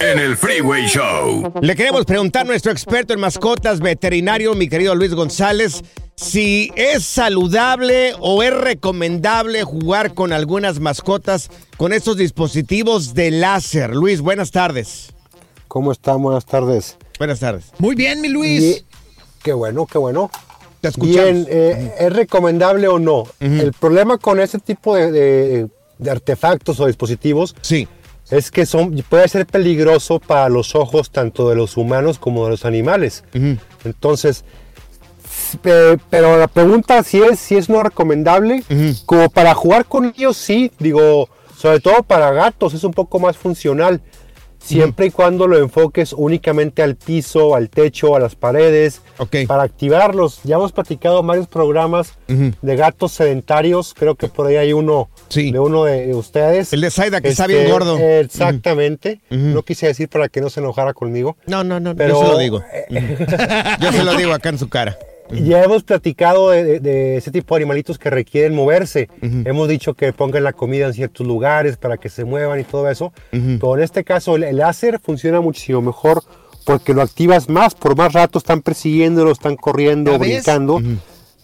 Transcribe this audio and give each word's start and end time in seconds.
en 0.00 0.18
el 0.18 0.36
Freeway 0.36 0.86
Show. 0.86 1.52
Le 1.60 1.74
queremos 1.76 2.04
preguntar 2.04 2.42
a 2.42 2.44
nuestro 2.44 2.72
experto 2.72 3.14
en 3.14 3.20
mascotas 3.20 3.80
veterinario, 3.80 4.54
mi 4.54 4.68
querido 4.68 4.94
Luis 4.94 5.14
González, 5.14 5.82
si 6.16 6.70
es 6.76 7.04
saludable 7.04 8.12
o 8.20 8.42
es 8.42 8.52
recomendable 8.52 9.62
jugar 9.64 10.14
con 10.14 10.32
algunas 10.32 10.80
mascotas 10.80 11.50
con 11.76 11.92
estos 11.92 12.16
dispositivos 12.16 13.14
de 13.14 13.30
láser. 13.30 13.94
Luis, 13.94 14.20
buenas 14.20 14.50
tardes. 14.50 15.12
¿Cómo 15.68 15.92
están? 15.92 16.22
Buenas 16.22 16.44
tardes. 16.46 16.96
Buenas 17.18 17.40
tardes. 17.40 17.66
Muy 17.78 17.94
bien, 17.94 18.20
mi 18.20 18.28
Luis. 18.28 18.62
Y- 18.62 18.84
qué 19.42 19.52
bueno, 19.52 19.86
qué 19.86 19.98
bueno. 19.98 20.30
Te 20.80 20.88
escuchamos. 20.88 21.24
Bien, 21.24 21.46
eh, 21.48 21.94
¿es 21.98 22.12
recomendable 22.12 22.88
o 22.88 22.98
no? 22.98 23.24
El 23.40 23.72
problema 23.72 24.18
con 24.18 24.38
ese 24.40 24.58
tipo 24.58 24.94
de, 24.94 25.10
de- 25.10 25.68
de 25.96 26.10
artefactos 26.10 26.78
o 26.80 26.86
dispositivos 26.86 27.54
Sí. 27.60 27.86
Es 28.30 28.50
que 28.50 28.66
son, 28.66 28.94
puede 29.08 29.28
ser 29.28 29.46
peligroso 29.46 30.18
para 30.18 30.48
los 30.48 30.74
ojos 30.74 31.10
tanto 31.10 31.48
de 31.48 31.56
los 31.56 31.76
humanos 31.76 32.18
como 32.18 32.44
de 32.44 32.50
los 32.50 32.64
animales. 32.64 33.24
Entonces, 33.84 34.44
eh, 35.64 35.96
pero 36.10 36.38
la 36.38 36.48
pregunta 36.48 37.02
si 37.02 37.22
es, 37.22 37.38
si 37.38 37.56
es 37.56 37.68
no 37.68 37.82
recomendable, 37.82 38.62
como 39.06 39.28
para 39.30 39.54
jugar 39.54 39.84
con 39.84 40.06
ellos 40.06 40.36
sí, 40.36 40.72
digo, 40.78 41.28
sobre 41.56 41.80
todo 41.80 42.02
para 42.02 42.32
gatos 42.32 42.74
es 42.74 42.84
un 42.84 42.92
poco 42.92 43.18
más 43.18 43.36
funcional. 43.36 44.00
Siempre 44.64 45.06
y 45.06 45.10
cuando 45.10 45.46
lo 45.46 45.58
enfoques 45.58 46.12
únicamente 46.14 46.82
al 46.82 46.96
piso, 46.96 47.54
al 47.54 47.68
techo, 47.68 48.16
a 48.16 48.20
las 48.20 48.34
paredes, 48.34 49.02
Ok. 49.18 49.36
para 49.46 49.62
activarlos. 49.62 50.40
Ya 50.44 50.56
hemos 50.56 50.72
platicado 50.72 51.22
varios 51.22 51.46
programas 51.48 52.14
de 52.28 52.76
gatos 52.76 53.12
sedentarios. 53.12 53.94
Creo 53.94 54.14
que 54.14 54.28
por 54.28 54.46
ahí 54.46 54.56
hay 54.56 54.72
uno 54.72 55.08
Sí. 55.28 55.52
de 55.52 55.58
uno 55.58 55.84
de 55.84 56.14
ustedes. 56.14 56.72
El 56.72 56.80
de 56.80 56.90
Zaida, 56.90 57.20
que 57.20 57.28
está 57.28 57.44
Este, 57.44 57.58
bien 57.58 57.70
gordo. 57.70 57.98
Exactamente. 57.98 59.20
No 59.30 59.62
quise 59.62 59.86
decir 59.86 60.08
para 60.08 60.28
que 60.28 60.40
no 60.40 60.48
se 60.50 60.60
enojara 60.60 60.94
conmigo. 60.94 61.36
No, 61.46 61.62
no, 61.64 61.78
no, 61.80 61.94
Pero- 61.94 62.14
yo 62.20 62.26
se 62.26 62.32
lo 62.32 62.38
digo. 62.38 62.62
yo 63.80 63.92
se 63.92 64.04
lo 64.04 64.14
digo 64.16 64.32
acá 64.32 64.48
en 64.48 64.58
su 64.58 64.68
cara. 64.68 64.96
Ya 65.30 65.62
hemos 65.64 65.82
platicado 65.84 66.50
de, 66.50 66.80
de- 66.80 67.16
ese 67.16 67.30
tipo 67.30 67.54
de 67.54 67.60
animalitos 67.62 67.98
que 67.98 68.10
requieren 68.10 68.54
moverse. 68.54 69.08
Hemos 69.22 69.68
dicho 69.68 69.94
que 69.94 70.12
pongan 70.12 70.44
la 70.44 70.52
comida 70.52 70.86
en 70.86 70.92
ciertos 70.94 71.26
lugares 71.26 71.76
para 71.76 71.96
que 71.96 72.08
se 72.10 72.24
muevan 72.24 72.60
y 72.60 72.64
todo 72.64 72.88
eso. 72.90 73.12
Pero 73.30 73.76
en 73.76 73.82
este 73.82 74.04
caso 74.04 74.36
el, 74.36 74.44
el 74.44 74.58
láser 74.58 75.00
funciona 75.00 75.40
muchísimo 75.40 75.80
mejor 75.80 76.22
porque 76.64 76.94
lo 76.94 77.02
activas 77.02 77.48
más, 77.48 77.74
por 77.74 77.96
más 77.96 78.12
rato 78.12 78.38
están 78.38 78.62
persiguiéndolo, 78.62 79.30
están 79.32 79.56
corriendo, 79.56 80.12
brincando, 80.18 80.80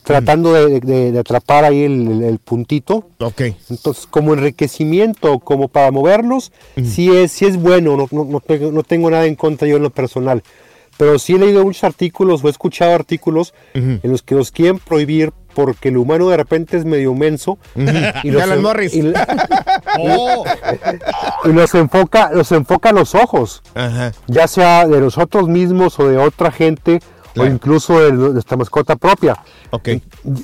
tratando 0.03 0.53
de, 0.55 0.81
de- 0.81 1.13
de 1.13 1.19
atrapar 1.19 1.65
ahí 1.65 1.83
el, 1.85 2.07
el- 2.09 2.23
el 2.25 2.39
puntito. 2.39 3.09
Ok. 3.19 3.43
Entonces, 3.71 4.07
como 4.07 4.33
enriquecimiento, 4.35 5.39
como 5.41 5.69
para 5.69 5.91
moverlos, 5.91 6.53
sí, 6.85 7.11
es, 7.15 7.33
sí 7.33 7.45
es 7.47 7.57
bueno, 7.57 7.97
no, 7.97 8.09
no- 8.11 8.25
no 8.25 8.41
tengo, 8.41 8.73
no 8.73 8.83
tengo 8.83 9.11
nada 9.11 9.27
en 9.27 9.35
contra 9.35 9.67
yo 9.69 9.77
en 9.77 9.83
lo 9.83 9.91
personal. 9.91 10.43
Pero 11.01 11.19
sí 11.19 11.35
he 11.35 11.39
leído 11.39 11.65
muchos 11.65 11.83
artículos 11.85 12.45
o 12.45 12.49
he 12.49 12.51
escuchado 12.51 12.95
artículos 12.95 13.55
en 13.73 14.01
los 14.05 14.21
que 14.23 14.35
los 14.35 14.51
quieren 14.51 14.79
prohibir 14.79 15.33
porque 15.55 15.89
el 15.89 15.97
humano 15.97 16.29
de 16.29 16.37
repente 16.37 16.77
es 16.77 16.85
medio 16.85 17.15
menso 17.15 17.59
y, 18.23 18.31
los, 18.31 18.43
Alan 18.43 18.59
en- 18.59 18.63
Morris. 18.63 18.95
y- 18.95 19.13
Oh, 19.99 20.45
y 21.47 21.49
los 21.53 21.75
enfoca, 21.75 22.31
los 22.33 22.53
enfoca 22.53 22.91
a 22.91 22.93
los 22.93 23.15
ojos, 23.15 23.63
ya 24.27 24.47
sea 24.47 24.87
de 24.87 25.01
nosotros 25.01 25.49
mismos 25.49 25.99
o 25.99 26.07
de 26.09 26.19
otra 26.19 26.51
gente 26.53 27.01
Claro. 27.35 27.51
o 27.51 27.53
incluso 27.55 28.01
de 28.01 28.13
nuestra 28.13 28.57
mascota 28.57 28.97
propia. 28.97 29.37
Ok. 29.71 29.89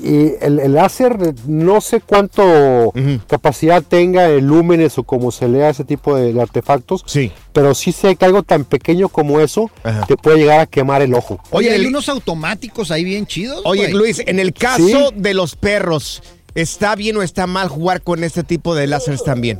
Y 0.03 0.33
el, 0.41 0.61
el 0.61 0.73
láser, 0.75 1.35
no 1.47 1.81
sé 1.81 2.01
cuánto 2.01 2.93
capacidad 3.27 3.83
tenga 3.83 4.29
en 4.31 4.47
lúmenes 4.47 4.97
o 4.99 5.03
como 5.05 5.31
se 5.31 5.49
lea 5.49 5.71
ese 5.71 5.85
tipo 5.85 6.15
de, 6.17 6.33
de 6.33 6.41
artefactos, 6.41 7.03
Sí. 7.07 7.33
pero 7.53 7.75
sí 7.75 7.93
sé 7.93 8.17
que 8.17 8.25
algo 8.25 8.43
tan 8.43 8.65
pequeño 8.65 9.09
como 9.09 9.41
eso 9.41 9.71
Ajá. 9.83 10.07
te 10.07 10.17
puede 10.17 10.39
llegar 10.39 10.61
a 10.61 10.67
quemar 10.67 11.03
el 11.03 11.15
ojo. 11.15 11.41
Oye, 11.51 11.69
Oye, 11.69 11.71
hay 11.77 11.81
el- 11.83 11.87
unos 11.89 12.09
automáticos 12.09 12.91
ahí 12.91 13.05
bien 13.05 13.27
chidos. 13.27 13.63
Oye, 13.65 13.83
güey. 13.83 13.93
Luis, 13.95 14.23
en 14.25 14.39
el 14.39 14.53
caso 14.53 14.87
Sí. 14.87 14.95
de 15.17 15.35
los 15.35 15.57
perros, 15.57 16.23
¿está 16.55 16.95
bien 16.95 17.17
o 17.17 17.23
está 17.23 17.47
mal 17.47 17.69
jugar 17.69 18.03
con 18.03 18.23
este 18.25 18.43
tipo 18.45 18.75
de 18.75 18.87
láseres 18.87 19.25
también? 19.25 19.59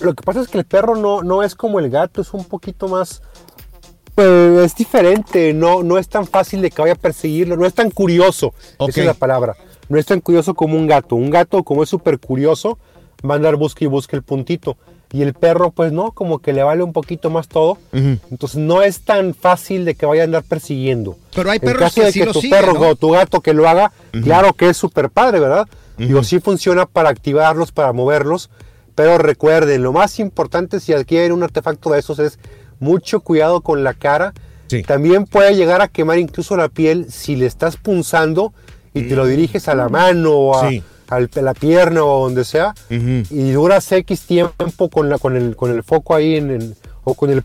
Lo 0.00 0.14
que 0.14 0.22
pasa 0.22 0.42
es 0.42 0.48
que 0.48 0.58
el 0.58 0.64
perro 0.66 0.94
no, 0.96 1.22
no 1.22 1.42
es 1.42 1.54
como 1.54 1.78
el 1.80 1.88
gato, 1.88 2.20
es 2.20 2.34
un 2.34 2.44
poquito 2.44 2.86
más... 2.88 3.22
Pues 4.16 4.64
es 4.64 4.74
diferente, 4.74 5.52
no, 5.52 5.82
no 5.82 5.98
es 5.98 6.08
tan 6.08 6.26
fácil 6.26 6.62
de 6.62 6.70
que 6.70 6.80
vaya 6.80 6.94
a 6.94 6.96
perseguirlo, 6.96 7.56
no 7.56 7.66
es 7.66 7.74
tan 7.74 7.90
curioso, 7.90 8.54
Ok. 8.78 8.88
esa 8.88 9.00
es 9.00 9.06
la 9.06 9.14
palabra. 9.14 9.56
No 9.90 9.98
es 9.98 10.06
tan 10.06 10.20
curioso 10.20 10.54
como 10.54 10.76
un 10.76 10.86
gato. 10.86 11.14
Un 11.16 11.30
gato, 11.30 11.62
como 11.62 11.82
es 11.82 11.88
súper 11.90 12.18
curioso, 12.18 12.78
va 13.28 13.34
a 13.34 13.36
andar 13.36 13.56
busque 13.56 13.84
y 13.84 13.88
busque 13.88 14.16
el 14.16 14.22
puntito. 14.22 14.76
Y 15.12 15.22
el 15.22 15.34
perro, 15.34 15.70
pues 15.70 15.92
no, 15.92 16.12
como 16.12 16.40
que 16.40 16.52
le 16.52 16.62
vale 16.62 16.82
un 16.82 16.92
poquito 16.94 17.28
más 17.30 17.46
todo. 17.46 17.78
Entonces 17.92 18.56
no 18.56 18.82
es 18.82 19.02
tan 19.02 19.34
fácil 19.34 19.84
de 19.84 19.94
que 19.94 20.06
vaya 20.06 20.22
a 20.22 20.24
andar 20.24 20.42
persiguiendo. 20.44 21.16
Pero 21.34 21.50
hay 21.50 21.58
En 21.58 21.66
perros 21.66 21.80
caso 21.82 22.00
que 22.00 22.06
de 22.06 22.12
sí 22.12 22.20
que 22.20 22.26
lo 22.26 22.32
tu 22.32 22.40
perro 22.50 22.72
¿no? 22.72 22.80
o 22.88 22.96
tu 22.96 23.10
gato 23.10 23.40
que 23.40 23.52
lo 23.54 23.68
haga, 23.68 23.92
claro 24.24 24.54
que 24.54 24.70
es 24.70 24.76
súper 24.76 25.10
padre, 25.10 25.38
¿verdad? 25.40 25.68
Digo, 25.98 26.24
sí 26.24 26.40
funciona 26.40 26.86
para 26.86 27.10
activarlos, 27.10 27.70
para 27.70 27.92
moverlos. 27.92 28.50
Pero 28.96 29.18
recuerden, 29.18 29.82
lo 29.82 29.92
más 29.92 30.18
importante 30.18 30.80
si 30.80 30.94
adquieren 30.94 31.32
un 31.32 31.42
artefacto 31.42 31.90
de 31.90 31.98
esos 32.00 32.18
es 32.18 32.38
mucho 32.80 33.20
cuidado 33.20 33.60
con 33.60 33.84
la 33.84 33.94
cara. 33.94 34.32
Sí. 34.68 34.82
También 34.82 35.24
puede 35.26 35.54
llegar 35.54 35.80
a 35.80 35.88
quemar 35.88 36.18
incluso 36.18 36.56
la 36.56 36.68
piel 36.68 37.06
si 37.10 37.36
le 37.36 37.46
estás 37.46 37.76
punzando 37.76 38.52
y 38.94 39.02
te 39.02 39.14
lo 39.14 39.26
diriges 39.26 39.68
a 39.68 39.74
la 39.74 39.88
mano 39.88 40.32
o 40.32 40.56
a, 40.58 40.68
Sí. 40.70 40.82
al- 41.08 41.30
a 41.36 41.40
la 41.42 41.54
pierna 41.54 42.02
o 42.04 42.24
donde 42.24 42.44
sea. 42.44 42.74
Y 42.90 43.50
duras 43.52 43.90
X 43.92 44.22
tiempo 44.22 44.88
con, 44.90 45.08
la, 45.08 45.18
con, 45.18 45.36
el, 45.36 45.54
con 45.54 45.70
el 45.70 45.82
foco 45.84 46.14
ahí 46.14 46.36
en 46.36 46.50
el, 46.50 46.74
o 47.04 47.14
con 47.14 47.30
el 47.30 47.42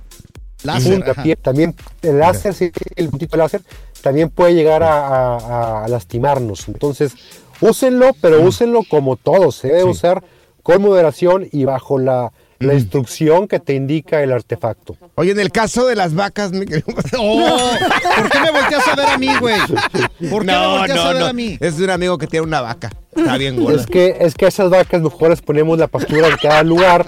Láser, 0.63 0.93
puntapié. 1.03 1.33
ajá. 1.33 1.41
También 1.41 1.75
el 2.03 2.19
láser, 2.19 2.53
sí, 2.53 2.71
el 2.95 3.09
puntito 3.09 3.35
láser, 3.35 3.61
también 4.01 4.29
puede 4.29 4.53
llegar 4.53 4.83
a, 4.83 5.35
a- 5.37 5.85
a 5.85 5.87
lastimarnos. 5.87 6.67
Entonces, 6.67 7.13
úsenlo, 7.61 8.11
pero 8.21 8.41
úsenlo 8.41 8.81
como 8.89 9.15
todo. 9.15 9.51
Se 9.51 9.67
debe 9.69 9.83
usar 9.85 10.23
con 10.63 10.81
moderación 10.81 11.47
y 11.51 11.65
bajo 11.65 11.97
la, 11.99 12.31
la 12.61 12.73
instrucción 12.73 13.47
que 13.47 13.59
te 13.59 13.73
indica 13.73 14.21
el 14.21 14.31
artefacto. 14.31 14.95
Oye, 15.15 15.31
en 15.31 15.39
el 15.39 15.51
caso 15.51 15.85
de 15.87 15.95
las 15.95 16.13
vacas, 16.13 16.51
Oh, 17.17 17.71
¿Por 18.17 18.29
qué 18.29 18.39
me 18.39 18.51
a 19.13 19.17
mí, 19.17 19.29
güey? 19.39 19.59
¿Por 20.29 20.41
qué 20.41 20.45
me 20.47 20.53
No, 20.53 20.77
volteas 20.77 20.95
no, 20.97 21.03
a 21.03 21.13
ver 21.13 21.21
no. 21.21 21.27
a 21.27 21.33
mí? 21.33 21.57
Es 21.59 21.77
de 21.77 21.83
un 21.83 21.89
amigo 21.89 22.17
que 22.17 22.27
tiene 22.27 22.45
una 22.45 22.61
vaca. 22.61 22.89
Está 23.15 23.37
bien 23.37 23.57
gorda. 23.61 23.79
Es 23.81 23.87
que, 23.87 24.17
es 24.21 24.35
que 24.35 24.45
a 24.45 24.47
esas 24.47 24.69
vacas 24.69 25.01
mejor 25.01 25.29
les 25.31 25.41
ponemos 25.41 25.77
la 25.77 25.87
pastura 25.87 26.27
en 26.29 26.37
cada 26.37 26.63
lugar 26.63 27.05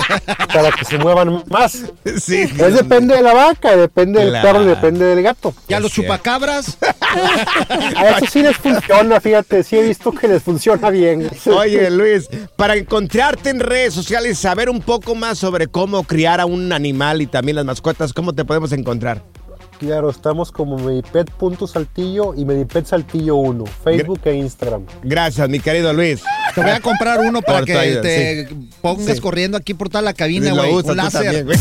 para 0.54 0.72
que 0.72 0.84
se 0.86 0.98
muevan 0.98 1.44
más. 1.50 1.84
Sí. 2.22 2.42
Es 2.42 2.74
depende 2.76 3.16
de 3.16 3.22
la 3.22 3.34
vaca, 3.34 3.76
depende 3.76 4.20
del 4.20 4.30
Claro. 4.32 4.48
perro, 4.52 4.64
y 4.64 4.68
depende 4.68 5.06
del 5.06 5.24
gato. 5.24 5.54
¿Y 5.68 5.74
a 5.74 5.80
los 5.80 5.92
chupacabras? 5.92 6.78
A 7.96 8.10
eso 8.18 8.26
sí 8.32 8.42
les 8.42 8.58
funciona, 8.58 9.20
fíjate, 9.22 9.64
sí 9.64 9.78
he 9.78 9.84
visto 9.84 10.12
que 10.12 10.28
les 10.28 10.42
funciona 10.44 10.90
bien. 10.90 11.30
Oye, 11.46 11.90
Luis, 11.92 12.28
para 12.56 12.76
encontrarte 12.76 13.50
en 13.50 13.60
redes 13.60 13.94
sociales 13.94 14.32
y 14.32 14.36
saber 14.36 14.70
un 14.70 14.82
poco 14.82 15.16
más 15.16 15.38
sobre 15.38 15.68
cómo 15.68 16.04
criar 16.04 16.40
a 16.42 16.46
un 16.46 16.74
animal 16.74 17.22
y 17.22 17.28
también 17.28 17.56
las 17.58 17.66
mascotas, 17.66 18.14
¿cómo 18.14 18.34
te 18.34 18.44
podemos 18.46 18.72
encontrar? 18.72 19.22
Claro, 19.80 20.10
estamos 20.10 20.52
como 20.52 20.78
medipet.saltillo 20.78 22.34
y 22.36 22.46
medipetsaltillo1, 22.46 23.68
Facebook 23.84 24.22
e 24.26 24.36
Instagram. 24.36 24.86
Gracias, 25.04 25.50
mi 25.50 25.60
querido 25.60 25.92
Luis. 25.94 26.22
Te 26.56 26.62
voy 26.62 26.72
a 26.72 26.80
comprar 26.80 27.20
uno 27.20 27.42
para 27.46 27.60
Por 27.60 27.68
que 27.68 27.74
te 28.02 28.50
pongas 28.82 29.16
Sí. 29.16 29.22
corriendo 29.22 29.58
aquí 29.58 29.74
por 29.74 29.90
toda 29.90 30.02
la 30.02 30.14
cabina, 30.14 30.52
güey. 30.54 30.72
Un 30.74 30.98
láser. 30.98 31.24
también. 31.24 31.48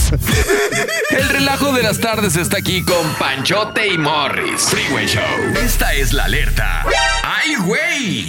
El 1.11 1.29
relajo 1.29 1.73
de 1.73 1.83
las 1.83 1.99
tardes 2.01 2.37
está 2.37 2.59
aquí 2.59 2.83
con 2.83 3.07
Panchote 3.19 3.87
y 3.89 3.99
Morris. 3.99 4.63
Freeway 4.63 5.07
Show. 5.07 5.23
Esta 5.63 5.93
es 5.95 6.13
la 6.13 6.25
alerta. 6.25 6.85
¡Ay, 7.25 7.55
güey! 7.67 8.29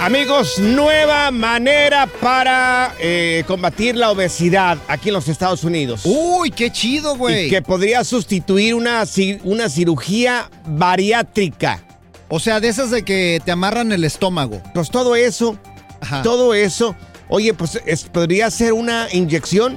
Amigos, 0.00 0.60
nueva 0.60 1.30
manera 1.32 2.06
para 2.06 2.94
eh, 3.00 3.42
combatir 3.48 3.96
la 3.96 4.10
obesidad 4.12 4.78
aquí 4.86 5.08
en 5.08 5.14
los 5.14 5.26
Estados 5.28 5.64
Unidos. 5.64 6.02
Uy, 6.04 6.52
qué 6.52 6.70
chido, 6.70 7.16
güey. 7.16 7.46
y 7.46 7.50
que 7.50 7.62
podría 7.62 8.04
sustituir 8.04 8.74
una, 8.76 9.02
una 9.42 9.68
cirugía 9.68 10.48
bariátrica. 10.66 11.82
O 12.28 12.38
sea, 12.38 12.60
de 12.60 12.68
esas 12.68 12.90
de 12.92 13.02
que 13.02 13.40
te 13.44 13.50
amarran 13.50 13.90
el 13.90 14.04
estómago. 14.04 14.62
Pues 14.72 14.88
todo 14.90 15.16
eso, 15.16 15.58
Ajá. 16.00 16.22
todo 16.22 16.54
eso, 16.54 16.94
oye, 17.28 17.52
pues 17.52 17.80
es- 17.84 18.04
podría 18.04 18.50
ser 18.52 18.74
una 18.74 19.08
inyección. 19.12 19.76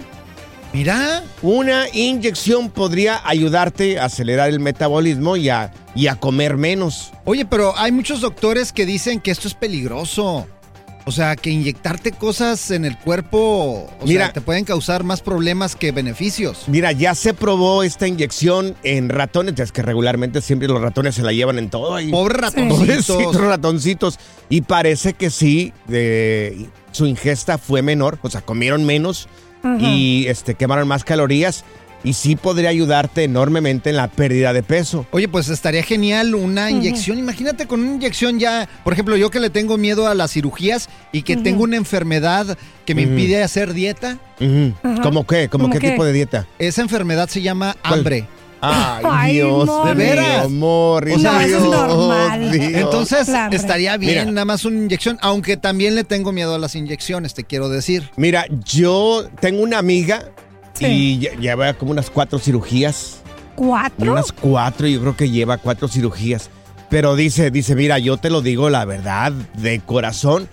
Mira. 0.73 1.23
Una 1.41 1.85
inyección 1.93 2.69
podría 2.69 3.21
ayudarte 3.27 3.99
a 3.99 4.05
acelerar 4.05 4.49
el 4.49 4.59
metabolismo 4.59 5.35
y 5.35 5.49
a, 5.49 5.71
y 5.95 6.07
a 6.07 6.15
comer 6.15 6.57
menos. 6.57 7.11
Oye, 7.25 7.45
pero 7.45 7.77
hay 7.77 7.91
muchos 7.91 8.21
doctores 8.21 8.71
que 8.71 8.85
dicen 8.85 9.19
que 9.19 9.31
esto 9.31 9.47
es 9.47 9.53
peligroso. 9.53 10.47
O 11.03 11.11
sea, 11.11 11.35
que 11.35 11.49
inyectarte 11.49 12.11
cosas 12.11 12.69
en 12.69 12.85
el 12.85 12.95
cuerpo, 12.95 13.89
o 13.99 14.05
Mira. 14.05 14.25
sea, 14.25 14.33
te 14.33 14.39
pueden 14.41 14.65
causar 14.65 15.03
más 15.03 15.21
problemas 15.21 15.75
que 15.75 15.91
beneficios. 15.91 16.65
Mira, 16.67 16.91
ya 16.91 17.15
se 17.15 17.33
probó 17.33 17.81
esta 17.81 18.07
inyección 18.07 18.75
en 18.83 19.09
ratones, 19.09 19.55
ya 19.55 19.63
es 19.63 19.71
que 19.71 19.81
regularmente 19.81 20.41
siempre 20.41 20.67
los 20.67 20.79
ratones 20.79 21.15
se 21.15 21.23
la 21.23 21.33
llevan 21.33 21.57
en 21.57 21.71
todo. 21.71 21.95
ahí. 21.95 22.11
Pobres 22.11 22.51
Pobrecitos 22.51 23.07
ratoncitos. 23.17 23.41
ratoncitos. 23.41 24.19
Y 24.47 24.61
parece 24.61 25.13
que 25.13 25.31
sí, 25.31 25.73
de, 25.87 26.69
su 26.91 27.07
ingesta 27.07 27.57
fue 27.57 27.81
menor, 27.81 28.19
o 28.21 28.29
sea, 28.29 28.41
comieron 28.41 28.85
menos 28.85 29.27
y 29.79 30.25
este, 30.27 30.55
quemaron 30.55 30.87
más 30.87 31.03
calorías. 31.03 31.63
Y 32.03 32.13
sí 32.13 32.35
podría 32.35 32.69
ayudarte 32.71 33.23
enormemente 33.25 33.91
en 33.91 33.95
la 33.95 34.07
pérdida 34.07 34.53
de 34.53 34.63
peso. 34.63 35.05
Oye, 35.11 35.27
pues 35.27 35.49
estaría 35.49 35.83
genial 35.83 36.33
una 36.33 36.71
inyección. 36.71 37.19
Imagínate 37.19 37.67
con 37.67 37.79
una 37.81 37.91
inyección 37.93 38.39
ya, 38.39 38.67
por 38.83 38.93
ejemplo, 38.93 39.15
yo 39.17 39.29
que 39.29 39.39
le 39.39 39.51
tengo 39.51 39.77
miedo 39.77 40.07
a 40.07 40.15
las 40.15 40.31
cirugías 40.31 40.89
y 41.11 41.21
que 41.21 41.37
tengo 41.37 41.61
una 41.61 41.75
enfermedad 41.77 42.57
que 42.85 42.95
me 42.95 43.03
impide 43.03 43.43
hacer 43.43 43.73
dieta. 43.75 44.17
¿Cómo 45.03 45.27
qué? 45.27 45.47
¿Cómo 45.47 45.65
¿Cómo 45.65 45.73
qué 45.73 45.77
qué? 45.79 45.91
tipo 45.91 46.03
de 46.03 46.13
dieta? 46.13 46.47
Esa 46.57 46.81
enfermedad 46.81 47.29
se 47.29 47.43
llama 47.43 47.75
¿Cuál? 47.83 47.99
hambre. 47.99 48.25
Ay, 48.61 49.05
Ay, 49.09 49.33
Dios. 49.35 49.65
Morris. 49.65 49.97
¿De 49.97 50.03
veras? 50.05 50.49
mío, 50.49 50.59
Morris, 50.59 51.15
O 51.15 51.19
sea, 51.19 51.31
No, 51.33 51.39
eso 51.41 51.55
es 51.57 51.63
Dios, 51.63 51.75
normal. 51.87 52.51
Dios. 52.51 52.65
Entonces 52.75 53.29
estaría 53.51 53.97
bien 53.97 54.11
Mira. 54.19 54.25
nada 54.25 54.45
más 54.45 54.65
una 54.65 54.77
inyección, 54.77 55.17
aunque 55.21 55.57
también 55.57 55.95
le 55.95 56.03
tengo 56.03 56.31
miedo 56.31 56.53
a 56.55 56.59
las 56.59 56.75
inyecciones, 56.75 57.33
te 57.33 57.43
quiero 57.43 57.69
decir. 57.69 58.09
Mira, 58.17 58.45
yo 58.65 59.27
tengo 59.39 59.63
una 59.63 59.79
amiga 59.79 60.29
Sí. 60.73 60.85
y 60.85 61.19
lle- 61.19 61.37
lleva 61.39 61.73
como 61.73 61.91
unas 61.91 62.09
cuatro 62.09 62.39
cirugías. 62.39 63.17
¿Cuatro? 63.55 64.11
Unas 64.11 64.31
cuatro, 64.31 64.87
yo 64.87 65.01
creo 65.01 65.15
que 65.17 65.29
lleva 65.29 65.57
cuatro 65.57 65.87
cirugías. 65.87 66.49
Pero 66.89 67.15
dice, 67.15 67.51
dice, 67.51 67.75
mira, 67.75 67.99
yo 67.99 68.17
te 68.17 68.29
lo 68.29 68.41
digo 68.41 68.69
la 68.69 68.85
verdad, 68.85 69.31
de 69.31 69.79
corazón, 69.79 70.47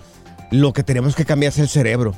lo 0.51 0.73
que 0.73 0.83
tenemos 0.83 1.15
que 1.15 1.25
cambiar 1.25 1.51
es 1.51 1.59
el 1.59 1.69
cerebro. 1.69 2.13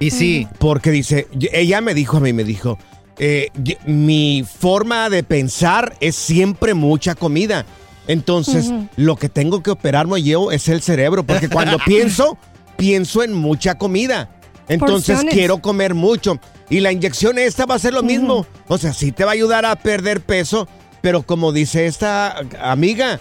Y 0.00 0.10
sí, 0.10 0.46
Porque 0.58 0.90
dice, 0.90 1.26
ella 1.52 1.80
me 1.80 1.92
dijo 1.94 2.18
a 2.18 2.20
mí, 2.20 2.32
me 2.32 2.44
dijo, 2.44 2.78
eh, 3.18 3.48
mi 3.86 4.44
forma 4.44 5.10
de 5.10 5.22
pensar 5.22 5.96
es 6.00 6.14
siempre 6.16 6.74
mucha 6.74 7.14
comida. 7.14 7.66
Entonces, 8.06 8.72
lo 8.96 9.16
que 9.16 9.28
tengo 9.28 9.62
que 9.62 9.70
operarme 9.70 10.22
yo 10.22 10.50
es 10.50 10.68
el 10.68 10.80
cerebro, 10.80 11.24
porque 11.24 11.48
cuando 11.50 11.78
pienso, 11.78 12.38
pienso 12.76 13.22
en 13.22 13.34
mucha 13.34 13.76
comida. 13.76 14.30
Entonces 14.68 15.16
Porciones. 15.16 15.34
quiero 15.34 15.58
comer 15.58 15.94
mucho. 15.94 16.38
Y 16.70 16.80
la 16.80 16.92
inyección 16.92 17.38
esta 17.38 17.66
va 17.66 17.74
a 17.74 17.78
ser 17.78 17.94
lo 17.94 18.02
mismo. 18.02 18.46
O 18.66 18.78
sea, 18.78 18.92
sí 18.92 19.12
te 19.12 19.24
va 19.24 19.30
a 19.30 19.34
ayudar 19.34 19.64
a 19.64 19.76
perder 19.76 20.20
peso, 20.20 20.68
pero 21.00 21.22
como 21.22 21.52
dice 21.52 21.86
esta 21.86 22.36
amiga, 22.60 23.20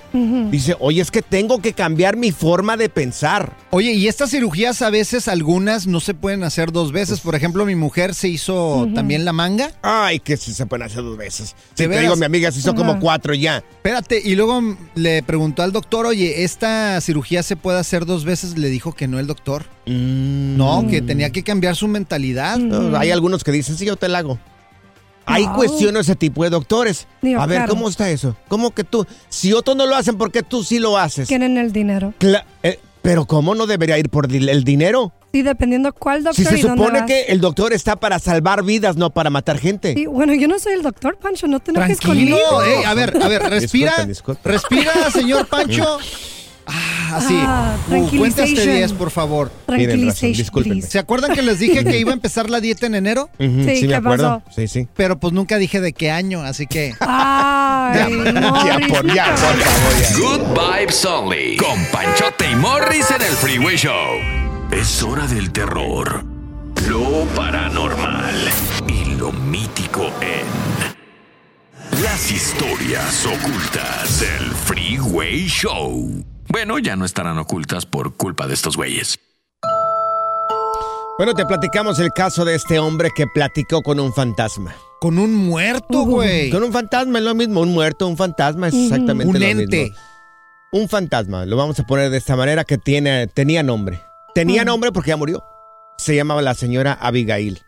dice, 0.51 0.75
oye, 0.79 1.01
es 1.01 1.11
que 1.11 1.21
tengo 1.21 1.61
que 1.61 1.73
cambiar 1.73 2.17
mi 2.17 2.31
forma 2.31 2.77
de 2.77 2.89
pensar. 2.89 3.55
Oye, 3.71 3.93
y 3.93 4.07
estas 4.07 4.31
cirugías 4.31 4.81
a 4.81 4.89
veces 4.89 5.27
algunas 5.27 5.87
no 5.87 5.99
se 5.99 6.13
pueden 6.13 6.43
hacer 6.43 6.71
dos 6.71 6.91
veces. 6.91 7.19
Por 7.19 7.35
ejemplo, 7.35 7.65
mi 7.65 7.75
mujer 7.75 8.15
se 8.15 8.29
hizo 8.29 8.87
también 8.95 9.25
la 9.25 9.33
manga. 9.33 9.71
Ay, 9.81 10.19
que 10.19 10.37
sí 10.37 10.53
se 10.53 10.65
pueden 10.65 10.85
hacer 10.85 11.03
dos 11.03 11.17
veces. 11.17 11.51
¿De 11.51 11.53
Sí, 11.53 11.73
te 11.75 11.87
veras? 11.87 12.03
digo, 12.03 12.15
mi 12.15 12.25
amiga 12.25 12.51
se 12.51 12.59
hizo 12.59 12.75
como 12.75 12.99
cuatro 12.99 13.33
ya. 13.33 13.57
Espérate, 13.57 14.21
y 14.23 14.35
luego 14.35 14.61
mm, 14.61 14.77
le 14.95 15.23
preguntó 15.23 15.63
al 15.63 15.71
doctor, 15.71 16.05
oye, 16.05 16.43
¿esta 16.43 16.99
cirugía 17.01 17.43
se 17.43 17.55
puede 17.55 17.79
hacer 17.79 18.05
dos 18.05 18.25
veces? 18.25 18.57
Le 18.57 18.69
dijo 18.69 18.93
que 18.93 19.07
no 19.07 19.19
el 19.19 19.27
doctor. 19.27 19.65
No, 19.85 20.85
que 20.89 21.01
tenía 21.01 21.29
que 21.31 21.43
cambiar 21.43 21.75
su 21.75 21.87
mentalidad. 21.87 22.59
Hay 22.95 23.11
algunos 23.11 23.43
que 23.43 23.51
dicen, 23.51 23.77
sí, 23.77 23.85
yo 23.85 23.95
te 23.95 24.07
la 24.09 24.19
hago. 24.19 24.39
Hay 25.27 25.45
No. 25.45 25.53
cuestiones 25.55 26.01
ese 26.07 26.15
tipo 26.15 26.43
de 26.43 26.49
doctores. 26.49 27.05
Digo, 27.21 27.39
a 27.41 27.45
ver, 27.45 27.57
claro. 27.59 27.73
¿cómo 27.73 27.89
está 27.89 28.09
eso? 28.09 28.35
¿Cómo 28.47 28.71
que 28.71 28.83
tú? 28.83 29.05
Si 29.29 29.53
otros 29.53 29.75
no 29.77 29.85
lo 29.85 29.95
hacen, 29.95 30.17
¿por 30.17 30.31
qué 30.31 30.41
tú 30.41 30.63
sí 30.63 30.79
lo 30.79 30.97
haces? 30.97 31.27
Quieren 31.27 31.57
el 31.57 31.71
dinero. 31.73 32.13
Cla- 32.19 32.45
eh, 32.63 32.79
pero 33.01 33.25
¿cómo 33.25 33.53
no 33.53 33.67
debería 33.67 33.97
ir 33.97 34.09
por 34.09 34.25
el 34.33 34.63
dinero? 34.63 35.13
Sí, 35.33 35.41
dependiendo 35.41 35.93
cuál 35.93 36.23
doctor 36.23 36.35
Si 36.35 36.45
se 36.49 36.57
y 36.57 36.61
dónde 36.61 36.77
supone 36.83 36.99
vas. 37.01 37.07
que 37.07 37.21
el 37.23 37.41
doctor 37.41 37.73
está 37.73 37.97
para 37.97 38.17
salvar 38.19 38.63
vidas, 38.63 38.95
no 38.95 39.09
para 39.11 39.29
matar 39.29 39.59
gente. 39.59 39.93
Sí, 39.93 40.05
bueno, 40.05 40.33
yo 40.33 40.47
no 40.47 40.57
soy 40.59 40.73
el 40.73 40.81
doctor, 40.81 41.17
Pancho, 41.17 41.47
no 41.47 41.59
te 41.59 41.71
enojes 41.71 41.99
Tranquilo, 41.99 42.37
conmigo. 42.49 42.63
ey, 42.63 42.83
a 42.85 42.93
ver, 42.93 43.15
a 43.21 43.27
ver, 43.27 43.43
respira. 43.43 43.91
Disculpen, 44.05 44.07
disculpen. 44.09 44.51
Respira, 44.53 45.11
señor 45.11 45.45
Pancho. 45.49 45.99
Ah, 46.65 46.96
así. 47.11 47.35
Ah, 47.39 47.75
Uh, 47.87 47.89
tranquilization. 47.89 48.65
10, 48.75 48.93
por 48.93 49.11
favor. 49.11 49.51
Please. 49.65 50.81
¿Se 50.87 50.99
acuerdan 50.99 51.33
que 51.33 51.41
les 51.41 51.59
dije 51.59 51.83
que 51.83 51.97
iba 51.99 52.11
a 52.11 52.13
empezar 52.19 52.49
la 52.49 52.59
dieta 52.59 52.85
en 52.87 52.95
enero? 52.95 53.29
Sí, 53.39 53.47
me 53.47 53.65
¿qué 53.87 53.95
acuerdo. 53.95 54.41
pasó? 54.45 54.55
Sí, 54.55 54.67
sí. 54.67 54.87
Pero 54.95 55.19
pues 55.19 55.33
nunca 55.33 55.57
dije 55.57 55.79
de 55.81 55.93
qué 55.93 56.11
año, 56.11 56.41
así 56.41 56.67
que... 56.67 56.93
Ay, 56.99 58.09
Ya, 58.65 58.79
por, 58.87 59.13
ya, 59.13 59.25
por 59.35 59.57
favor. 59.57 60.19
Good 60.19 60.59
Vibes 60.79 61.05
Only. 61.05 61.57
Con 61.57 61.83
Panchote 61.91 62.51
y 62.51 62.55
Morris 62.55 63.09
en 63.11 63.21
el 63.21 63.33
Freeway 63.33 63.75
Show. 63.77 63.93
Es 64.71 65.01
hora 65.03 65.25
del 65.27 65.51
terror, 65.51 66.25
lo 66.89 67.25
paranormal 67.35 68.35
y 68.87 69.15
lo 69.15 69.31
mítico 69.31 70.11
en. 70.21 70.67
Las 72.03 72.29
historias 72.31 73.25
ocultas 73.25 74.19
del 74.19 74.51
Freeway 74.65 75.47
Show. 75.47 76.23
Bueno, 76.49 76.79
ya 76.79 76.95
no 76.95 77.05
estarán 77.05 77.37
ocultas 77.37 77.85
por 77.85 78.15
culpa 78.15 78.47
de 78.47 78.53
estos 78.53 78.77
güeyes. 78.77 79.19
Bueno, 81.17 81.33
te 81.33 81.45
platicamos 81.45 81.99
el 81.99 82.11
caso 82.11 82.45
de 82.45 82.55
este 82.55 82.77
hombre 82.79 83.09
que 83.15 83.25
platicó 83.33 83.81
con 83.81 83.99
un 83.99 84.13
fantasma. 84.13 84.75
Con 85.01 85.17
un 85.17 85.33
muerto, 85.33 86.03
güey. 86.03 86.49
Con 86.51 86.63
un 86.63 86.71
fantasma 86.71 87.17
es 87.19 87.25
lo 87.25 87.33
mismo, 87.35 87.61
un 87.61 87.73
muerto, 87.73 88.07
un 88.07 88.17
fantasma 88.17 88.67
es 88.67 88.75
exactamente 88.75 89.35
Un 89.35 89.39
lo 89.39 89.45
ente. 89.45 89.83
mismo. 89.85 89.97
Un 90.73 90.89
fantasma, 90.89 91.45
lo 91.45 91.57
vamos 91.57 91.79
a 91.79 91.83
poner 91.83 92.09
de 92.11 92.17
esta 92.17 92.35
manera 92.35 92.63
que 92.65 92.77
tiene, 92.77 93.27
tenía 93.27 93.63
nombre. 93.63 94.01
Tenía 94.35 94.63
nombre 94.63 94.91
porque 94.91 95.09
ya 95.09 95.17
murió. 95.17 95.43
Se 95.97 96.15
llamaba 96.15 96.41
la 96.43 96.53
señora 96.53 96.93
Abigail. 96.93 97.61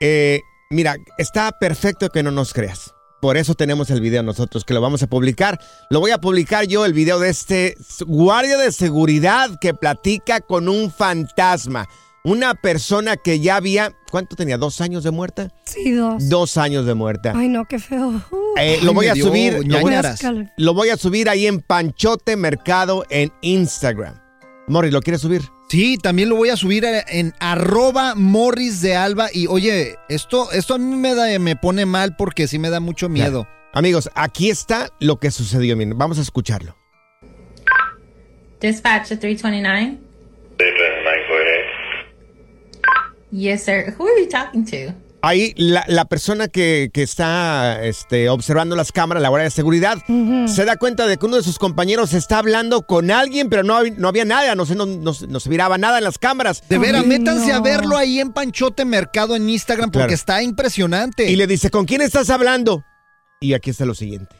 Eh, 0.00 0.40
mira, 0.70 0.96
está 1.18 1.52
perfecto 1.52 2.08
que 2.08 2.22
no 2.22 2.30
nos 2.30 2.54
creas. 2.54 2.94
Por 3.20 3.36
eso 3.36 3.54
tenemos 3.54 3.90
el 3.90 4.00
video 4.00 4.22
nosotros, 4.22 4.64
que 4.64 4.72
lo 4.74 4.80
vamos 4.80 5.02
a 5.02 5.06
publicar. 5.06 5.60
Lo 5.90 6.00
voy 6.00 6.10
a 6.10 6.18
publicar 6.18 6.66
yo, 6.66 6.84
el 6.86 6.94
video 6.94 7.18
de 7.18 7.28
este 7.28 7.76
guardia 8.06 8.56
de 8.56 8.72
seguridad 8.72 9.58
que 9.60 9.74
platica 9.74 10.40
con 10.40 10.68
un 10.68 10.90
fantasma. 10.90 11.86
Una 12.22 12.54
persona 12.54 13.16
que 13.16 13.40
ya 13.40 13.56
había, 13.56 13.92
¿cuánto 14.10 14.36
tenía? 14.36 14.58
¿Dos 14.58 14.80
años 14.82 15.04
de 15.04 15.10
muerta? 15.10 15.50
Sí, 15.64 15.92
dos. 15.92 16.28
Dos 16.28 16.58
años 16.58 16.84
de 16.84 16.92
muerta. 16.94 17.32
Ay, 17.34 17.48
no, 17.48 17.64
qué 17.64 17.78
feo. 17.78 18.08
Uh, 18.30 18.36
Eh, 18.58 18.76
Ay, 18.78 18.80
lo 18.82 18.92
voy 18.92 19.06
a 19.06 19.14
dio 19.14 19.26
subir. 19.26 19.66
Lo 19.66 19.80
voy 19.80 19.94
a, 19.94 20.16
lo 20.56 20.74
voy 20.74 20.88
a 20.90 20.96
subir 20.96 21.30
ahí 21.30 21.46
en 21.46 21.60
Panchote 21.60 22.36
Mercado 22.36 23.04
en 23.08 23.32
Instagram. 23.40 24.14
Morris, 24.68 24.92
¿lo 24.92 25.00
quieres 25.00 25.22
subir? 25.22 25.42
Sí, 25.70 25.98
también 25.98 26.28
lo 26.28 26.34
voy 26.34 26.48
a 26.48 26.56
subir 26.56 26.84
a- 26.84 27.00
en 27.08 27.32
arroba 27.38 28.16
morris 28.16 28.82
de 28.82 28.96
alba. 28.96 29.28
Y 29.32 29.46
oye, 29.46 29.94
esto, 30.08 30.50
esto 30.50 30.74
a 30.74 30.78
mí 30.78 30.96
me, 30.96 31.14
da, 31.14 31.38
me 31.38 31.54
pone 31.54 31.86
mal 31.86 32.16
porque 32.16 32.48
sí 32.48 32.58
me 32.58 32.70
da 32.70 32.80
mucho 32.80 33.08
miedo. 33.08 33.46
Amigos, 33.72 34.10
aquí 34.16 34.50
está 34.50 34.90
lo 34.98 35.20
que 35.20 35.30
sucedió. 35.30 35.76
Miren, 35.76 35.96
vamos 35.96 36.18
a 36.18 36.22
escucharlo. 36.22 36.76
Dispatch 38.60 39.10
to 39.10 39.18
329. 39.20 39.98
Yes, 43.30 43.62
sir. 43.64 43.94
Who 43.96 44.08
are 44.08 44.20
you 44.20 44.28
talking 44.28 44.64
to? 44.64 44.92
Ahí 45.22 45.52
la, 45.56 45.84
la 45.86 46.06
persona 46.06 46.48
que, 46.48 46.90
que 46.94 47.02
está 47.02 47.84
este, 47.84 48.28
observando 48.30 48.74
las 48.74 48.90
cámaras, 48.90 49.22
la 49.22 49.28
guardia 49.28 49.44
de 49.44 49.50
seguridad, 49.50 49.98
se 50.46 50.64
da 50.64 50.76
cuenta 50.76 51.06
de 51.06 51.18
que 51.18 51.26
uno 51.26 51.36
de 51.36 51.42
sus 51.42 51.58
compañeros 51.58 52.14
está 52.14 52.38
hablando 52.38 52.86
con 52.86 53.10
alguien, 53.10 53.50
pero 53.50 53.62
no, 53.62 53.82
no 53.84 54.08
había 54.08 54.24
nada, 54.24 54.54
no, 54.54 54.64
sé, 54.64 54.74
no, 54.74 54.86
no, 54.86 55.12
se- 55.12 55.26
no 55.26 55.38
se 55.38 55.50
miraba 55.50 55.76
nada 55.76 55.98
en 55.98 56.04
las 56.04 56.16
cámaras. 56.18 56.62
De 56.68 56.78
veras, 56.78 57.04
métanse 57.04 57.52
a 57.52 57.60
verlo 57.60 57.96
ahí 57.98 58.18
en 58.18 58.32
Panchote 58.32 58.84
Mercado 58.86 59.36
en 59.36 59.48
Instagram 59.50 59.90
porque 59.90 60.00
Claro. 60.06 60.14
está 60.14 60.42
impresionante. 60.42 61.30
Y 61.30 61.36
le 61.36 61.46
dice, 61.46 61.70
¿con 61.70 61.84
quién 61.84 62.00
estás 62.00 62.30
hablando? 62.30 62.82
Y 63.40 63.52
aquí 63.52 63.70
está 63.70 63.84
lo 63.84 63.94
siguiente. 63.94 64.36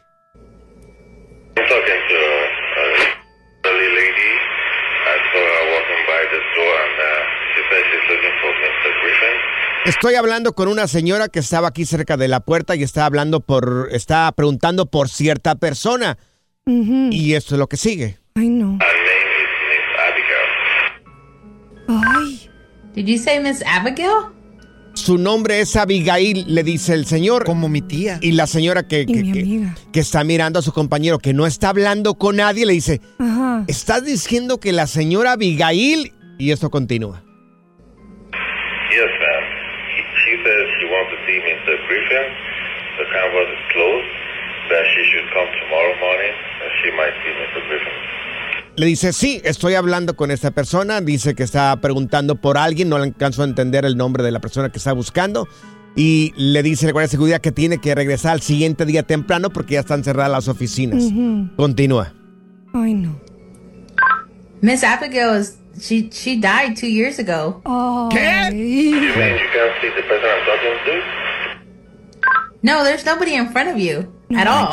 Estoy 9.86 10.14
hablando 10.14 10.52
con 10.54 10.68
una 10.68 10.86
señora 10.86 11.28
que 11.28 11.38
estaba 11.38 11.68
aquí 11.68 11.86
cerca 11.86 12.16
de 12.18 12.28
la 12.28 12.40
puerta 12.40 12.76
y 12.76 12.82
está 12.82 13.06
hablando 13.06 13.40
por, 13.40 13.88
está 13.92 14.30
preguntando 14.32 14.86
por 14.86 15.08
cierta 15.08 15.54
persona. 15.54 16.18
Y 16.66 17.32
esto 17.32 17.54
es 17.54 17.58
lo 17.58 17.68
que 17.68 17.76
sigue. 17.76 18.18
Ay, 18.34 18.48
no. 18.50 18.74
Her 18.74 18.78
name 18.78 19.40
is 19.40 19.48
Miss 19.70 19.80
Abigail. 21.88 22.04
Ay. 22.06 22.50
Did 22.94 23.06
you 23.06 23.18
say 23.18 23.40
Miss 23.40 23.64
Abigail? 23.66 24.10
Su 24.92 25.16
nombre 25.16 25.60
es 25.60 25.74
Abigail, 25.76 26.44
le 26.46 26.62
dice 26.62 26.92
el 26.92 27.06
señor. 27.06 27.44
Como 27.44 27.68
mi 27.68 27.80
tía. 27.80 28.18
Y 28.20 28.32
la 28.32 28.46
señora 28.46 28.86
que, 28.86 29.06
que 29.06 30.00
está 30.00 30.24
mirando 30.24 30.58
a 30.58 30.62
su 30.62 30.72
compañero 30.72 31.18
que 31.18 31.32
no 31.32 31.46
está 31.46 31.70
hablando 31.70 32.16
con 32.16 32.36
nadie 32.36 32.66
le 32.66 32.74
dice, 32.74 33.00
Ajá. 33.18 33.64
¿estás 33.66 34.04
diciendo 34.04 34.60
que 34.60 34.72
la 34.72 34.86
señora 34.86 35.32
Abigail? 35.32 36.12
Y 36.38 36.50
esto 36.50 36.70
continúa. 36.70 37.22
Le 48.80 48.86
dice, 48.86 49.12
sí, 49.12 49.42
estoy 49.44 49.74
hablando 49.74 50.16
con 50.16 50.30
esta 50.30 50.52
persona. 50.52 51.02
Dice 51.02 51.34
que 51.34 51.42
está 51.42 51.76
preguntando 51.82 52.36
por 52.36 52.56
alguien. 52.56 52.88
No 52.88 52.96
le 52.96 53.04
alcanzo 53.04 53.42
a 53.42 53.44
entender 53.44 53.84
el 53.84 53.94
nombre 53.94 54.24
de 54.24 54.30
la 54.30 54.40
persona 54.40 54.70
que 54.70 54.78
está 54.78 54.94
buscando. 54.94 55.46
Y 55.96 56.32
le 56.34 56.62
dice 56.62 56.86
el 56.86 56.92
guardia 56.94 57.08
de 57.08 57.10
seguridad 57.10 57.40
que 57.42 57.52
tiene 57.52 57.76
que 57.76 57.94
regresar 57.94 58.32
al 58.32 58.40
siguiente 58.40 58.86
día 58.86 59.02
temprano 59.02 59.50
porque 59.50 59.74
ya 59.74 59.80
están 59.80 60.02
cerradas 60.02 60.32
las 60.32 60.48
oficinas. 60.48 61.04
Ujú. 61.04 61.50
Continúa. 61.56 62.14
Ay, 62.72 62.94
no. 62.94 63.20
Miss 64.62 64.82
Abigail 64.82 65.38
is 65.38 65.58
she 65.78 66.08
she 66.10 66.40
died 66.40 66.74
two 66.74 66.88
years 66.88 67.18
ago. 67.18 67.60
Ay. 67.66 68.48
You 68.50 68.92
mean 68.92 69.02
you 69.02 69.12
can't 69.12 69.74
see 69.82 69.90
the 69.94 70.02
person 70.08 70.24
I'm 70.24 70.46
talking 70.46 70.78
to? 70.86 70.92
No, 72.62 72.82
there's 72.82 73.04
nobody 73.04 73.34
in 73.34 73.50
front 73.52 73.68
of 73.68 73.76
you 73.76 74.10
No 74.30 74.38
at 74.38 74.46
all. 74.46 74.72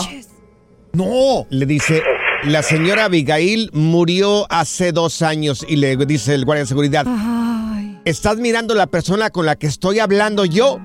No. 0.93 1.45
Le 1.49 1.65
dice, 1.65 2.01
la 2.43 2.63
señora 2.63 3.05
Abigail 3.05 3.69
murió 3.73 4.45
hace 4.51 4.91
dos 4.91 5.21
años. 5.21 5.65
Y 5.67 5.77
le 5.77 5.95
dice 6.05 6.33
el 6.35 6.45
guardia 6.45 6.63
de 6.63 6.67
seguridad, 6.67 7.05
Ay. 7.07 7.99
¿estás 8.05 8.37
mirando 8.37 8.73
la 8.75 8.87
persona 8.87 9.29
con 9.29 9.45
la 9.45 9.55
que 9.55 9.67
estoy 9.67 9.99
hablando 9.99 10.45
yo? 10.45 10.79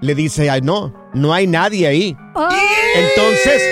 Le 0.00 0.14
dice, 0.14 0.50
ay, 0.50 0.60
no, 0.60 0.92
no 1.14 1.32
hay 1.32 1.46
nadie 1.46 1.86
ahí. 1.86 2.16
Ay. 2.34 2.58
Entonces, 2.96 3.62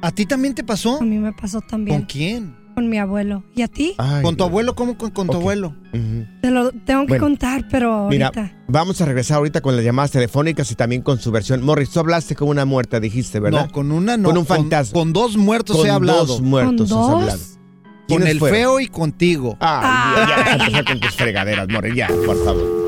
¿A 0.00 0.10
ti 0.12 0.26
también 0.26 0.54
te 0.54 0.62
pasó? 0.64 0.98
A 1.00 1.04
mí 1.04 1.18
me 1.18 1.32
pasó 1.32 1.58
¿Con 1.60 1.68
también. 1.68 2.02
quién? 2.02 2.56
Con 2.76 2.88
mi 2.88 2.98
abuelo. 2.98 3.42
¿Y 3.56 3.62
a 3.62 3.68
ti? 3.68 3.94
Ay, 3.98 4.22
¿Con 4.22 4.36
tu 4.36 4.44
Dios. 4.44 4.50
abuelo? 4.50 4.76
¿Cómo 4.76 4.96
con, 4.96 5.10
con 5.10 5.26
tu 5.26 5.34
abuelo? 5.38 5.74
Te 6.40 6.52
lo 6.52 6.70
tengo 6.70 7.00
que 7.02 7.08
Bueno, 7.08 7.24
contar, 7.24 7.66
pero 7.68 8.06
Mira, 8.08 8.26
ahorita. 8.28 8.56
vamos 8.68 9.00
a 9.00 9.04
regresar 9.04 9.38
ahorita 9.38 9.60
con 9.60 9.74
las 9.74 9.84
llamadas 9.84 10.12
telefónicas 10.12 10.70
y 10.70 10.76
también 10.76 11.02
con 11.02 11.18
su 11.18 11.32
versión. 11.32 11.64
Morris, 11.64 11.90
tú 11.90 11.98
hablaste 11.98 12.36
con 12.36 12.46
una 12.48 12.64
muerta, 12.64 13.00
dijiste, 13.00 13.40
¿verdad? 13.40 13.66
No, 13.66 13.72
con 13.72 13.90
una 13.90 14.16
no. 14.16 14.28
Con 14.28 14.38
un 14.38 14.46
fantasma. 14.46 14.92
Con, 14.92 15.12
dos 15.12 15.36
muertos 15.36 15.76
Con 15.76 15.88
he 15.88 15.90
hablado. 15.90 16.26
dos 16.26 16.40
muertos 16.40 16.88
¿Con 16.92 17.00
has 17.00 17.08
dos? 17.08 17.20
hablado. 17.22 17.57
Con 18.08 18.16
¿Quiénes 18.16 18.30
el 18.32 18.38
fueron? 18.38 18.56
feo 18.58 18.80
y 18.80 18.88
contigo. 18.88 19.56
Ay, 19.60 20.26
ya, 20.28 20.44
ya, 20.44 20.52
empezar 20.52 20.84
con 20.84 21.00
tus 21.00 21.14
fregaderas, 21.14 21.68
Morris, 21.68 21.94
ya, 21.94 22.08
por 22.26 22.42
favor. 22.44 22.87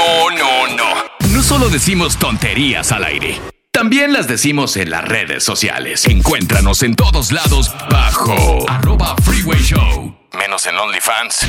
No, 0.00 0.30
no, 0.30 0.76
no. 0.76 0.84
No 1.34 1.42
solo 1.42 1.68
decimos 1.68 2.16
tonterías 2.18 2.90
al 2.90 3.04
aire. 3.04 3.38
También 3.70 4.14
las 4.14 4.26
decimos 4.26 4.78
en 4.78 4.88
las 4.90 5.04
redes 5.04 5.44
sociales. 5.44 6.06
Encuéntranos 6.06 6.82
en 6.82 6.96
todos 6.96 7.32
lados 7.32 7.70
bajo 7.90 8.64
arroba 8.68 9.14
freeway 9.16 9.60
show. 9.60 10.16
Menos 10.38 10.66
en 10.66 10.76
OnlyFans. 10.78 11.46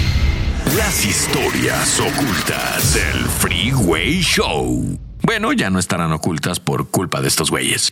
Las 0.76 1.06
historias 1.06 1.98
ocultas 2.02 2.94
del 2.94 3.26
Freeway 3.40 4.22
Show. 4.22 5.00
bueno, 5.24 5.54
ya 5.54 5.70
no 5.70 5.80
estarán 5.80 6.12
ocultas 6.12 6.60
por 6.60 6.90
culpa 6.90 7.22
de 7.22 7.28
estos 7.30 7.50
güeyes. 7.52 7.90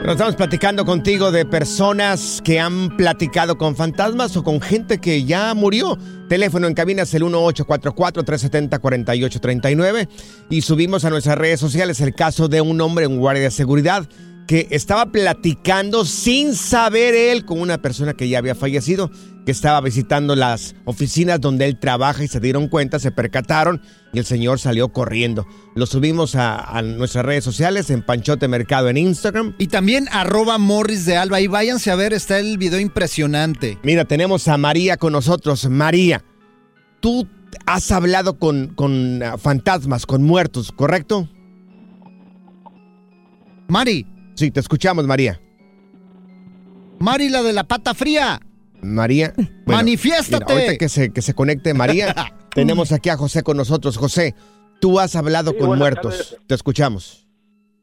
Pero 0.00 0.12
estamos 0.12 0.34
platicando 0.34 0.86
contigo 0.86 1.30
de 1.30 1.44
personas 1.44 2.40
que 2.42 2.58
han 2.58 2.96
platicado 2.96 3.58
con 3.58 3.76
fantasmas 3.76 4.34
o 4.34 4.42
con 4.42 4.62
gente 4.62 4.98
que 4.98 5.24
ya 5.24 5.52
murió. 5.52 5.98
Teléfono 6.26 6.66
en 6.66 6.72
cabina 6.72 7.02
es 7.02 7.12
el 7.12 7.22
1844-370-4839 7.24 10.08
y 10.48 10.62
subimos 10.62 11.04
a 11.04 11.10
nuestras 11.10 11.36
redes 11.36 11.60
sociales 11.60 12.00
el 12.00 12.14
caso 12.14 12.48
de 12.48 12.62
un 12.62 12.80
hombre 12.80 13.04
en 13.04 13.18
guardia 13.18 13.42
de 13.42 13.50
seguridad 13.50 14.08
que 14.46 14.68
estaba 14.70 15.12
platicando 15.12 16.06
sin 16.06 16.54
saber 16.54 17.14
él 17.14 17.44
con 17.44 17.60
una 17.60 17.82
persona 17.82 18.14
que 18.14 18.26
ya 18.28 18.38
había 18.38 18.54
fallecido, 18.54 19.10
que 19.44 19.52
estaba 19.52 19.80
visitando 19.80 20.36
las 20.36 20.74
oficinas 20.84 21.40
donde 21.40 21.66
él 21.66 21.78
trabaja 21.78 22.22
y 22.24 22.28
se 22.28 22.40
dieron 22.40 22.68
cuenta, 22.68 22.98
se 22.98 23.10
percataron 23.10 23.82
y 24.12 24.18
el 24.18 24.24
señor 24.24 24.58
salió 24.58 24.92
corriendo. 24.92 25.46
Lo 25.74 25.86
subimos 25.86 26.34
a, 26.34 26.58
a 26.58 26.82
nuestras 26.82 27.24
redes 27.24 27.44
sociales 27.44 27.90
en 27.90 28.02
Panchote 28.02 28.48
Mercado 28.48 28.88
en 28.88 28.96
Instagram. 28.96 29.54
Y 29.58 29.68
también 29.68 30.08
arroba 30.10 30.58
Morris 30.58 31.06
de 31.06 31.16
Alba. 31.16 31.40
Y 31.40 31.46
váyanse 31.46 31.90
a 31.90 31.94
ver, 31.94 32.12
está 32.12 32.38
el 32.38 32.58
video 32.58 32.80
impresionante. 32.80 33.78
Mira, 33.82 34.04
tenemos 34.04 34.48
a 34.48 34.58
María 34.58 34.96
con 34.96 35.12
nosotros. 35.12 35.68
María, 35.68 36.24
tú 37.00 37.28
has 37.66 37.90
hablado 37.92 38.38
con, 38.38 38.68
con 38.74 39.22
ah, 39.22 39.38
fantasmas, 39.38 40.06
con 40.06 40.22
muertos, 40.22 40.72
¿correcto? 40.72 41.28
Mari. 43.68 44.06
Sí, 44.34 44.50
te 44.50 44.60
escuchamos, 44.60 45.06
María. 45.06 45.40
Mari, 46.98 47.28
la 47.28 47.42
de 47.42 47.52
la 47.52 47.64
pata 47.64 47.94
fría. 47.94 48.40
María. 48.82 49.32
Manifiéstate. 49.66 50.44
mira, 50.44 50.54
ahorita 50.66 50.78
que 50.78 50.88
se, 50.88 51.12
que 51.12 51.22
se 51.22 51.34
conecte 51.34 51.74
María, 51.74 52.14
tenemos 52.54 52.92
aquí 52.92 53.08
a 53.10 53.16
José 53.16 53.42
con 53.42 53.56
nosotros. 53.56 53.96
José, 53.96 54.34
tú 54.80 54.98
has 55.00 55.14
hablado 55.16 55.52
Sí, 55.52 55.58
con 55.58 55.78
muertos. 55.78 56.16
tardes. 56.16 56.38
Te 56.46 56.54
escuchamos. 56.54 57.26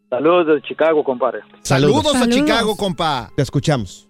Saludos 0.10 0.48
de 0.48 0.62
Chicago, 0.62 1.04
compadre. 1.04 1.40
Saludos, 1.64 2.16
a 2.16 2.20
Saludos. 2.20 2.30
Chicago, 2.36 2.76
compa. 2.78 3.30
Te 3.36 3.42
escuchamos. 3.44 4.08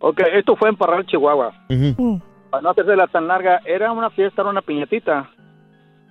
Ok, 0.00 0.20
esto 0.34 0.56
fue 0.56 0.68
en 0.68 0.76
Parral, 0.76 1.06
Chihuahua. 1.06 1.52
Ujú. 1.70 2.20
Para 2.50 2.62
no 2.62 2.70
hacerse 2.70 2.92
tan 3.12 3.26
larga, 3.28 3.60
era 3.64 3.92
una 3.92 4.10
fiesta, 4.10 4.42
era 4.42 4.50
una 4.50 4.62
piñatita. 4.62 5.30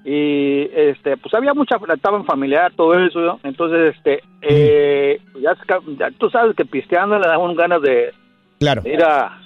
Y 0.05 0.70
este, 0.75 1.17
pues 1.17 1.34
había 1.34 1.53
mucha, 1.53 1.77
estaban 1.94 2.25
familiar, 2.25 2.72
todo 2.75 2.94
eso. 2.94 3.20
¿no? 3.20 3.39
Entonces, 3.44 3.96
este, 3.98 4.22
eh, 4.41 5.20
ya, 5.41 5.55
tú 6.20 6.29
sabes 6.29 6.55
que 6.55 6.63
pisteando 6.63 7.17
le 7.20 7.27
dan 7.27 7.55
ganas 7.55 7.82
de, 7.82 8.13
Claro. 8.60 8.84
de 8.84 8.94
ir 8.94 9.03
a. 9.03 9.41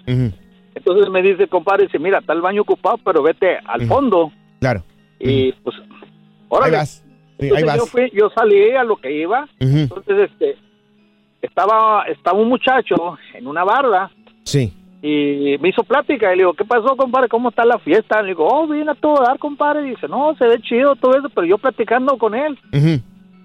Entonces 0.79 1.09
me 1.12 1.21
dice, 1.21 1.48
compadre, 1.48 1.83
dice, 1.86 2.00
mira, 2.00 2.19
está 2.19 2.33
el 2.33 2.41
baño 2.41 2.63
ocupado, 2.63 2.98
pero 3.03 3.21
vete 3.21 3.57
al 3.65 3.86
fondo. 3.88 4.31
Claro. 4.59 4.83
Y 5.19 5.51
pues, 5.53 5.75
Ahí 5.77 5.86
órale. 6.50 6.77
vas. 6.77 7.05
Sí, 7.39 7.50
ahí 7.55 7.63
vas. 7.63 7.77
yo, 7.77 7.86
fui, 7.86 8.09
yo 8.13 8.29
salí 8.31 8.71
a 8.71 8.83
lo 8.83 8.98
que 8.98 9.12
iba. 9.12 9.48
Entonces, 9.59 10.29
este, 10.31 10.57
estaba, 11.41 12.03
estaba 12.07 12.39
un 12.39 12.50
muchacho 12.50 13.17
en 13.33 13.48
una 13.48 13.63
barda 13.63 14.12
Sí. 14.43 14.74
y 15.01 15.55
me 15.59 15.69
hizo 15.69 15.83
plática 15.83 16.27
y 16.33 16.38
le 16.38 16.43
digo, 16.43 16.53
¿qué 16.53 16.65
pasó, 16.65 16.95
compadre? 16.98 17.29
¿Cómo 17.29 17.50
está 17.50 17.63
la 17.65 17.79
fiesta? 17.79 18.21
Le 18.21 18.29
digo, 18.29 18.48
oh, 18.48 18.67
viene 18.67 18.91
a 18.91 18.95
todo 18.95 19.24
dar, 19.24 19.38
compadre. 19.39 19.86
Y 19.88 19.91
dice, 19.91 20.07
no, 20.07 20.36
se 20.38 20.45
ve 20.48 20.59
chido 20.62 20.95
todo 20.95 21.12
eso, 21.17 21.29
pero 21.29 21.45
yo 21.45 21.57
platicando 21.57 22.17
con 22.17 22.33
él. 22.36 22.57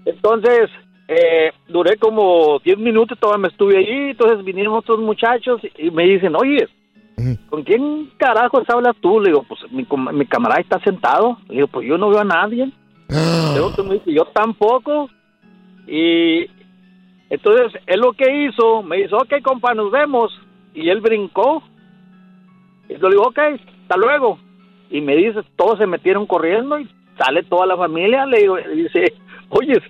Entonces, 0.05 0.69
eh, 1.07 1.51
duré 1.67 1.97
como 1.97 2.59
10 2.63 2.77
minutos, 2.79 3.17
todavía 3.19 3.43
me 3.43 3.47
estuve 3.49 3.77
allí, 3.77 4.11
entonces 4.11 4.43
vinieron 4.43 4.73
otros 4.73 4.99
muchachos 4.99 5.61
y 5.77 5.91
me 5.91 6.03
dicen, 6.05 6.35
oye. 6.35 6.67
¿Con 7.49 7.63
quién 7.63 8.11
carajos 8.17 8.69
hablas 8.69 8.95
tú? 9.01 9.19
Le 9.19 9.29
digo, 9.29 9.43
pues 9.47 9.59
mi, 9.71 9.87
mi 10.13 10.25
camarada 10.25 10.61
está 10.61 10.79
sentado. 10.79 11.37
Le 11.47 11.55
digo, 11.55 11.67
pues 11.67 11.87
yo 11.87 11.97
no 11.97 12.09
veo 12.09 12.19
a 12.19 12.25
nadie. 12.25 12.71
El 13.07 13.61
otro 13.61 13.83
me 13.83 13.95
dice, 13.95 14.13
yo 14.13 14.25
tampoco. 14.33 15.09
Y 15.87 16.47
entonces 17.29 17.81
él 17.85 17.99
lo 17.99 18.13
que 18.13 18.45
hizo, 18.45 18.83
me 18.83 18.97
dice, 18.97 19.15
ok, 19.15 19.41
compa, 19.43 19.73
nos 19.73 19.91
vemos. 19.91 20.31
Y 20.73 20.89
él 20.89 21.01
brincó. 21.01 21.63
Y 22.89 22.93
yo 22.97 23.09
le 23.09 23.15
digo, 23.15 23.27
ok, 23.27 23.39
hasta 23.83 23.97
luego. 23.97 24.39
Y 24.89 25.01
me 25.01 25.15
dice, 25.15 25.41
todos 25.55 25.77
se 25.79 25.87
metieron 25.87 26.25
corriendo 26.25 26.79
y 26.79 26.89
sale 27.17 27.43
toda 27.43 27.65
la 27.65 27.77
familia. 27.77 28.25
Le 28.25 28.39
digo, 28.39 28.57
dice, 28.57 29.13
oye, 29.49 29.81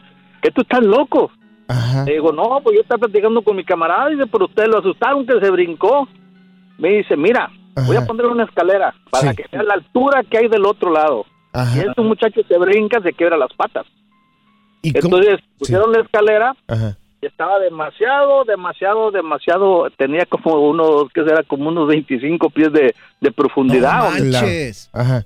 que 0.42 0.52
tú 0.52 0.62
estás 0.62 0.84
loco. 0.84 1.32
Ajá. 1.68 2.06
Le 2.06 2.14
digo, 2.14 2.32
no, 2.32 2.60
pues 2.64 2.76
yo 2.76 2.82
estaba 2.82 3.00
platicando 3.00 3.42
con 3.42 3.56
mi 3.56 3.64
camarada. 3.64 4.10
Dice, 4.10 4.28
pero 4.28 4.46
ustedes 4.46 4.70
lo 4.70 4.80
asustaron 4.80 5.26
que 5.26 5.40
se 5.40 5.50
brincó. 5.50 6.08
Me 6.78 6.90
dice, 6.98 7.16
mira, 7.16 7.50
voy 7.88 7.96
a 7.98 8.06
poner 8.06 8.26
una 8.28 8.44
escalera 8.46 8.94
para 9.10 9.32
Sí. 9.32 9.38
que 9.38 9.48
sea 9.50 9.64
la 9.64 9.76
altura 9.76 10.24
que 10.24 10.38
hay 10.38 10.48
del 10.48 10.66
otro 10.66 10.92
lado. 10.92 11.26
Y 11.54 11.58
Ajá. 11.58 11.82
ese 11.92 12.02
muchacho 12.02 12.42
se 12.48 12.58
brinca, 12.58 13.02
se 13.02 13.14
quiebra 13.14 13.38
las 13.38 13.54
patas. 13.54 13.86
¿Y 14.82 14.92
cómo? 14.94 15.18
Entonces 15.18 15.40
Sí. 15.42 15.56
pusieron 15.60 15.92
la 15.94 16.02
escalera 16.02 16.56
Ajá. 16.68 16.98
y 17.22 17.26
estaba 17.26 17.60
demasiado, 17.60 18.44
demasiado, 18.44 19.10
demasiado, 19.12 19.90
tenía 19.98 20.26
como 20.26 20.54
unos, 20.70 21.12
que 21.14 21.24
será 21.24 21.44
como 21.44 21.70
unos 21.70 21.88
25 21.88 22.50
pies 22.50 22.72
de, 22.74 22.94
de 23.22 23.32
profundidad. 23.32 24.12
No. 24.20 24.40
Ajá. 25.00 25.24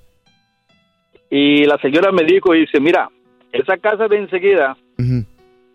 y 1.31 1.65
la 1.65 1.77
señora 1.77 2.12
me 2.12 2.23
dijo, 2.23 2.55
y 2.55 2.62
dice, 2.62 2.79
mira, 2.79 3.09
esa 3.51 3.77
casa 3.77 4.07
de 4.07 4.17
enseguida 4.17 4.75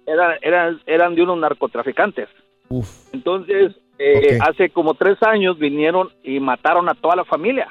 era, 0.06 0.36
eran, 0.42 0.80
eran 0.86 1.14
de 1.14 1.22
unos 1.22 1.38
narcotraficantes. 1.38 2.28
Uf. 2.68 2.88
Entonces, 3.12 3.74
eh, 3.98 4.38
Ok. 4.40 4.48
hace 4.48 4.70
como 4.70 4.94
tres 4.94 5.22
años 5.22 5.58
vinieron 5.58 6.08
y 6.22 6.40
mataron 6.40 6.88
a 6.88 6.94
toda 6.94 7.16
la 7.16 7.24
familia. 7.24 7.68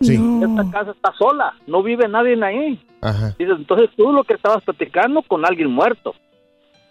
Sí. 0.00 0.18
Esta 0.42 0.70
casa 0.70 0.90
está 0.92 1.12
sola, 1.16 1.54
no 1.66 1.82
vive 1.82 2.08
nadie 2.08 2.36
ahí. 2.44 2.80
Ajá. 3.00 3.34
Dice, 3.38 3.52
entonces 3.52 3.90
tú 3.96 4.12
lo 4.12 4.24
que 4.24 4.34
estabas 4.34 4.62
platicando 4.64 5.22
con 5.22 5.44
alguien 5.46 5.70
muerto. 5.70 6.14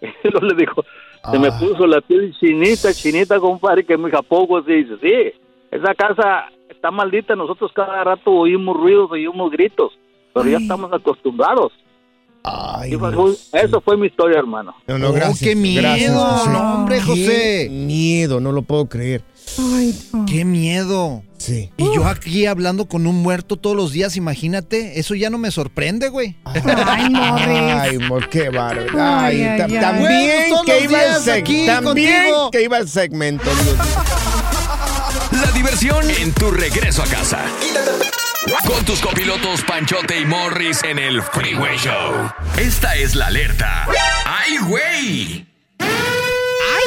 Y 0.24 0.28
luego 0.30 0.46
le 0.46 0.54
dijo, 0.56 0.84
se 1.30 1.38
me 1.38 1.48
Ah. 1.48 1.58
puso 1.60 1.86
la 1.86 2.00
piel 2.00 2.34
chinita, 2.40 2.92
chinita, 2.92 3.38
compadre, 3.38 3.84
que 3.84 3.96
me 3.96 4.06
dijo, 4.06 4.18
¿a 4.18 4.22
poco? 4.22 4.62
Sí, 4.64 4.72
dice, 4.84 4.96
sí, 5.00 5.40
esa 5.70 5.94
casa 5.94 6.46
está 6.68 6.90
maldita, 6.90 7.36
nosotros 7.36 7.70
cada 7.72 8.02
rato 8.02 8.32
oímos 8.32 8.76
ruidos, 8.76 9.10
oímos 9.12 9.50
gritos, 9.52 9.92
pero 10.34 10.48
ya 10.48 10.56
estamos 10.58 10.92
acostumbrados. 10.92 11.72
Ay, 12.44 12.90
Dios. 12.90 13.50
eso 13.52 13.80
fue 13.80 13.96
mi 13.96 14.08
historia, 14.08 14.38
hermano. 14.38 14.74
No, 14.88 14.98
no, 14.98 15.10
Oh, 15.10 15.12
gracias. 15.12 15.38
qué 15.40 15.54
miedo. 15.54 15.82
Gracias, 15.82 16.12
José. 16.12 16.50
No, 16.50 16.74
hombre, 16.74 16.96
Qué 16.96 17.02
José. 17.02 17.68
miedo, 17.70 18.40
no 18.40 18.50
lo 18.52 18.62
puedo 18.62 18.88
creer. 18.88 19.22
Ay, 19.58 19.96
no. 20.12 20.26
Qué 20.26 20.44
miedo. 20.44 21.22
Sí. 21.38 21.70
Y 21.76 21.84
yo 21.94 22.06
aquí 22.06 22.46
hablando 22.46 22.86
con 22.86 23.06
un 23.06 23.16
muerto 23.22 23.56
todos 23.56 23.76
los 23.76 23.92
días, 23.92 24.16
imagínate, 24.16 24.98
eso 24.98 25.14
ya 25.14 25.28
no 25.30 25.38
me 25.38 25.50
sorprende, 25.50 26.08
güey. 26.08 26.36
Ay, 26.44 27.10
Morris. 27.10 27.46
Ay, 27.80 27.98
mo- 27.98 28.18
qué 28.30 28.48
bárbaro. 28.48 28.88
Ay, 28.92 29.42
Ay, 29.42 29.42
ay, 29.42 29.58
ta- 29.58 29.64
ay. 29.64 29.80
también 29.80 30.32
Bueno, 30.50 30.62
que 30.64 30.80
iba 30.84 30.98
el 31.02 31.08
días 31.10 31.26
seg- 31.26 31.40
aquí 31.40 31.66
también 31.66 32.22
contigo. 32.22 32.50
que 32.50 32.62
iba 32.62 32.78
el 32.78 32.88
segmento. 32.88 33.44
Dios. 33.44 33.76
La 35.32 35.50
diversión 35.52 36.04
en 36.10 36.32
tu 36.32 36.50
regreso 36.50 37.02
a 37.02 37.06
casa. 37.06 37.40
Con 38.66 38.84
tus 38.84 39.00
copilotos 39.00 39.62
Panchote 39.62 40.18
y 40.18 40.24
Morris 40.24 40.82
en 40.82 40.98
el 40.98 41.22
Freeway 41.22 41.76
Show. 41.78 42.30
Esta 42.58 42.96
es 42.96 43.14
la 43.14 43.26
alerta. 43.26 43.86
¡Ay, 44.26 44.58
güey! 44.58 45.46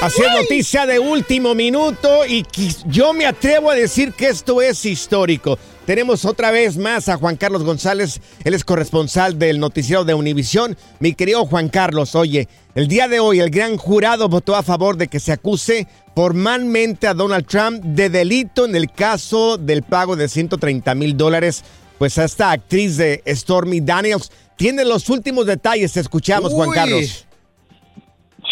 Así 0.02 0.22
es 0.22 0.32
noticia 0.34 0.86
de 0.86 1.00
último 1.00 1.56
minuto 1.56 2.26
y 2.26 2.46
yo 2.86 3.13
me 3.13 3.26
atrevo 3.26 3.72
a 3.72 3.76
decir 3.76 4.12
que 4.12 4.28
esto 4.28 4.62
es 4.62 4.86
histórico. 4.86 5.58
Tenemos 5.86 6.26
otra 6.26 6.50
vez 6.50 6.78
más 6.78 7.10
a 7.10 7.17
Juan 7.17 7.36
Carlos 7.36 7.63
González, 7.63 8.19
él 8.43 8.56
es 8.56 8.65
corresponsal 8.65 9.38
del 9.38 9.60
noticiero 9.60 10.04
de 10.04 10.15
Univisión. 10.15 10.76
Mi 11.00 11.13
querido 11.13 11.45
Juan 11.45 11.69
Carlos, 11.69 12.15
oye, 12.15 12.48
el 12.74 12.88
día 12.88 13.08
de 13.08 13.19
hoy 13.19 13.39
el 13.39 13.52
gran 13.52 13.78
jurado 13.78 14.28
votó 14.28 14.56
a 14.56 14.63
favor 14.63 14.98
de 14.98 15.08
que 15.08 15.19
se 15.19 15.32
acuse 15.32 15.88
formalmente 16.15 17.06
a 17.06 17.13
Donald 17.13 17.45
Trump 17.45 17.84
de 17.84 18.10
delito 18.10 18.65
en 18.65 18.76
el 18.76 18.91
caso 18.91 19.58
del 19.58 19.84
pago 19.84 20.15
de 20.15 20.28
130 20.28 20.95
mil 20.95 21.15
dólares, 21.15 21.63
pues 22.00 22.17
a 22.17 22.24
esta 22.24 22.50
actriz 22.50 22.98
de 22.98 23.21
Stormy 23.28 23.80
Daniels. 23.80 24.32
Tiene 24.58 24.86
los 24.86 25.08
últimos 25.10 25.45
detalles, 25.45 25.93
te 25.93 26.00
escuchamos 26.00 26.52
Juan. 26.52 26.71
Carlos. 26.71 27.28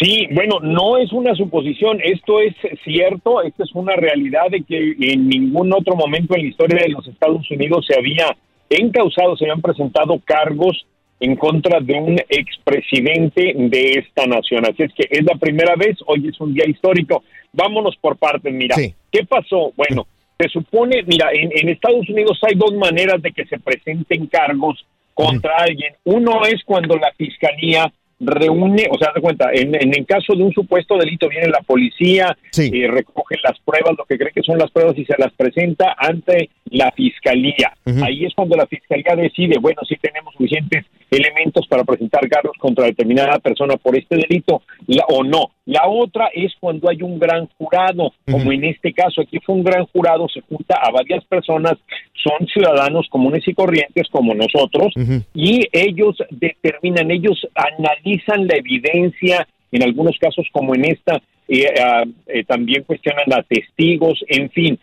Sí, 0.00 0.26
bueno, 0.32 0.58
no 0.60 0.96
es 0.96 1.12
una 1.12 1.34
suposición, 1.34 2.00
esto 2.02 2.40
es 2.40 2.54
cierto, 2.82 3.42
esta 3.42 3.62
es 3.62 3.72
una 3.74 3.94
realidad 3.94 4.50
de 4.50 4.62
que 4.62 4.94
en 4.98 5.28
ningún 5.28 5.72
otro 5.72 5.94
momento 5.94 6.34
en 6.34 6.42
la 6.42 6.48
historia 6.48 6.82
de 6.82 6.88
los 6.88 7.06
Estados 7.06 7.48
Unidos 7.50 7.86
se 7.86 7.96
había 7.96 8.36
encausado, 8.70 9.36
se 9.36 9.44
habían 9.44 9.62
presentado 9.62 10.20
cargos 10.24 10.84
en 11.20 11.36
contra 11.36 11.78
de 11.80 11.94
un 11.94 12.18
expresidente 12.28 13.54
de 13.56 13.92
esta 13.92 14.26
nación. 14.26 14.64
Así 14.66 14.82
es 14.82 14.92
que 14.94 15.06
es 15.08 15.24
la 15.24 15.36
primera 15.36 15.76
vez, 15.76 15.96
hoy 16.06 16.28
es 16.28 16.40
un 16.40 16.52
día 16.52 16.68
histórico. 16.68 17.22
Vámonos 17.52 17.96
por 17.96 18.16
partes, 18.16 18.52
mira. 18.52 18.74
Sí. 18.74 18.92
¿Qué 19.12 19.24
pasó? 19.24 19.72
Bueno, 19.76 20.08
se 20.38 20.48
supone, 20.48 21.04
mira, 21.04 21.30
en, 21.32 21.50
en 21.54 21.68
Estados 21.68 22.08
Unidos 22.08 22.38
hay 22.42 22.56
dos 22.56 22.74
maneras 22.74 23.22
de 23.22 23.30
que 23.30 23.46
se 23.46 23.60
presenten 23.60 24.26
cargos 24.26 24.84
contra 25.14 25.56
alguien. 25.58 25.94
Uno 26.02 26.44
es 26.44 26.64
cuando 26.64 26.96
la 26.96 27.12
fiscalía 27.16 27.92
reúne, 28.20 28.86
o 28.90 28.98
sea, 28.98 29.12
de 29.14 29.20
cuenta, 29.20 29.50
en, 29.52 29.74
en 29.74 29.94
el 29.94 30.06
caso 30.06 30.34
de 30.34 30.42
un 30.42 30.52
supuesto 30.52 30.96
delito 30.96 31.28
viene 31.28 31.48
la 31.48 31.60
policía, 31.60 32.36
Sí. 32.50 32.70
eh, 32.72 32.88
recoge 32.88 33.36
las 33.42 33.58
pruebas, 33.60 33.94
lo 33.98 34.04
que 34.04 34.16
cree 34.18 34.32
que 34.32 34.42
son 34.42 34.58
las 34.58 34.70
pruebas 34.70 34.96
y 34.98 35.04
se 35.04 35.14
las 35.18 35.32
presenta 35.32 35.94
ante 35.98 36.50
la 36.66 36.90
fiscalía. 36.92 37.72
Ahí 38.02 38.24
es 38.24 38.34
cuando 38.34 38.56
la 38.56 38.66
fiscalía 38.66 39.14
decide, 39.16 39.58
bueno, 39.60 39.82
si 39.88 39.96
tenemos 39.96 40.32
suficientes 40.34 40.84
elementos 41.14 41.66
para 41.66 41.84
presentar 41.84 42.28
cargos 42.28 42.56
contra 42.58 42.86
determinada 42.86 43.38
persona 43.38 43.76
por 43.76 43.96
este 43.96 44.16
delito 44.16 44.62
la- 44.86 45.04
o 45.08 45.22
no. 45.24 45.50
La 45.66 45.86
otra 45.88 46.28
es 46.34 46.52
cuando 46.60 46.88
hay 46.90 47.02
un 47.02 47.18
gran 47.18 47.48
jurado, 47.58 48.12
como 48.30 48.52
en 48.52 48.64
este 48.64 48.92
caso, 48.92 49.22
aquí 49.22 49.38
fue 49.44 49.54
un 49.54 49.64
gran 49.64 49.86
jurado, 49.86 50.26
se 50.28 50.40
junta 50.42 50.76
a 50.82 50.90
varias 50.90 51.24
personas, 51.24 51.74
son 52.22 52.46
ciudadanos 52.48 53.06
comunes 53.08 53.46
y 53.46 53.54
corrientes 53.54 54.08
como 54.10 54.34
nosotros, 54.34 54.92
y 55.34 55.66
ellos 55.72 56.16
determinan, 56.30 57.10
ellos 57.10 57.46
analizan 57.54 58.46
la 58.46 58.56
evidencia, 58.56 59.46
en 59.72 59.82
algunos 59.82 60.16
casos 60.18 60.46
como 60.52 60.74
en 60.74 60.84
esta, 60.84 61.20
eh, 61.48 61.66
ah, 61.82 62.04
eh, 62.26 62.44
también 62.44 62.84
cuestionan 62.84 63.32
a 63.32 63.42
testigos, 63.42 64.24
en 64.28 64.48
fin, 64.50 64.78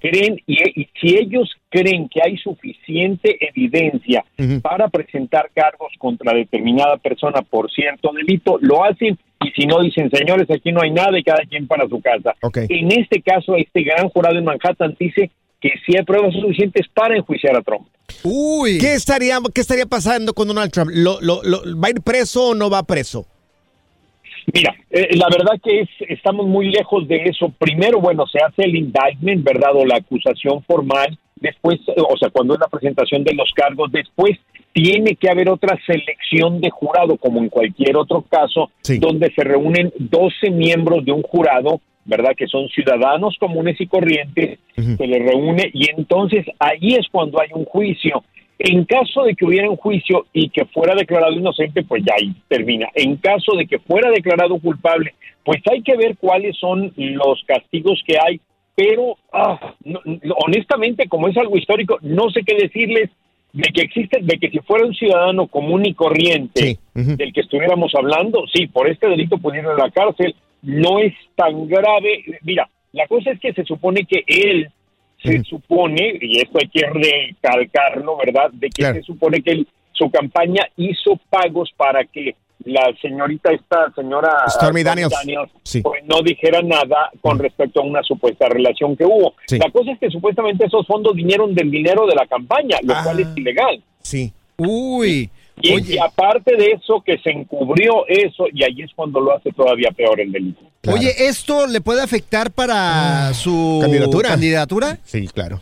creen 0.00 0.40
y, 0.46 0.80
y 0.80 0.88
si 1.00 1.16
ellos 1.16 1.48
creen 1.68 2.08
que 2.08 2.20
hay 2.24 2.36
suficiente 2.38 3.36
evidencia 3.48 4.24
para 4.62 4.88
presentar 4.88 5.50
cargos 5.54 5.92
contra 5.98 6.34
determinada 6.34 6.96
persona 6.96 7.42
por 7.42 7.70
cierto 7.70 8.10
delito, 8.12 8.58
lo 8.60 8.84
hacen 8.84 9.18
y 9.42 9.50
si 9.52 9.66
no 9.66 9.80
dicen, 9.80 10.10
señores, 10.10 10.50
aquí 10.50 10.70
no 10.72 10.82
hay 10.82 10.90
nada 10.90 11.18
y 11.18 11.22
cada 11.22 11.42
quien 11.48 11.66
para 11.66 11.88
su 11.88 12.00
casa. 12.00 12.34
En 12.68 12.90
este 12.92 13.22
caso, 13.22 13.56
este 13.56 13.82
gran 13.82 14.08
jurado 14.10 14.36
en 14.38 14.44
Manhattan 14.44 14.96
dice 14.98 15.30
que 15.60 15.70
sí 15.86 15.96
hay 15.96 16.04
pruebas 16.04 16.34
suficientes 16.34 16.86
para 16.92 17.16
enjuiciar 17.16 17.56
a 17.56 17.62
Trump. 17.62 17.86
Uy. 18.24 18.78
¿Qué 18.78 18.94
estaría, 18.94 19.38
qué 19.54 19.60
estaría 19.60 19.86
pasando 19.86 20.34
con 20.34 20.48
Donald 20.48 20.70
Trump? 20.72 20.90
¿Lo, 20.92 21.20
lo- 21.20 21.42
lo- 21.42 21.62
va 21.80 21.88
a 21.88 21.90
ir 21.90 22.00
preso 22.02 22.48
o 22.48 22.54
no 22.54 22.68
va 22.68 22.82
preso? 22.82 23.26
Mira, 24.52 24.74
eh, 24.90 25.08
la 25.16 25.26
verdad 25.30 25.60
que 25.62 25.80
es, 25.80 25.88
estamos 26.08 26.46
muy 26.46 26.70
lejos 26.70 27.06
de 27.06 27.24
eso. 27.24 27.52
Primero, 27.58 28.00
bueno, 28.00 28.26
se 28.26 28.38
hace 28.38 28.62
el 28.62 28.76
indictment, 28.76 29.44
¿verdad? 29.44 29.74
O 29.74 29.84
la 29.84 29.96
acusación 29.96 30.62
formal. 30.64 31.18
Después, 31.36 31.80
eh, 31.88 31.94
o 31.96 32.16
sea, 32.16 32.30
cuando 32.30 32.54
es 32.54 32.60
la 32.60 32.68
presentación 32.68 33.24
de 33.24 33.34
los 33.34 33.50
cargos, 33.54 33.90
después 33.92 34.38
tiene 34.72 35.16
que 35.16 35.28
haber 35.28 35.48
otra 35.48 35.78
selección 35.86 36.60
de 36.60 36.70
jurado, 36.70 37.16
como 37.16 37.40
en 37.40 37.48
cualquier 37.48 37.96
otro 37.96 38.22
caso, 38.22 38.70
donde 39.00 39.32
se 39.34 39.42
reúnen 39.42 39.92
12 39.98 40.50
miembros 40.50 41.04
de 41.04 41.12
un 41.12 41.22
jurado, 41.22 41.80
¿verdad? 42.04 42.34
Que 42.36 42.46
son 42.46 42.68
ciudadanos 42.68 43.36
comunes 43.38 43.80
y 43.80 43.86
corrientes, 43.86 44.58
se 44.74 45.06
les 45.06 45.26
reúne 45.26 45.70
y 45.72 45.90
entonces 45.90 46.46
ahí 46.58 46.94
es 46.94 47.06
cuando 47.10 47.40
hay 47.40 47.48
un 47.52 47.64
juicio. 47.64 48.22
En 48.62 48.84
caso 48.84 49.22
de 49.24 49.34
que 49.34 49.46
hubiera 49.46 49.70
un 49.70 49.76
juicio 49.76 50.26
y 50.34 50.50
que 50.50 50.66
fuera 50.66 50.94
declarado 50.94 51.32
inocente, 51.32 51.82
pues 51.82 52.02
ya 52.04 52.12
ahí 52.20 52.34
termina. 52.46 52.88
En 52.94 53.16
caso 53.16 53.56
de 53.56 53.66
que 53.66 53.78
fuera 53.78 54.10
declarado 54.10 54.58
culpable, 54.58 55.14
pues 55.42 55.62
hay 55.72 55.80
que 55.82 55.96
ver 55.96 56.18
cuáles 56.18 56.58
son 56.58 56.92
los 56.96 57.42
castigos 57.46 58.02
que 58.06 58.18
hay. 58.18 58.38
Pero 58.74 59.16
ah, 59.32 59.74
no- 59.82 60.00
honestamente, 60.44 61.08
como 61.08 61.28
es 61.28 61.36
algo 61.38 61.56
histórico, 61.56 61.98
no 62.02 62.28
sé 62.28 62.42
qué 62.46 62.54
decirles 62.56 63.08
de 63.54 63.68
que 63.72 63.80
existe, 63.80 64.18
de 64.20 64.38
que 64.38 64.50
si 64.50 64.58
fuera 64.58 64.84
un 64.86 64.94
ciudadano 64.94 65.46
común 65.46 65.86
y 65.86 65.94
corriente 65.94 66.78
del 67.16 67.32
que 67.32 67.40
estuviéramos 67.40 67.92
hablando, 67.94 68.44
sí, 68.52 68.66
por 68.66 68.90
este 68.90 69.08
delito 69.08 69.38
pudiera 69.38 69.72
ir 69.72 69.80
a 69.80 69.84
la 69.86 69.90
cárcel, 69.90 70.34
no 70.62 70.98
es 70.98 71.14
tan 71.34 71.66
grave. 71.66 72.24
Mira, 72.42 72.68
la 72.92 73.06
cosa 73.06 73.30
es 73.30 73.40
que 73.40 73.54
se 73.54 73.64
supone 73.64 74.04
que 74.04 74.22
él 74.26 74.68
se 75.22 75.42
supone, 75.44 76.18
y 76.20 76.40
esto 76.40 76.58
hay 76.60 76.68
que 76.68 76.86
recalcarlo, 76.86 78.16
¿verdad? 78.16 78.50
De 78.52 78.68
que 78.70 78.84
se 78.84 79.02
supone 79.02 79.42
que 79.42 79.64
su 79.92 80.10
campaña 80.10 80.66
hizo 80.76 81.18
pagos 81.28 81.70
para 81.76 82.04
que 82.04 82.34
la 82.64 82.92
señorita, 83.00 83.52
esta 83.52 83.90
señora 83.94 84.44
Stormy 84.48 84.82
ah, 84.82 84.84
Daniels. 84.84 85.50
Sí. 85.62 85.80
pues, 85.80 86.04
no 86.04 86.22
dijera 86.22 86.60
nada 86.62 87.10
con 87.20 87.38
respecto 87.38 87.80
a 87.80 87.84
una 87.84 88.02
supuesta 88.02 88.48
relación 88.48 88.96
que 88.96 89.04
hubo. 89.04 89.34
Sí. 89.46 89.58
La 89.58 89.70
cosa 89.70 89.92
es 89.92 89.98
que 89.98 90.10
supuestamente 90.10 90.66
esos 90.66 90.86
fondos 90.86 91.14
vinieron 91.14 91.54
del 91.54 91.70
dinero 91.70 92.06
de 92.06 92.14
la 92.14 92.26
campaña, 92.26 92.78
lo 92.82 92.94
cual 93.02 93.20
es 93.20 93.28
ilegal. 93.36 93.82
Sí. 94.02 94.32
Uy. 94.58 95.30
Y, 95.62 95.94
y 95.94 95.98
aparte 95.98 96.56
de 96.56 96.72
eso, 96.72 97.02
que 97.04 97.18
se 97.18 97.30
encubrió 97.30 98.06
eso, 98.08 98.46
y 98.52 98.64
ahí 98.64 98.82
es 98.82 98.90
cuando 98.94 99.20
lo 99.20 99.36
hace 99.36 99.50
todavía 99.52 99.90
peor 99.90 100.20
el 100.20 100.32
delito. 100.32 100.60
Oye, 100.88 101.12
¿esto 101.18 101.66
le 101.66 101.80
puede 101.80 102.02
afectar 102.02 102.50
para 102.50 103.34
su 103.34 103.78
¿Candidatura? 103.82 104.30
candidatura? 104.30 104.98
Sí, 105.04 105.28
claro. 105.28 105.60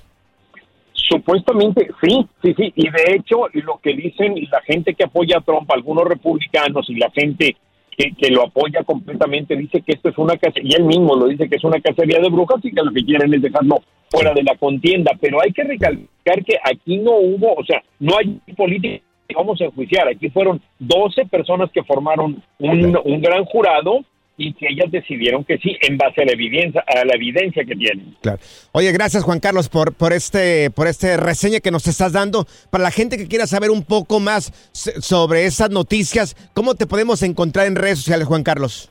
Supuestamente 0.93 1.89
sí, 2.03 2.27
sí, 2.43 2.55
sí. 2.57 2.73
Y 2.77 2.91
de 2.91 3.15
hecho, 3.17 3.49
lo 3.55 3.79
que 3.83 3.95
dicen 3.95 4.35
la 4.51 4.61
gente 4.63 4.95
que 4.95 5.05
apoya 5.05 5.39
a 5.39 5.41
Trump, 5.41 5.71
algunos 5.73 6.05
republicanos 6.05 6.89
y 6.91 6.97
la 6.97 7.11
gente 7.11 7.57
que, 7.97 8.13
que 8.13 8.31
lo 8.31 8.45
apoya 8.45 8.85
completamente, 8.85 9.57
dice 9.57 9.81
que 9.81 9.93
esto 9.95 10.11
es 10.11 10.19
una 10.19 10.37
cacería, 10.37 10.77
y 10.77 10.81
él 10.81 10.85
mismo 10.85 11.17
lo 11.17 11.27
dice 11.27 11.49
que 11.49 11.57
es 11.57 11.65
una 11.65 11.81
cacería 11.81 12.21
de 12.21 12.29
brujas 12.29 12.63
y 12.63 12.73
que 12.73 12.83
lo 12.83 12.93
que 12.93 13.05
quieren 13.05 13.33
es 13.35 13.43
dejarlo 13.43 13.83
fuera 14.11 14.33
de 14.35 14.43
la 14.43 14.55
contienda. 14.57 15.13
Pero 15.21 15.43
hay 15.43 15.53
que 15.53 15.65
recalcar 15.65 16.45
que 16.45 16.57
aquí 16.63 16.99
no 16.99 17.17
hubo, 17.17 17.55
o 17.55 17.65
sea, 17.65 17.83
no 17.99 18.17
hay 18.19 18.39
política 18.55 19.03
vamos 19.35 19.61
a 19.61 19.64
enjuiciar. 19.64 20.09
Aquí 20.09 20.31
fueron 20.31 20.61
12 20.79 21.27
personas 21.27 21.71
que 21.73 21.83
formaron 21.85 22.43
un, 22.59 22.99
un 23.05 23.21
gran 23.21 23.45
jurado 23.45 24.05
y 24.38 24.55
que 24.55 24.67
ellas 24.71 24.91
decidieron 24.91 25.45
que 25.45 25.59
sí, 25.59 25.77
en 25.83 25.99
base 25.99 26.23
a 26.23 26.25
la 26.25 26.33
evidencia, 26.33 26.83
a 26.87 27.05
la 27.05 27.14
evidencia 27.14 27.64
que 27.64 27.75
tienen. 27.75 28.17
Claro. 28.23 28.38
Oye, 28.73 28.93
gracias 28.93 29.25
Juan 29.25 29.41
Carlos 29.41 29.69
por, 29.69 29.95
por 29.95 30.12
este 30.12 30.71
por 30.71 30.87
este 30.87 31.17
reseña 31.17 31.59
que 31.59 31.73
nos 31.73 31.87
estás 31.88 32.12
dando. 32.12 32.47
Para 32.71 32.85
la 32.85 32.93
gente 32.93 33.19
que 33.19 33.27
quiera 33.27 33.47
saber 33.49 33.71
un 33.71 33.83
poco 33.83 34.21
más 34.21 34.53
sobre 34.73 35.45
esas 35.45 35.71
noticias, 35.71 36.37
¿cómo 36.55 36.77
te 36.77 36.87
podemos 36.87 37.23
encontrar 37.23 37.67
en 37.67 37.75
redes 37.75 37.99
sociales, 37.99 38.29
Juan 38.29 38.45
Carlos? 38.45 38.91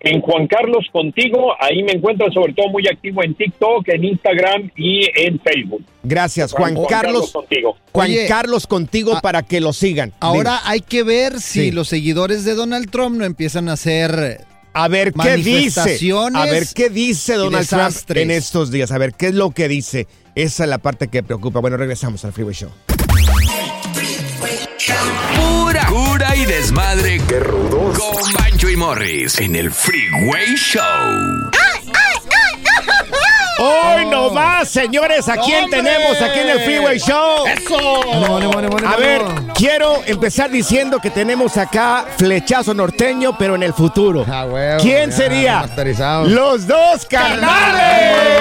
En 0.00 0.20
Juan 0.20 0.46
Carlos 0.46 0.86
Contigo, 0.92 1.54
ahí 1.58 1.82
me 1.82 1.92
encuentro 1.92 2.30
sobre 2.32 2.52
todo 2.52 2.68
muy 2.68 2.86
activo 2.86 3.24
en 3.24 3.34
TikTok, 3.34 3.88
en 3.88 4.04
Instagram 4.04 4.70
y 4.76 5.08
en 5.14 5.40
Facebook. 5.40 5.84
Gracias, 6.04 6.52
Juan, 6.52 6.76
Carlos. 6.88 7.32
Contigo. 7.32 7.76
Juan 7.92 8.10
Oye, 8.10 8.26
Carlos 8.28 8.66
contigo 8.68 9.18
para 9.20 9.42
que 9.42 9.60
lo 9.60 9.72
sigan. 9.72 10.12
Ahora 10.20 10.60
hay 10.64 10.80
que 10.80 11.02
ver 11.02 11.40
si 11.40 11.64
Sí. 11.64 11.70
los 11.72 11.88
seguidores 11.88 12.44
de 12.44 12.54
Donald 12.54 12.90
Trump 12.90 13.16
no 13.16 13.24
empiezan 13.24 13.68
a 13.68 13.72
hacer 13.72 14.44
a 14.72 14.86
ver 14.86 15.12
qué 15.12 15.36
dice. 15.36 15.50
manifestaciones 15.80 16.40
A 16.42 16.44
ver 16.46 16.64
qué 16.72 16.90
dice 16.90 17.34
Donald 17.34 17.68
Trump 17.68 18.16
en 18.16 18.30
estos 18.30 18.70
días. 18.70 18.92
A 18.92 18.98
ver 18.98 19.14
qué 19.14 19.26
es 19.26 19.34
lo 19.34 19.50
que 19.50 19.66
dice. 19.66 20.06
Esa 20.36 20.62
es 20.62 20.70
la 20.70 20.78
parte 20.78 21.08
que 21.08 21.24
preocupa. 21.24 21.58
Bueno, 21.58 21.76
regresamos 21.76 22.24
al 22.24 22.32
Freeway 22.32 22.54
Show. 22.54 22.70
Y 26.34 26.44
desmadre. 26.46 27.20
Qué 27.28 27.40
rudos. 27.40 27.98
Con 27.98 28.32
Bancho 28.32 28.68
y 28.68 28.76
Morris 28.76 29.38
en 29.38 29.54
el 29.56 29.70
Freeway 29.70 30.54
Show. 30.56 31.50
Hoy 33.60 34.06
no 34.06 34.32
va, 34.32 34.64
señores. 34.64 35.28
¿A 35.28 35.36
quién 35.36 35.64
¡Hombre! 35.64 35.82
tenemos 35.82 36.20
aquí 36.20 36.40
en 36.40 36.48
el 36.48 36.60
Freeway 36.60 36.98
Show? 36.98 37.46
¡Eso! 37.46 38.00
A 38.86 38.96
ver, 38.96 39.22
quiero 39.58 40.02
empezar 40.06 40.50
diciendo 40.50 41.00
que 41.02 41.10
tenemos 41.10 41.56
acá 41.56 42.06
flechazo 42.16 42.72
norteño, 42.74 43.36
pero 43.36 43.56
en 43.56 43.64
el 43.64 43.72
futuro. 43.74 44.24
¿Quién 44.80 45.10
ya, 45.10 45.16
sería? 45.16 45.70
Los 46.26 46.66
dos 46.66 47.04
carnales. 47.10 48.38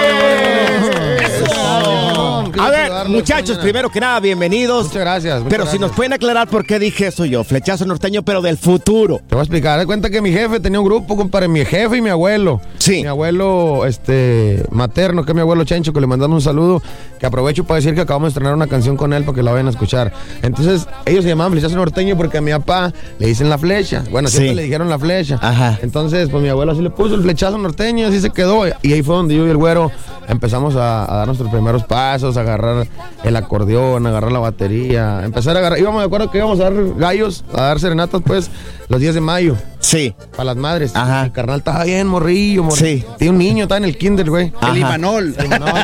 A 2.59 2.69
ver, 2.69 3.09
muchachos, 3.09 3.57
primero 3.57 3.89
que 3.89 3.99
nada, 3.99 4.19
bienvenidos. 4.19 4.87
Muchas 4.87 5.01
gracias. 5.01 5.35
muchas 5.43 5.49
Pero 5.49 5.65
si 5.65 5.79
nos 5.79 5.91
pueden 5.91 6.13
aclarar 6.13 6.47
por 6.47 6.65
qué 6.65 6.79
dije 6.79 7.07
eso 7.07 7.25
yo, 7.25 7.43
flechazo 7.43 7.85
norteño, 7.85 8.23
pero 8.23 8.41
del 8.41 8.57
futuro. 8.57 9.19
Te 9.27 9.35
voy 9.35 9.39
a 9.39 9.43
explicar. 9.43 9.79
De 9.79 9.85
cuenta 9.85 10.09
que 10.09 10.21
mi 10.21 10.31
jefe 10.31 10.59
tenía 10.59 10.79
un 10.79 10.85
grupo, 10.85 11.15
compadre, 11.15 11.47
mi 11.47 11.63
jefe 11.65 11.97
y 11.97 12.01
mi 12.01 12.09
abuelo. 12.09 12.61
Sí. 12.79 13.01
Mi 13.01 13.07
abuelo, 13.07 13.85
este, 13.85 14.63
materno, 14.71 15.23
que 15.23 15.31
es 15.31 15.35
mi 15.35 15.41
abuelo 15.41 15.63
Chencho, 15.63 15.93
que 15.93 16.01
le 16.01 16.07
mandamos 16.07 16.35
un 16.35 16.41
saludo, 16.41 16.81
que 17.19 17.25
aprovecho 17.25 17.63
para 17.63 17.77
decir 17.77 17.95
que 17.95 18.01
acabamos 18.01 18.27
de 18.27 18.29
estrenar 18.29 18.53
una 18.53 18.67
canción 18.67 18.97
con 18.97 19.13
él 19.13 19.23
para 19.23 19.35
que 19.35 19.43
la 19.43 19.51
vayan 19.51 19.67
a 19.67 19.71
escuchar. 19.71 20.13
Entonces, 20.41 20.87
ellos 21.07 21.23
se 21.23 21.29
llamaban 21.29 21.51
Flechazo 21.53 21.75
Norteño 21.75 22.15
porque 22.17 22.37
a 22.37 22.41
mi 22.41 22.51
papá 22.51 22.91
le 23.19 23.27
dicen 23.27 23.49
la 23.49 23.57
flecha. 23.57 24.03
Bueno, 24.11 24.27
siempre 24.29 24.49
Sí. 24.51 24.55
le 24.55 24.63
dijeron 24.63 24.89
la 24.89 24.99
flecha. 24.99 25.39
Ajá. 25.41 25.79
Entonces, 25.81 26.29
pues 26.29 26.41
mi 26.43 26.49
abuelo 26.49 26.71
así 26.71 26.81
le 26.81 26.89
puso 26.89 27.15
el 27.15 27.21
flechazo 27.21 27.57
norteño 27.57 28.05
y 28.05 28.09
así 28.09 28.19
se 28.21 28.29
quedó. 28.29 28.67
Y 28.81 28.93
ahí 28.93 29.01
fue 29.03 29.15
donde 29.15 29.35
yo 29.35 29.45
y 29.47 29.49
el 29.49 29.57
güero 29.57 29.91
empezamos 30.27 30.75
a, 30.75 31.11
a 31.11 31.17
dar 31.17 31.27
nuestros 31.27 31.49
primeros 31.51 31.83
pasos, 31.85 32.37
a 32.37 32.41
agarrar 32.41 32.87
el 33.23 33.35
acordeón, 33.35 34.05
a 34.05 34.09
agarrar 34.09 34.31
la 34.31 34.39
batería, 34.39 35.21
empezar 35.23 35.55
a 35.55 35.59
agarrar. 35.59 35.79
Íbamos, 35.79 35.99
me 36.01 36.05
acuerdo 36.05 36.29
que 36.31 36.37
íbamos 36.37 36.59
a 36.59 36.63
dar 36.63 36.73
gallos, 36.97 37.43
a 37.53 37.61
dar 37.63 37.79
serenatas, 37.79 38.21
pues, 38.25 38.49
los 38.89 38.99
días 39.01 39.15
de 39.15 39.21
mayo. 39.21 39.55
Sí. 39.79 40.13
Para 40.31 40.45
las 40.45 40.57
madres. 40.57 40.91
Ajá. 40.95 41.23
Mi 41.25 41.29
carnal 41.31 41.59
estaba 41.59 41.83
bien, 41.85 42.07
morrillo, 42.07 42.63
morrillo. 42.63 42.99
Sí. 42.99 43.05
Tiene 43.17 43.31
un 43.31 43.37
niño, 43.37 43.63
está 43.63 43.77
en 43.77 43.85
el 43.85 43.97
kinder, 43.97 44.29
güey. 44.29 44.51
Ajá. 44.59 44.71
El 44.73 44.79
Imanol. 44.79 45.35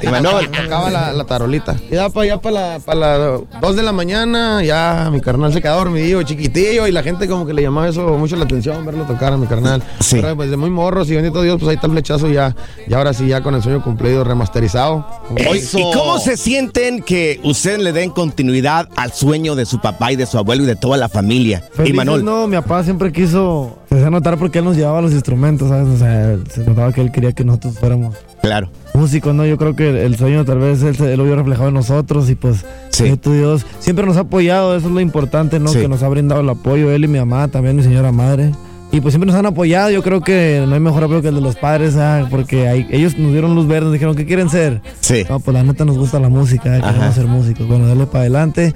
Imanol. 0.03 0.49
Tocaba 0.51 0.89
la, 0.89 1.13
la 1.13 1.23
tarolita. 1.25 1.75
Y 1.89 1.95
ya 1.95 2.09
para 2.09 2.23
allá, 2.25 2.41
para 2.41 2.53
la, 2.73 2.79
para 2.79 2.99
la 2.99 3.17
dos 3.61 3.75
de 3.75 3.83
la 3.83 3.93
mañana, 3.93 4.61
ya 4.63 5.09
mi 5.13 5.21
carnal 5.21 5.53
se 5.53 5.61
quedaba 5.61 5.77
dormidillo, 5.77 6.21
chiquitillo, 6.23 6.87
y 6.87 6.91
la 6.91 7.03
gente 7.03 7.27
como 7.27 7.45
que 7.45 7.53
le 7.53 7.61
llamaba 7.61 7.87
eso 7.87 8.17
mucho 8.17 8.35
la 8.35 8.43
atención, 8.45 8.85
verlo 8.85 9.05
tocar 9.05 9.31
a 9.31 9.37
mi 9.37 9.47
carnal. 9.47 9.81
Sí. 9.99 10.17
Pero 10.21 10.35
pues 10.35 10.49
de 10.49 10.57
muy 10.57 10.69
morros 10.69 11.09
y 11.09 11.15
bendito 11.15 11.41
Dios, 11.41 11.57
pues 11.59 11.69
ahí 11.69 11.75
está 11.75 11.87
el 11.87 11.93
flechazo 11.93 12.29
ya. 12.29 12.55
Y 12.87 12.93
ahora 12.93 13.13
sí, 13.13 13.27
ya 13.27 13.41
con 13.41 13.55
el 13.55 13.61
sueño 13.63 13.81
cumplido, 13.83 14.23
remasterizado. 14.23 15.05
Oye, 15.49 15.63
¿Y 15.73 15.93
cómo 15.93 16.19
se 16.19 16.35
sienten 16.37 17.01
que 17.01 17.39
ustedes 17.43 17.79
le 17.79 17.93
den 17.93 18.09
continuidad 18.09 18.89
al 18.95 19.13
sueño 19.13 19.55
de 19.55 19.65
su 19.65 19.79
papá 19.79 20.11
y 20.11 20.15
de 20.15 20.25
su 20.25 20.37
abuelo 20.37 20.63
y 20.63 20.65
de 20.65 20.75
toda 20.75 20.97
la 20.97 21.07
familia? 21.09 21.63
Felices 21.73 21.89
Y 21.89 21.93
Manol. 21.97 22.25
no, 22.25 22.47
mi 22.47 22.55
papá 22.57 22.83
siempre 22.83 23.11
quiso, 23.11 23.77
Se 23.89 23.95
hacía 23.95 24.09
notar 24.09 24.37
porque 24.37 24.59
él 24.59 24.65
nos 24.65 24.75
llevaba 24.75 25.01
los 25.01 25.11
instrumentos, 25.13 25.69
¿sabes? 25.69 25.87
O 25.87 25.97
sea, 25.97 26.37
se 26.49 26.61
notaba 26.65 26.91
que 26.91 27.01
él 27.01 27.11
quería 27.11 27.31
que 27.31 27.43
nosotros 27.43 27.77
fuéramos 27.79 28.15
Claro. 28.41 28.69
Músicos, 28.93 29.33
¿no? 29.33 29.45
Yo 29.45 29.57
creo 29.57 29.75
que 29.75 30.05
el, 30.05 30.15
sueño 30.15 30.45
tal 30.45 30.59
vez 30.59 30.81
él, 30.83 30.95
él 31.03 31.17
lo 31.17 31.23
vio 31.25 31.35
reflejado 31.35 31.69
en 31.69 31.73
nosotros 31.73 32.29
y 32.29 32.35
pues, 32.35 32.65
bendito 32.99 33.31
Dios, 33.31 33.65
siempre 33.79 34.05
nos 34.05 34.17
ha 34.17 34.21
apoyado, 34.21 34.75
eso 34.75 34.87
es 34.87 34.93
lo 34.93 34.99
importante, 34.99 35.59
¿no? 35.59 35.69
Sí. 35.69 35.79
Que 35.79 35.87
nos 35.87 36.03
ha 36.03 36.09
brindado 36.09 36.41
el 36.41 36.49
apoyo, 36.49 36.91
él 36.91 37.05
y 37.05 37.07
mi 37.07 37.19
mamá, 37.19 37.47
también 37.47 37.75
mi 37.75 37.83
señora 37.83 38.11
madre. 38.11 38.51
Y 38.91 39.01
pues 39.01 39.13
siempre 39.13 39.25
nos 39.25 39.35
han 39.35 39.47
apoyado, 39.47 39.89
yo 39.89 40.03
creo 40.03 40.21
que 40.21 40.63
no 40.67 40.75
hay 40.75 40.79
mejor 40.79 41.03
apoyo 41.03 41.23
que 41.23 41.29
el 41.29 41.35
de 41.35 41.41
los 41.41 41.55
padres, 41.55 41.95
¿ah? 41.97 42.27
porque 42.29 42.67
ahí- 42.67 42.85
ellos 42.91 43.17
nos 43.17 43.31
dieron 43.31 43.55
luz 43.55 43.65
verde, 43.67 43.85
nos 43.85 43.93
dijeron, 43.93 44.15
¿qué 44.15 44.23
quieren 44.23 44.49
ser? 44.51 44.81
Sí. 44.99 45.25
No, 45.27 45.39
pues 45.39 45.55
la 45.55 45.63
neta 45.63 45.83
nos 45.83 45.97
gusta 45.97 46.19
la 46.19 46.29
música, 46.29 46.65
queremos 46.65 47.01
Ajá. 47.01 47.11
ser 47.11 47.25
músicos, 47.25 47.67
bueno, 47.67 47.87
dale 47.87 48.05
para 48.05 48.19
adelante. 48.19 48.75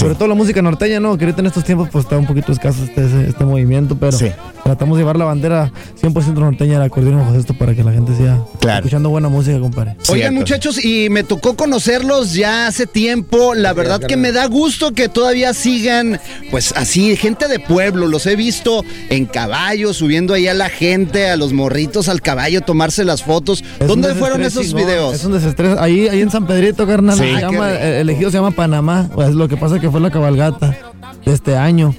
Sobre 0.00 0.14
todo 0.14 0.28
la 0.28 0.34
música 0.34 0.62
norteña, 0.62 0.98
¿no? 1.00 1.16
Que 1.18 1.24
ahorita 1.26 1.40
en 1.40 1.46
estos 1.46 1.64
tiempos 1.64 1.88
pues 1.92 2.04
está 2.04 2.16
un 2.16 2.26
poquito 2.26 2.52
escaso 2.52 2.82
este, 2.84 3.04
este, 3.04 3.28
este 3.28 3.44
movimiento, 3.44 3.96
pero 3.98 4.16
tratamos 4.64 4.96
de 4.96 5.02
llevar 5.02 5.16
la 5.18 5.24
bandera 5.26 5.70
100% 6.00 6.32
norteña 6.34 6.74
del 6.74 6.82
acordeón 6.82 7.18
bajo 7.18 7.34
esto 7.34 7.54
para 7.54 7.74
que 7.74 7.82
la 7.84 7.92
gente 7.92 8.14
siga 8.16 8.38
escuchando 8.76 9.10
buena 9.10 9.28
música, 9.28 9.58
compadre. 9.60 9.96
Oigan, 10.08 10.34
muchachos, 10.34 10.82
y 10.84 11.08
me 11.10 11.22
tocó 11.24 11.54
conocerlos 11.54 12.32
ya 12.34 12.66
hace 12.66 12.86
tiempo. 12.86 13.54
La 13.54 13.72
verdad 13.72 14.00
que 14.00 14.16
me 14.16 14.32
da 14.32 14.46
gusto 14.46 14.92
que 14.92 15.08
todavía 15.08 15.52
sigan, 15.54 16.18
pues 16.50 16.72
así, 16.76 17.14
gente 17.16 17.48
de 17.48 17.58
pueblo. 17.60 18.06
Los 18.08 18.26
he 18.26 18.36
visto 18.36 18.84
en 19.10 19.26
caballo, 19.26 19.92
subiendo 19.92 20.34
ahí 20.34 20.48
a 20.48 20.54
la 20.54 20.68
gente, 20.70 21.28
a 21.28 21.36
los 21.36 21.52
morritos 21.52 22.08
al 22.08 22.22
caballo, 22.22 22.60
tomarse 22.62 23.04
las 23.04 23.22
fotos. 23.22 23.62
Es 23.78 23.86
¿Dónde 23.86 24.14
fueron 24.14 24.42
esos 24.42 24.72
videos? 24.72 25.14
Es 25.14 25.24
un 25.24 25.32
desestrés. 25.32 25.76
Ahí, 25.78 26.08
ahí 26.08 26.20
en 26.20 26.30
San 26.30 26.46
Pedrito, 26.46 26.86
carnal. 26.86 27.16
Sí. 27.18 27.24
se 27.24 27.30
Ah, 27.36 27.40
llama- 27.40 27.70
el 27.72 28.08
elegido 28.10 28.30
se 28.30 28.36
llama 28.38 28.50
Panamá. 28.52 29.08
Pues 29.14 29.34
lo 29.34 29.48
que 29.48 29.56
pasa 29.56 29.76
es 29.76 29.80
que 29.80 29.89
fue 29.90 30.00
la 30.00 30.10
cabalgata 30.10 30.76
de 31.24 31.32
este 31.32 31.56
año. 31.56 31.94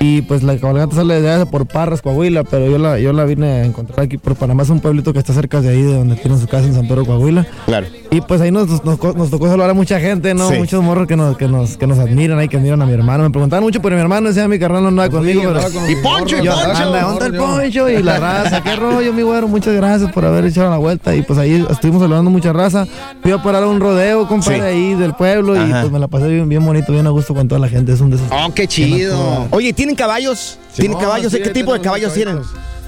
Y 0.00 0.22
pues 0.22 0.42
la 0.42 0.56
cabalgata 0.56 0.94
sale 0.94 1.20
de 1.20 1.46
por 1.46 1.66
Parras, 1.66 2.02
Coahuila, 2.02 2.44
pero 2.44 2.70
yo 2.70 2.78
la, 2.78 3.00
yo 3.00 3.12
la 3.12 3.24
vine 3.24 3.46
a 3.46 3.64
encontrar 3.64 4.00
aquí 4.00 4.16
por 4.16 4.36
Panamá. 4.36 4.62
Es 4.62 4.70
un 4.70 4.80
pueblito 4.80 5.12
que 5.12 5.18
está 5.18 5.32
cerca 5.32 5.60
de 5.60 5.70
ahí, 5.70 5.82
de 5.82 5.94
donde 5.94 6.14
tienen 6.16 6.38
su 6.38 6.46
casa 6.46 6.66
en 6.66 6.74
San 6.74 6.86
Pedro, 6.86 7.04
Coahuila. 7.04 7.46
Claro. 7.66 7.86
Y 8.10 8.22
pues 8.22 8.40
ahí 8.40 8.50
nos, 8.50 8.68
nos, 8.84 8.98
tocó 8.98 9.48
saludar 9.48 9.68
a 9.68 9.74
mucha 9.74 10.00
gente, 10.00 10.32
¿no? 10.32 10.48
Sí. 10.48 10.56
Muchos 10.56 10.82
morros 10.82 11.06
que 11.06 11.14
nos, 11.14 11.36
que, 11.36 11.46
nos, 11.46 11.76
que 11.76 11.86
nos 11.86 11.98
admiran 11.98 12.38
ahí, 12.38 12.48
que 12.48 12.56
admiran 12.56 12.80
a 12.80 12.86
mi 12.86 12.94
hermano. 12.94 13.24
Me 13.24 13.30
preguntaban 13.30 13.62
mucho 13.62 13.82
por 13.82 13.92
mi 13.92 14.00
hermano, 14.00 14.28
decía 14.28 14.48
mi 14.48 14.58
carnal 14.58 14.82
no 14.82 14.88
andaba 14.88 15.10
conmigo. 15.10 15.42
pero- 15.42 15.60
con 15.70 15.90
Y 15.90 15.96
Poncho, 15.96 16.38
y 16.38 16.44
Yo, 16.44 16.52
Poncho. 16.54 16.70
anda, 16.70 17.02
¿dónde 17.02 17.14
está 17.14 17.26
el 17.26 17.36
Poncho? 17.36 17.88
Y 17.90 18.02
la 18.02 18.18
raza, 18.18 18.62
qué 18.62 18.76
rollo, 18.76 19.12
mi 19.12 19.20
güero. 19.20 19.46
Muchas 19.46 19.74
gracias 19.74 20.10
por 20.10 20.24
haber 20.24 20.46
echado 20.46 20.70
la 20.70 20.78
vuelta. 20.78 21.14
Y 21.14 21.20
pues 21.20 21.38
ahí 21.38 21.66
estuvimos 21.68 22.00
saludando 22.00 22.30
mucha 22.30 22.50
raza. 22.54 22.86
Fui 23.22 23.30
a 23.30 23.42
parar 23.42 23.64
a 23.64 23.66
un 23.66 23.78
rodeo, 23.78 24.26
compadre, 24.26 24.56
Sí. 24.56 24.62
ahí 24.64 24.94
del 24.94 25.12
pueblo. 25.12 25.54
Y 25.54 25.70
pues 25.70 25.90
me 25.90 25.98
la 25.98 26.08
pasé 26.08 26.28
bien, 26.28 26.48
bien 26.48 26.64
bonito, 26.64 26.90
bien 26.92 27.06
a 27.06 27.10
gusto 27.10 27.34
con 27.34 27.46
toda 27.46 27.60
la 27.60 27.68
gente. 27.68 27.92
Es 27.92 28.00
un 28.00 28.08
de 28.08 28.16
esos. 28.16 28.28
Oh, 28.30 28.52
qué 28.54 28.66
chido. 28.66 29.46
Oye, 29.50 29.74
¿tienen 29.74 29.94
caballos? 29.94 30.58
¿Tienen 30.74 30.92
no, 30.92 30.98
caballos? 30.98 31.30
sí, 31.30 31.40
¿Qué 31.42 31.50
tipo 31.50 31.74
de 31.74 31.80
caballos 31.80 32.14
tienen? 32.14 32.38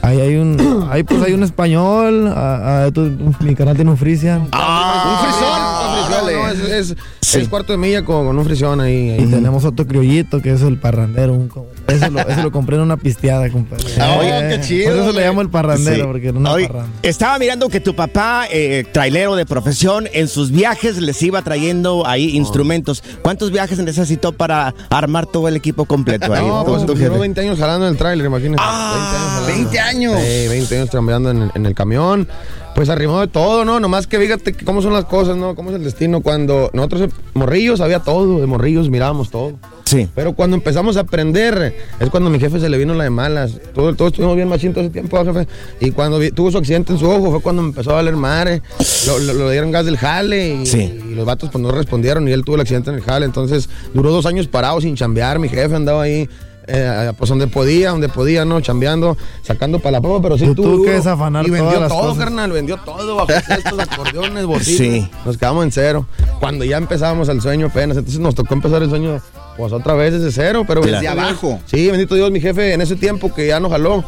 Ahí 0.03 0.19
hay 0.21 0.37
un, 0.37 0.89
ahí 0.91 1.03
pues 1.03 1.23
hay 1.23 1.35
un 1.35 1.43
español, 1.43 2.27
a- 2.29 2.85
a- 2.87 2.91
tú- 2.91 3.11
mi 3.41 3.55
canal 3.55 3.77
tiene 3.77 3.91
un 3.91 3.97
frisian. 3.99 4.49
Ah, 4.53 5.80
No, 6.11 6.31
no, 6.31 6.49
es, 6.49 6.90
es- 6.90 6.96
es 7.33 7.49
cuarto 7.49 7.73
de 7.73 7.79
milla 7.79 8.05
con, 8.05 8.27
con 8.27 8.37
un 8.37 8.44
frisión 8.44 8.81
ahí. 8.81 9.11
Ahí 9.11 9.27
tenemos 9.27 9.64
otro 9.64 9.87
criollito 9.87 10.42
que 10.42 10.51
es 10.53 10.62
el 10.62 10.79
parrandero. 10.79 11.33
un 11.35 11.49
ese, 11.87 12.11
lo, 12.11 12.18
ese 12.20 12.42
lo 12.42 12.51
compré 12.51 12.75
en 12.77 12.83
una 12.83 12.96
pisteada, 12.96 13.49
compadre. 13.51 13.85
Oye, 14.18 14.31
Eh, 14.31 14.57
qué 14.57 14.61
chido, 14.66 14.90
Por 14.90 15.03
eso 15.03 15.12
le 15.12 15.25
llamo 15.27 15.40
el 15.40 15.49
parrandero, 15.49 15.96
Sí. 15.96 16.03
porque 16.11 16.29
era 16.29 16.38
una 16.38 16.53
Oye, 16.53 16.66
parranda. 16.66 16.90
Estaba 17.03 17.38
mirando 17.38 17.68
que 17.68 17.79
tu 17.81 17.94
papá, 17.94 18.46
eh, 18.51 18.85
trailero 18.92 19.37
de 19.37 19.46
profesión, 19.46 20.09
en 20.12 20.27
sus 20.27 20.51
viajes 20.51 20.99
les 21.01 21.23
iba 21.23 21.40
trayendo 21.42 22.05
ahí 22.07 22.37
instrumentos. 22.37 23.03
¿Cuántos 23.23 23.53
viajes 23.53 23.79
necesitó 23.79 24.33
para 24.33 24.75
armar 24.88 25.27
todo 25.27 25.46
el 25.46 25.55
equipo 25.55 25.85
completo 25.85 26.33
ahí? 26.33 26.44
No, 26.44 26.64
pues 26.64 26.83
duró 26.85 26.99
jefe? 26.99 27.16
20 27.18 27.40
años 27.42 27.59
jalando 27.61 27.87
en 27.87 27.92
el 27.92 27.99
tráiler, 27.99 28.27
imagínate. 28.27 28.62
20 29.46 29.79
años. 29.79 30.14
Sí, 30.20 30.49
20 30.49 30.77
años 30.79 30.90
cambiando 30.90 31.31
en, 31.31 31.51
en 31.55 31.66
el 31.66 31.75
camión. 31.75 32.27
Pues 32.74 32.88
arrimó 32.88 33.20
de 33.20 33.26
todo, 33.26 33.64
¿no? 33.64 33.78
Nomás 33.80 34.06
que 34.06 34.18
fíjate 34.18 34.54
cómo 34.54 34.80
son 34.80 34.92
las 34.92 35.04
cosas, 35.04 35.37
¿no? 35.37 35.54
Cómo 35.54 35.70
es 35.70 35.76
el 35.76 35.85
destino. 35.85 36.20
Cuando 36.22 36.70
nosotros, 36.72 37.11
morrillos, 37.35 37.80
había 37.80 38.00
todo. 38.00 38.40
De 38.40 38.46
morrillos 38.46 38.88
mirábamos 38.88 39.30
todo. 39.30 39.52
Sí. 39.85 40.09
Pero 40.14 40.35
cuando 40.35 40.56
empezamos 40.56 40.96
a 40.96 41.00
aprender, 41.00 41.74
es 41.98 42.11
cuando 42.11 42.28
a 42.30 42.33
mi 42.33 42.38
jefe 42.38 42.61
se 42.61 42.68
le 42.68 42.78
vino 42.78 42.94
la 42.94 43.04
de 43.04 43.11
malas. 43.11 43.59
Todo- 43.74 43.94
Todos 43.94 44.12
estuvimos 44.12 44.37
bien 44.37 44.48
machín 44.48 44.72
todo 44.72 44.85
ese 44.85 44.92
tiempo, 44.92 45.22
jefe. 45.24 45.48
Y 45.80 45.90
cuando 45.90 46.18
vi- 46.20 46.30
tuvo 46.30 46.50
su 46.52 46.59
accidente 46.59 46.92
en 46.92 46.98
su 47.00 47.11
ojo, 47.11 47.30
fue 47.33 47.40
cuando 47.42 47.61
me 47.62 47.68
empezó 47.68 47.90
a 47.90 47.94
valer 47.94 48.14
madre. 48.16 48.62
Lo, 49.06 49.18
lo- 49.18 49.35
lo 49.35 49.50
dieron 49.50 49.72
gas 49.72 49.85
del 49.85 49.98
jale 49.98 50.54
y, 50.62 50.66
Sí. 50.66 51.00
y 51.11 51.14
los 51.14 51.26
vatos 51.26 51.50
pues 51.50 51.61
no 51.61 51.72
respondieron 51.72 52.28
y 52.28 52.33
él 52.33 52.44
tuvo 52.44 52.54
el 52.54 52.62
accidente 52.62 52.90
en 52.90 52.96
el 52.96 53.02
jale. 53.02 53.26
Entonces 53.26 53.68
duró 53.92 54.12
dos 54.12 54.26
años 54.26 54.46
parado 54.46 54.80
sin 54.80 54.94
chambear. 54.94 55.38
Mi 55.40 55.48
jefe 55.48 55.74
andaba 55.74 56.02
ahí. 56.02 56.28
Eh, 56.66 57.12
pues 57.18 57.29
donde 57.29 57.46
podía, 57.46 57.90
donde 57.90 58.09
podía, 58.09 58.44
¿no? 58.44 58.61
Chambeando, 58.61 59.16
sacando 59.42 59.79
para 59.79 59.92
la 59.92 60.01
prueba, 60.01 60.20
pero 60.23 60.38
sí 60.38 60.46
Tú 60.46 60.55
tuvo 60.55 60.85
que 60.85 60.90
desafanar 60.92 61.46
Y 61.46 61.51
vendió 61.51 61.68
todas 61.68 61.81
las 61.83 61.88
todo, 61.90 62.01
cosas. 62.09 62.18
carnal, 62.25 62.53
vendió 62.53 62.77
todo, 62.79 63.16
bajo 63.16 63.33
estos 63.59 63.79
acordeones, 63.79 64.46
bocinas. 64.46 64.79
Sí. 64.79 65.11
Nos 65.25 65.37
quedamos 65.38 65.64
en 65.64 65.73
cero. 65.73 66.07
Cuando 66.38 66.64
ya 66.64 66.77
empezábamos 66.77 67.29
el 67.29 67.40
sueño 67.40 67.66
apenas, 67.66 67.96
entonces 67.96 68.20
nos 68.20 68.35
tocó 68.35 68.55
empezar 68.55 68.83
el 68.83 68.88
sueño 68.90 69.20
pues 69.57 69.73
otra 69.73 69.94
vez 69.94 70.12
desde 70.14 70.33
cero, 70.33 70.64
pero 70.66 70.81
Desde 70.81 71.07
abajo. 71.09 71.59
Sí, 71.66 71.88
bendito 71.90 72.14
Dios, 72.14 72.31
mi 72.31 72.40
jefe 72.40 72.73
en 72.73 72.81
ese 72.81 72.96
tiempo 72.96 73.35
que 73.35 73.46
ya 73.49 73.61
nos 73.61 73.70
jaló, 73.70 74.05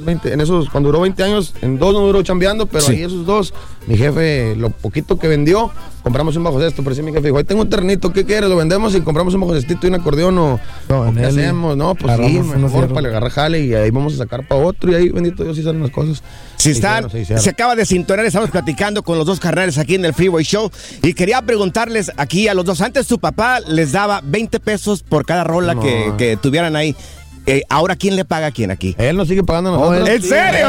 20 0.00 0.32
en 0.32 0.40
esos 0.40 0.68
cuando 0.70 0.88
duró 0.88 1.02
20 1.02 1.22
años, 1.22 1.54
en 1.62 1.78
dos 1.78 1.92
no 1.92 2.00
duró 2.00 2.22
chambeando, 2.22 2.66
pero 2.66 2.82
Sí. 2.84 2.92
ahí 2.92 3.02
esos 3.04 3.24
dos, 3.24 3.54
mi 3.86 3.96
jefe 3.96 4.56
lo 4.56 4.70
poquito 4.70 5.16
que 5.18 5.28
vendió, 5.28 5.70
compramos 6.06 6.36
un 6.36 6.44
bajo 6.44 6.60
cesto, 6.60 6.84
pero 6.84 6.94
sí 6.94 7.02
mi 7.02 7.10
jefe 7.10 7.26
dijo, 7.26 7.36
"Ahí 7.38 7.42
tengo 7.42 7.62
un 7.62 7.68
ternito, 7.68 8.12
¿qué 8.12 8.24
quieres? 8.24 8.48
Lo 8.48 8.54
vendemos 8.54 8.94
y 8.94 9.00
compramos 9.00 9.34
un 9.34 9.40
bajo 9.40 9.54
cestito 9.54 9.88
y 9.88 9.90
un 9.90 9.96
acordeón 9.96 10.38
o, 10.38 10.54
o 10.88 11.12
qué 11.12 11.18
él 11.18 11.26
hacemos?" 11.26 11.76
No, 11.76 11.96
pues 11.96 12.16
sí, 12.16 12.38
mejor 12.38 12.94
para 12.94 13.08
agarrar 13.08 13.32
jale 13.32 13.60
y 13.64 13.74
ahí 13.74 13.90
vamos 13.90 14.14
a 14.14 14.18
sacar 14.18 14.46
para 14.46 14.62
otro 14.62 14.92
y 14.92 14.94
ahí 14.94 15.08
bendito 15.08 15.42
Dios 15.42 15.56
sí 15.56 15.64
salen 15.64 15.82
las 15.82 15.90
cosas. 15.90 16.22
Si 16.54 16.70
están, 16.70 17.10
se 17.10 17.50
acaba 17.50 17.74
de 17.74 17.84
sintonar, 17.84 18.24
estamos 18.24 18.50
platicando 18.50 19.02
con 19.02 19.18
los 19.18 19.26
dos 19.26 19.40
carnales 19.40 19.78
aquí 19.78 19.96
en 19.96 20.04
el 20.04 20.14
Freeway 20.14 20.44
Show 20.44 20.70
y 21.02 21.12
quería 21.12 21.42
preguntarles 21.42 22.12
aquí 22.16 22.46
a 22.46 22.54
los 22.54 22.64
dos, 22.64 22.80
antes 22.82 23.04
su 23.08 23.18
papá 23.18 23.58
les 23.66 23.90
daba 23.90 24.20
20 24.22 24.60
pesos 24.60 25.02
por 25.02 25.26
cada 25.26 25.42
rola 25.42 25.74
No. 25.74 25.80
que, 25.82 26.12
que 26.16 26.36
tuvieran 26.36 26.76
ahí. 26.76 26.94
Eh, 27.46 27.62
Ahora, 27.68 27.96
¿quién 27.96 28.16
le 28.16 28.24
paga 28.24 28.48
a 28.48 28.50
quién 28.50 28.70
aquí? 28.70 28.94
Él 28.98 29.16
nos 29.16 29.28
sigue 29.28 29.42
pagando 29.44 29.74
a 29.74 29.78
nosotros. 29.78 30.08
¿En 30.08 30.22
serio? 30.22 30.66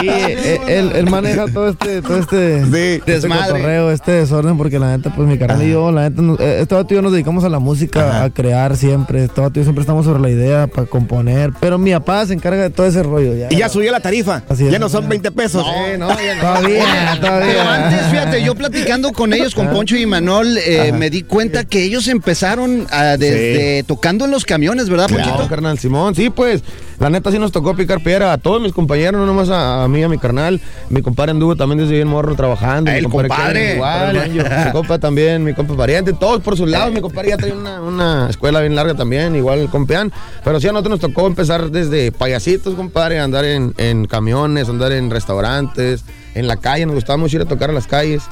Sí, 0.00 0.08
él, 0.08 0.60
él- 0.68 0.92
él 0.94 1.10
maneja 1.10 1.46
todo 1.52 1.68
este, 1.68 2.02
todo 2.02 2.18
este, 2.18 2.58
este 2.60 3.02
Desmadre. 3.06 3.52
cotorreo, 3.52 3.90
este 3.90 4.12
desorden, 4.12 4.56
porque 4.56 4.78
la 4.78 4.96
neta, 4.96 5.12
pues 5.14 5.28
mi 5.28 5.38
carnal 5.38 5.62
y 5.62 5.70
yo, 5.70 5.90
la 5.92 6.08
neta, 6.08 6.22
eh, 6.42 6.58
este 6.62 6.74
y 6.90 6.94
yo 6.94 7.02
nos 7.02 7.12
dedicamos 7.12 7.44
a 7.44 7.48
la 7.48 7.58
música, 7.58 8.22
a 8.22 8.30
crear 8.30 8.76
siempre. 8.76 9.24
Este 9.24 9.40
y 9.40 9.44
yo 9.52 9.62
siempre 9.62 9.82
estamos 9.82 10.04
sobre 10.06 10.20
la 10.20 10.30
idea 10.30 10.66
para 10.66 10.86
componer. 10.86 11.52
Pero 11.60 11.78
mi 11.78 11.92
papá 11.92 12.26
se 12.26 12.34
encarga 12.34 12.62
de 12.62 12.70
todo 12.70 12.86
ese 12.86 13.02
rollo. 13.02 13.34
Ya, 13.34 13.48
Y 13.50 13.56
ya 13.56 13.68
subió 13.68 13.92
la 13.92 14.00
tarifa. 14.00 14.42
Así 14.48 14.66
es, 14.66 14.72
ya 14.72 14.78
no 14.78 14.88
son 14.88 15.08
20 15.08 15.30
pesos. 15.32 15.64
Sí, 15.64 15.98
no, 15.98 16.08
ya 16.20 16.34
no. 16.36 16.40
Todavía, 16.40 17.18
todavía. 17.20 17.46
Pero 17.46 17.68
antes, 17.68 18.00
fíjate, 18.10 18.42
yo 18.42 18.54
platicando 18.54 19.12
con 19.12 19.32
ellos, 19.32 19.54
con 19.54 19.68
Poncho 19.70 19.96
y 19.96 20.06
Manol, 20.06 20.56
eh, 20.58 20.92
me 20.92 21.10
di 21.10 21.22
cuenta 21.22 21.64
que 21.64 21.82
ellos 21.84 22.08
empezaron 22.08 22.86
a, 22.90 23.16
desde 23.16 23.82
tocando 23.86 24.24
en 24.24 24.30
los 24.30 24.44
camiones, 24.44 24.79
¿verdad, 24.88 25.08
Claro, 25.08 25.48
carnal 25.48 25.78
Simón, 25.78 26.14
sí, 26.14 26.30
pues, 26.30 26.62
la 26.98 27.10
neta 27.10 27.30
sí 27.30 27.38
nos 27.38 27.52
tocó 27.52 27.74
picar 27.74 28.02
piedra 28.02 28.32
a 28.32 28.38
todos 28.38 28.60
mis 28.60 28.72
compañeros, 28.72 29.20
no 29.20 29.26
nomás 29.26 29.48
a, 29.48 29.84
a 29.84 29.88
mí, 29.88 30.02
a 30.02 30.08
mi 30.08 30.18
carnal. 30.18 30.60
Mi 30.88 31.02
compadre 31.02 31.32
anduvo 31.32 31.56
también 31.56 31.78
desde 31.78 31.94
bien 31.94 32.08
morro 32.08 32.34
trabajando. 32.34 32.90
Mi 32.90 32.98
el 32.98 33.08
compadre 33.08 33.74
igual, 33.74 34.30
mi 34.30 34.72
compa 34.72 34.98
también, 34.98 35.42
mi 35.42 35.54
compa 35.54 35.74
pariente, 35.76 36.12
todos 36.12 36.40
por 36.40 36.56
sus 36.56 36.68
lados. 36.68 36.92
Mi 36.92 37.00
compadre 37.00 37.30
ya 37.30 37.36
trae 37.36 37.52
una, 37.52 37.80
una 37.80 38.26
escuela 38.30 38.60
bien 38.60 38.74
larga 38.74 38.94
también, 38.94 39.34
igual 39.34 39.68
compean. 39.70 40.12
Pero 40.44 40.60
sí, 40.60 40.68
a 40.68 40.72
nosotros 40.72 41.00
nos 41.00 41.10
tocó 41.10 41.26
empezar 41.26 41.70
desde 41.70 42.12
payasitos, 42.12 42.74
compadre, 42.74 43.18
andar 43.20 43.44
en, 43.44 43.74
en 43.78 44.06
camiones, 44.06 44.68
andar 44.68 44.92
en 44.92 45.10
restaurantes, 45.10 46.04
en 46.34 46.46
la 46.46 46.56
calle. 46.56 46.86
Nos 46.86 46.96
gustaba 46.96 47.16
mucho 47.16 47.36
ir 47.36 47.42
a 47.42 47.46
tocar 47.46 47.70
a 47.70 47.72
las 47.72 47.86
calles. 47.86 48.22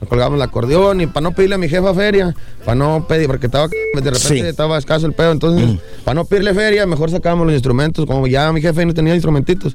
Nos 0.00 0.08
colgábamos 0.10 0.36
el 0.36 0.42
acordeón 0.42 1.00
y 1.00 1.06
para 1.06 1.22
no 1.22 1.32
pedirle 1.32 1.54
a 1.54 1.58
mi 1.58 1.68
jefa 1.68 1.94
feria, 1.94 2.34
para 2.64 2.74
no 2.74 3.06
pedir, 3.08 3.26
porque 3.28 3.46
estaba 3.46 3.66
de 3.68 3.76
repente 3.94 4.18
Sí. 4.18 4.38
estaba 4.40 4.76
escaso 4.76 5.06
el 5.06 5.14
pedo, 5.14 5.32
entonces 5.32 5.78
para 6.04 6.14
no 6.16 6.24
pedirle 6.26 6.52
feria, 6.52 6.84
mejor 6.86 7.10
sacábamos 7.10 7.46
los 7.46 7.54
instrumentos, 7.54 8.04
como 8.04 8.26
ya 8.26 8.52
mi 8.52 8.60
jefe 8.60 8.84
no 8.84 8.92
tenía 8.92 9.14
instrumentitos, 9.14 9.74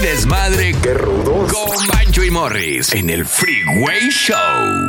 Y 0.00 0.02
desmadre. 0.02 0.74
¡Qué 0.82 0.94
rudos! 0.94 1.52
Con 1.52 1.86
Bancho 1.88 2.22
y 2.22 2.30
Morris 2.30 2.92
en 2.94 3.10
el 3.10 3.26
Freeway 3.26 4.08
Show. 4.10 4.36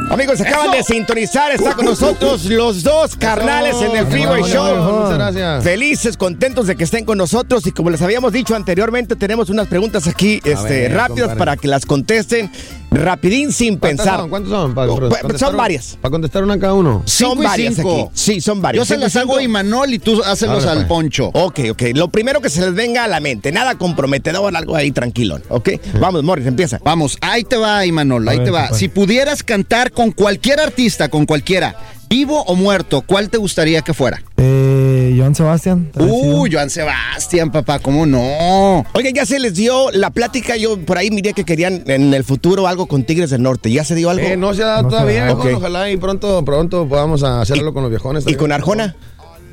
Amigos, 0.10 0.40
acaban 0.42 0.72
de 0.72 0.84
sintonizar. 0.84 1.52
Está 1.52 1.74
con 1.74 1.86
nosotros 1.86 2.46
los 2.50 2.84
dos 2.84 3.16
carnales 3.16 3.76
en 3.82 3.96
el 3.96 4.08
Freeway 4.08 4.44
Show. 4.44 4.78
Muchas 4.78 5.18
gracias. 5.18 5.64
Felices, 5.64 6.18
contentos 6.18 6.68
de 6.68 6.76
que 6.76 6.84
estén 6.84 7.06
con 7.06 7.18
nosotros. 7.18 7.66
Y 7.68 7.72
como 7.72 7.90
les 7.90 8.02
habíamos 8.02 8.34
dicho 8.34 8.56
anteriormente, 8.56 9.16
tenemos 9.16 9.50
unas 9.50 9.68
preguntas 9.68 10.08
aquí 10.08 10.42
este, 10.44 10.82
ver, 10.82 10.94
rápidas 10.94 11.30
compadre. 11.30 11.38
para 11.40 11.58
que 11.58 11.68
las 11.68 11.86
contesten 11.86 12.52
rapidín 12.92 13.52
sin 13.54 13.78
¿Cuántas 13.78 14.06
pensar. 14.06 14.20
son? 14.20 14.30
¿Cuántos 14.30 14.52
son? 14.52 14.74
Para 14.76 14.92
Oh, 14.92 15.38
son 15.38 15.50
una- 15.50 15.58
varias. 15.58 15.98
Para 16.02 16.12
contestar 16.12 16.44
una 16.44 16.60
cada 16.60 16.74
uno. 16.74 17.02
Son 17.06 17.30
Cinco 17.32 17.44
y 17.44 17.46
varias 17.46 17.76
cinco. 17.76 17.94
aquí. 17.94 18.10
Sí, 18.14 18.42
son 18.42 18.62
varias. 18.62 18.88
Yo 18.88 18.94
se 18.96 19.00
las 19.00 19.16
hago 19.16 19.38
a 19.38 19.42
Imanol 19.44 19.94
y 19.94 20.00
tú 20.00 20.22
hácelos 20.24 20.66
al 20.66 20.78
pues. 20.80 20.88
poncho. 20.88 21.30
Ok, 21.34 21.60
ok. 21.72 21.84
Lo 21.94 22.10
primero 22.10 22.42
que 22.42 22.50
se 22.50 22.62
les 22.62 22.74
venga 22.76 23.04
a 23.06 23.08
la 23.08 23.20
mente. 23.20 23.52
Nada 23.52 23.76
comprometedor, 23.76 24.56
algo 24.56 24.76
ahí 24.76 24.92
tranquilón. 24.92 25.42
Ok. 25.50 25.70
Vamos, 26.00 26.24
Morris, 26.24 26.46
empieza. 26.48 26.80
Vamos, 26.84 27.18
ahí 27.22 27.44
te 27.44 27.56
va, 27.58 27.86
Imanol, 27.86 28.28
ahí 28.28 28.38
ver, 28.40 28.46
te 28.46 28.52
va. 28.52 28.74
Si 28.74 28.90
pudieras 28.90 29.44
cantar 29.44 29.92
con 29.92 30.12
cualquier 30.12 30.60
artista, 30.60 31.10
con 31.10 31.26
cualquiera, 31.26 31.76
vivo 32.12 32.44
o 32.44 32.56
muerto, 32.56 33.02
¿cuál 33.02 33.30
te 33.30 33.38
gustaría 33.38 33.82
que 33.84 33.94
fuera? 33.94 34.22
Eh, 34.36 35.16
Joan 35.18 35.34
Sebastián. 35.34 35.92
Uh, 35.98 36.46
Joan 36.52 36.70
Sebastián, 36.70 37.54
papá, 37.54 37.80
¿cómo 37.80 38.06
no? 38.06 38.86
Oye, 38.94 39.14
ya 39.14 39.26
se 39.26 39.40
les 39.40 39.54
dio 39.56 39.90
la 39.92 40.10
plática. 40.10 40.58
Yo 40.58 40.78
por 40.78 40.98
ahí 40.98 41.10
miré 41.10 41.32
que 41.32 41.46
querían 41.46 41.84
en 41.88 42.14
el 42.14 42.26
futuro 42.26 42.68
algo 42.68 42.88
con 42.88 43.06
Tigres 43.06 43.30
del 43.30 43.42
Norte. 43.42 43.72
¿Ya 43.72 43.86
se 43.86 43.96
dio 43.96 44.10
algo? 44.10 44.28
Eh, 44.28 44.36
no 44.36 44.54
se 44.54 44.64
ha 44.64 44.68
dado 44.68 44.84
No 44.84 44.90
todavía. 44.90 45.32
Ojalá 45.32 45.90
y 45.90 45.96
pronto, 45.96 46.44
pronto 46.44 46.86
podamos 46.86 47.24
hacerlo 47.24 47.74
con 47.74 47.84
los 47.84 47.90
viejones. 47.90 48.26
¿Y 48.28 48.36
con 48.36 48.52
Arjona? 48.52 48.98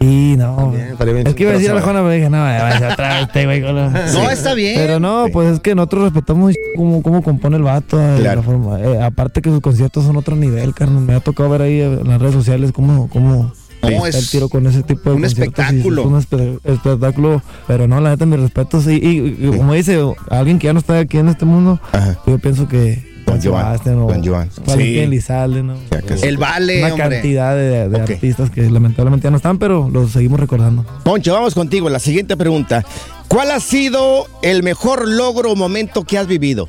Y 0.01 0.37
no. 0.37 0.71
Bien, 0.71 0.89
estaría 0.93 1.15
bien. 1.15 1.27
Es 1.27 1.35
que 1.35 1.43
iba 1.43 1.51
a 1.51 1.55
decir 1.55 1.69
Pero 1.69 1.79
Arjona, 1.79 1.99
pero 2.01 2.11
dije, 2.11 2.31
no, 2.31 2.39
vaya 2.39 2.93
atrás 2.93 3.23
este 3.27 3.45
güey. 3.47 3.61
con 3.63 3.75
la- 3.75 3.89
No, 3.91 4.31
está 4.31 4.55
bien. 4.55 4.75
Pero 4.77 5.01
no, 5.01 5.27
pues 5.33 5.55
es 5.55 5.61
que 5.61 5.75
nosotros 5.75 6.05
respetamos 6.05 6.55
cómo, 6.77 7.03
cómo 7.03 7.23
compone 7.23 7.57
el 7.57 7.63
vato. 7.65 8.01
eh, 8.01 8.17
Claro. 8.21 8.37
la 8.41 8.43
forma. 8.43 8.81
Eh, 8.81 9.03
aparte 9.03 9.43
que 9.43 9.51
sus 9.51 9.61
conciertos 9.61 10.05
son 10.05 10.17
otro 10.17 10.37
nivel, 10.37 10.73
carnal. 10.75 11.03
Me 11.03 11.15
ha 11.15 11.21
tocado 11.21 11.49
ver 11.51 11.63
ahí 11.63 11.81
en 11.81 12.07
las 12.07 12.21
redes 12.21 12.35
sociales 12.35 12.71
cómo, 12.73 13.09
cómo 13.09 13.53
No, 13.83 13.89
está 13.89 14.09
es 14.09 14.15
el 14.17 14.29
tiro 14.31 14.49
con 14.49 14.67
ese 14.67 14.83
tipo 14.83 15.11
de 15.11 15.17
un 15.17 15.25
espectáculo. 15.25 16.03
Es 16.03 16.07
un 16.09 16.21
espe- 16.21 16.61
espectáculo. 16.65 17.43
Pero 17.67 17.89
no, 17.89 18.01
la 18.01 18.11
neta, 18.11 18.25
mis 18.27 18.39
respetos. 18.41 18.87
Y, 18.87 18.93
y- 18.95 19.37
y 19.41 19.57
como 19.57 19.73
dice 19.75 20.01
alguien 20.31 20.59
que 20.59 20.67
ya 20.67 20.73
no 20.73 20.79
está 20.79 20.99
aquí 20.99 21.19
en 21.19 21.29
este 21.29 21.45
mundo, 21.45 21.81
Ajá. 21.93 22.19
yo 22.27 22.39
pienso 22.39 22.69
que. 22.69 23.08
Juan 23.29 23.43
Joan, 23.43 23.65
Sebastián 23.65 23.99
o 23.99 24.05
Juan 24.05 24.25
Joan. 24.25 24.51
Valentín 24.67 24.95
Sí. 24.95 24.99
Elizalde, 24.99 25.63
¿no? 25.63 25.77
Ya 25.91 26.03
que 26.03 26.17
sí. 26.19 26.27
El 26.27 26.37
vale, 26.39 26.79
Una 26.85 26.95
hombre. 26.95 27.09
cantidad 27.17 27.55
de, 27.55 27.89
de 27.89 28.03
Ok. 28.03 28.11
artistas 28.11 28.51
que 28.51 28.71
lamentablemente 28.71 29.25
ya 29.25 29.31
no 29.31 29.37
están, 29.37 29.59
pero 29.59 29.89
los 29.91 30.13
seguimos 30.13 30.41
recordando. 30.41 30.85
Poncho, 31.05 31.33
vamos 31.33 31.55
contigo. 31.55 31.89
La 31.91 31.99
siguiente 31.99 32.37
pregunta. 32.37 32.85
¿Cuál 33.29 33.51
ha 33.51 33.61
sido 33.61 34.27
el 34.43 34.63
mejor 34.63 35.07
logro 35.07 35.53
o 35.53 35.57
momento 35.57 36.05
que 36.05 36.17
has 36.19 36.27
vivido? 36.27 36.69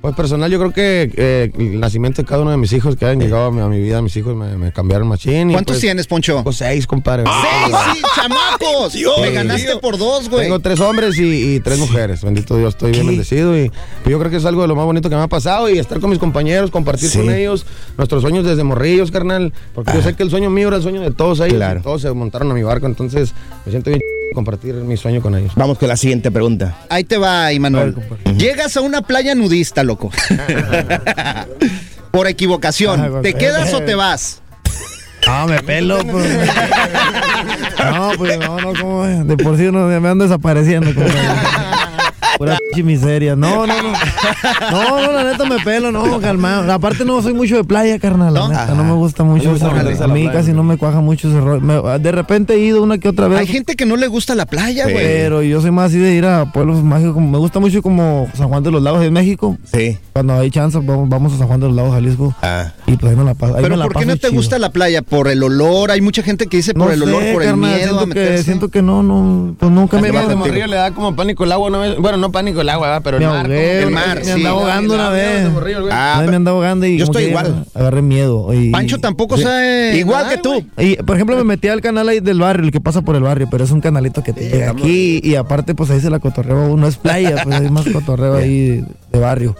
Pues 0.00 0.14
personal, 0.14 0.48
yo 0.48 0.60
creo 0.60 0.72
que 0.72 1.10
eh, 1.16 1.50
el 1.58 1.80
nacimiento 1.80 2.22
de 2.22 2.28
cada 2.28 2.42
uno 2.42 2.52
de 2.52 2.56
mis 2.56 2.72
hijos 2.72 2.94
que 2.94 3.04
han 3.04 3.18
llegado 3.18 3.46
a 3.46 3.50
mi, 3.50 3.60
a 3.60 3.66
mi 3.66 3.80
vida, 3.80 4.00
mis 4.00 4.16
hijos 4.16 4.36
me, 4.36 4.56
me 4.56 4.70
cambiaron 4.72 5.08
machín. 5.08 5.50
y, 5.50 5.54
¿Cuántos 5.54 5.74
pues, 5.74 5.80
tienes, 5.80 6.06
Poncho? 6.06 6.44
Pues 6.44 6.56
seis, 6.56 6.86
compadre. 6.86 7.24
¡Seis, 7.24 7.76
sí, 7.94 8.02
chamacos! 8.14 8.94
Me 9.20 9.32
ganaste 9.32 9.76
por 9.78 9.98
dos, 9.98 10.28
güey. 10.30 10.44
Tengo 10.44 10.60
tres 10.60 10.78
hombres 10.78 11.18
y, 11.18 11.56
y 11.56 11.60
tres 11.60 11.80
mujeres. 11.80 12.22
Bendito 12.22 12.56
Dios, 12.56 12.74
estoy 12.74 12.92
bien 12.92 13.08
bendecido. 13.08 13.58
Y 13.58 13.70
pues, 13.70 14.12
yo 14.12 14.20
creo 14.20 14.30
que 14.30 14.36
es 14.36 14.44
algo 14.44 14.62
de 14.62 14.68
lo 14.68 14.76
más 14.76 14.84
bonito 14.84 15.10
que 15.10 15.16
me 15.16 15.22
ha 15.22 15.26
pasado. 15.28 15.68
Y 15.68 15.78
estar 15.80 15.98
con 15.98 16.10
mis 16.10 16.20
compañeros, 16.20 16.70
compartir 16.70 17.10
Sí. 17.10 17.18
con 17.18 17.30
ellos 17.34 17.66
nuestros 17.96 18.22
sueños 18.22 18.44
desde 18.44 18.62
morrillos, 18.62 19.10
carnal. 19.10 19.52
Porque 19.74 19.92
yo 19.94 20.02
sé 20.02 20.14
que 20.14 20.22
el 20.22 20.30
sueño 20.30 20.48
mío 20.48 20.68
era 20.68 20.76
el 20.76 20.82
sueño 20.82 21.00
de 21.00 21.10
todos 21.10 21.40
ellos. 21.40 21.54
Claro. 21.56 21.80
todos 21.82 22.02
se 22.02 22.12
montaron 22.12 22.48
a 22.52 22.54
mi 22.54 22.62
barco. 22.62 22.86
Entonces 22.86 23.34
me 23.66 23.72
siento 23.72 23.90
bien 23.90 24.00
compartir 24.34 24.74
mi 24.74 24.96
sueño 24.96 25.20
con 25.22 25.34
ellos. 25.36 25.52
Vamos 25.56 25.78
con 25.78 25.88
la 25.88 25.96
siguiente 25.96 26.30
pregunta. 26.30 26.76
Ahí 26.88 27.04
te 27.04 27.16
va, 27.18 27.52
Imanol. 27.52 27.94
Llegas 28.36 28.76
a 28.76 28.80
una 28.80 29.02
playa 29.02 29.34
nudista, 29.34 29.82
loco. 29.84 30.10
Por 32.10 32.26
Ah, 32.26 32.30
equivocación. 32.30 33.10
güey. 33.10 33.22
¿Te 33.22 33.34
quedas 33.34 33.72
o 33.74 33.82
te 33.82 33.94
vas? 33.96 34.40
No, 35.26 35.46
me 35.46 35.62
pelo, 35.62 35.98
pues. 36.06 36.26
No, 37.92 38.10
pues 38.16 38.38
no, 38.38 38.60
no, 38.60 38.72
como 38.80 39.04
de 39.06 39.36
por 39.36 39.56
sí 39.56 39.64
no, 39.70 39.86
me 39.86 40.08
ando 40.08 40.24
desapareciendo. 40.24 40.92
compadre. 40.94 41.14
Pura 42.38 42.56
pinche 42.70 42.82
miseria. 42.82 43.36
No, 43.36 43.66
no, 43.66 43.74
no. 43.82 43.92
No, 44.70 45.00
no, 45.06 45.12
la 45.12 45.24
neta 45.24 45.44
me 45.44 45.58
pelo, 45.60 45.92
no, 45.92 46.20
calmado. 46.20 46.72
Aparte 46.72 47.04
no 47.04 47.20
soy 47.22 47.34
mucho 47.34 47.56
de 47.56 47.64
playa, 47.64 47.98
carnal. 47.98 48.32
La 48.32 48.40
¿No? 48.40 48.48
neta, 48.48 48.74
no 48.74 48.84
me 48.84 48.92
gusta 48.92 49.24
mucho. 49.24 49.50
gusta 49.50 49.66
esa- 49.92 50.04
a 50.04 50.06
a 50.06 50.08
mí 50.08 50.22
playa. 50.22 50.32
casi 50.38 50.52
no 50.52 50.62
me 50.62 50.76
cuaja 50.76 51.00
mucho 51.00 51.28
ese 51.28 51.40
rollo. 51.40 51.60
Me- 51.60 51.98
de 51.98 52.12
repente 52.12 52.54
he 52.54 52.58
ido 52.60 52.82
una 52.82 52.98
que 52.98 53.08
otra 53.08 53.28
vez. 53.28 53.40
Hay 53.40 53.46
gente 53.46 53.74
que 53.76 53.84
no 53.86 53.96
le 53.96 54.06
gusta 54.06 54.34
la 54.34 54.46
playa, 54.46 54.84
güey. 54.84 54.96
Pero 54.96 55.42
yo 55.42 55.60
soy 55.60 55.70
más 55.70 55.86
así 55.90 55.98
de 55.98 56.14
ir 56.14 56.24
a 56.26 56.52
pueblos 56.52 56.82
mágicos. 56.82 57.16
Me 57.20 57.38
gusta 57.38 57.58
mucho 57.60 57.82
como 57.82 58.28
San 58.34 58.48
Juan 58.48 58.62
de 58.62 58.70
los 58.70 58.82
Lagos 58.82 59.00
de 59.00 59.10
México. 59.10 59.56
Sí. 59.72 59.98
Cuando 60.12 60.34
hay 60.34 60.50
chance, 60.50 60.78
vamos, 60.82 61.08
vamos 61.08 61.32
a 61.34 61.38
San 61.38 61.46
Juan 61.48 61.60
de 61.60 61.66
los 61.66 61.74
Lagos, 61.76 61.92
Jalisco. 61.94 62.34
Ah. 62.42 62.72
Y 62.86 62.96
pues 62.96 63.10
ahí 63.10 63.16
me 63.18 63.24
la 63.24 63.34
paso. 63.34 63.54
ahí 63.56 63.62
Pero 63.62 63.74
me 63.74 63.78
la 63.78 63.84
¿por 63.84 63.92
qué 63.94 63.98
paso 64.00 64.06
no 64.08 64.14
te 64.16 64.28
chido. 64.28 64.32
gusta 64.34 64.58
la 64.58 64.70
playa? 64.70 65.02
¿Por 65.02 65.28
el 65.28 65.42
olor? 65.42 65.90
Hay 65.90 66.00
mucha 66.00 66.22
gente 66.22 66.46
que 66.46 66.58
dice 66.58 66.74
por 66.74 66.86
No 66.86 66.92
el 66.92 66.98
sé, 67.00 67.04
olor, 67.04 67.22
por 67.32 67.42
el 67.42 67.48
carnal, 67.50 67.56
miedo 67.56 67.74
a 67.74 67.98
siento 68.00 68.00
que, 68.00 68.20
meterse. 68.20 68.44
siento 68.44 68.68
que 68.68 68.82
no, 68.82 69.02
no, 69.02 69.54
pues 69.58 69.72
nunca 69.72 69.98
me 70.00 70.12
morrillo 70.12 70.66
le 70.66 70.76
da 70.76 70.92
como 70.92 71.14
pánico 71.16 71.44
el 71.44 71.52
agua 71.52 71.68
una 71.68 71.78
vez. 71.78 71.96
Bueno, 71.98 72.18
no 72.18 72.27
pánico 72.32 72.60
el 72.60 72.68
agua, 72.68 72.86
¿verdad? 72.88 73.02
pero 73.04 73.16
el 73.18 73.22
Me 73.24 73.28
mar. 73.28 73.44
ahogué, 73.46 73.82
el 73.82 73.90
mar, 73.90 74.18
me 74.18 74.24
sí. 74.24 74.30
andaba 74.30 74.60
ahogando 74.60 74.94
una 74.94 75.10
vez. 75.10 75.50
Morrillo, 75.50 75.80
güey. 75.82 75.92
Ah, 75.94 76.24
me 76.28 76.36
andaba 76.36 76.56
ahogando 76.56 76.86
y 76.86 76.98
yo 76.98 77.04
estoy 77.04 77.24
igual. 77.24 77.64
Agarré 77.74 78.02
miedo. 78.02 78.52
Y, 78.54 78.70
Pancho 78.70 78.98
tampoco 78.98 79.36
Sí. 79.36 79.42
sabe. 79.44 79.96
Igual 79.96 80.28
que 80.28 80.38
tú. 80.38 80.64
Y, 80.78 80.96
por 80.96 81.16
ejemplo, 81.16 81.36
me 81.36 81.44
metí 81.44 81.68
al 81.68 81.80
canal 81.80 82.08
ahí 82.08 82.20
del 82.20 82.38
barrio, 82.40 82.64
el 82.66 82.70
que 82.72 82.80
pasa 82.80 83.02
por 83.02 83.16
el 83.16 83.22
barrio, 83.22 83.48
pero 83.50 83.64
es 83.64 83.70
un 83.70 83.80
canalito 83.80 84.22
que 84.22 84.32
te 84.32 84.48
llega 84.48 84.70
aquí 84.70 85.20
y 85.22 85.34
aparte, 85.36 85.74
pues 85.74 85.90
ahí 85.90 86.00
se 86.00 86.10
la 86.10 86.18
cotorreo 86.18 86.68
uno, 86.68 86.86
es 86.88 86.96
playa, 86.96 87.42
pues 87.44 87.60
hay 87.60 87.70
más 87.70 87.86
cotorreo 87.88 88.36
ahí 88.36 88.84
de 89.12 89.18
barrio. 89.18 89.56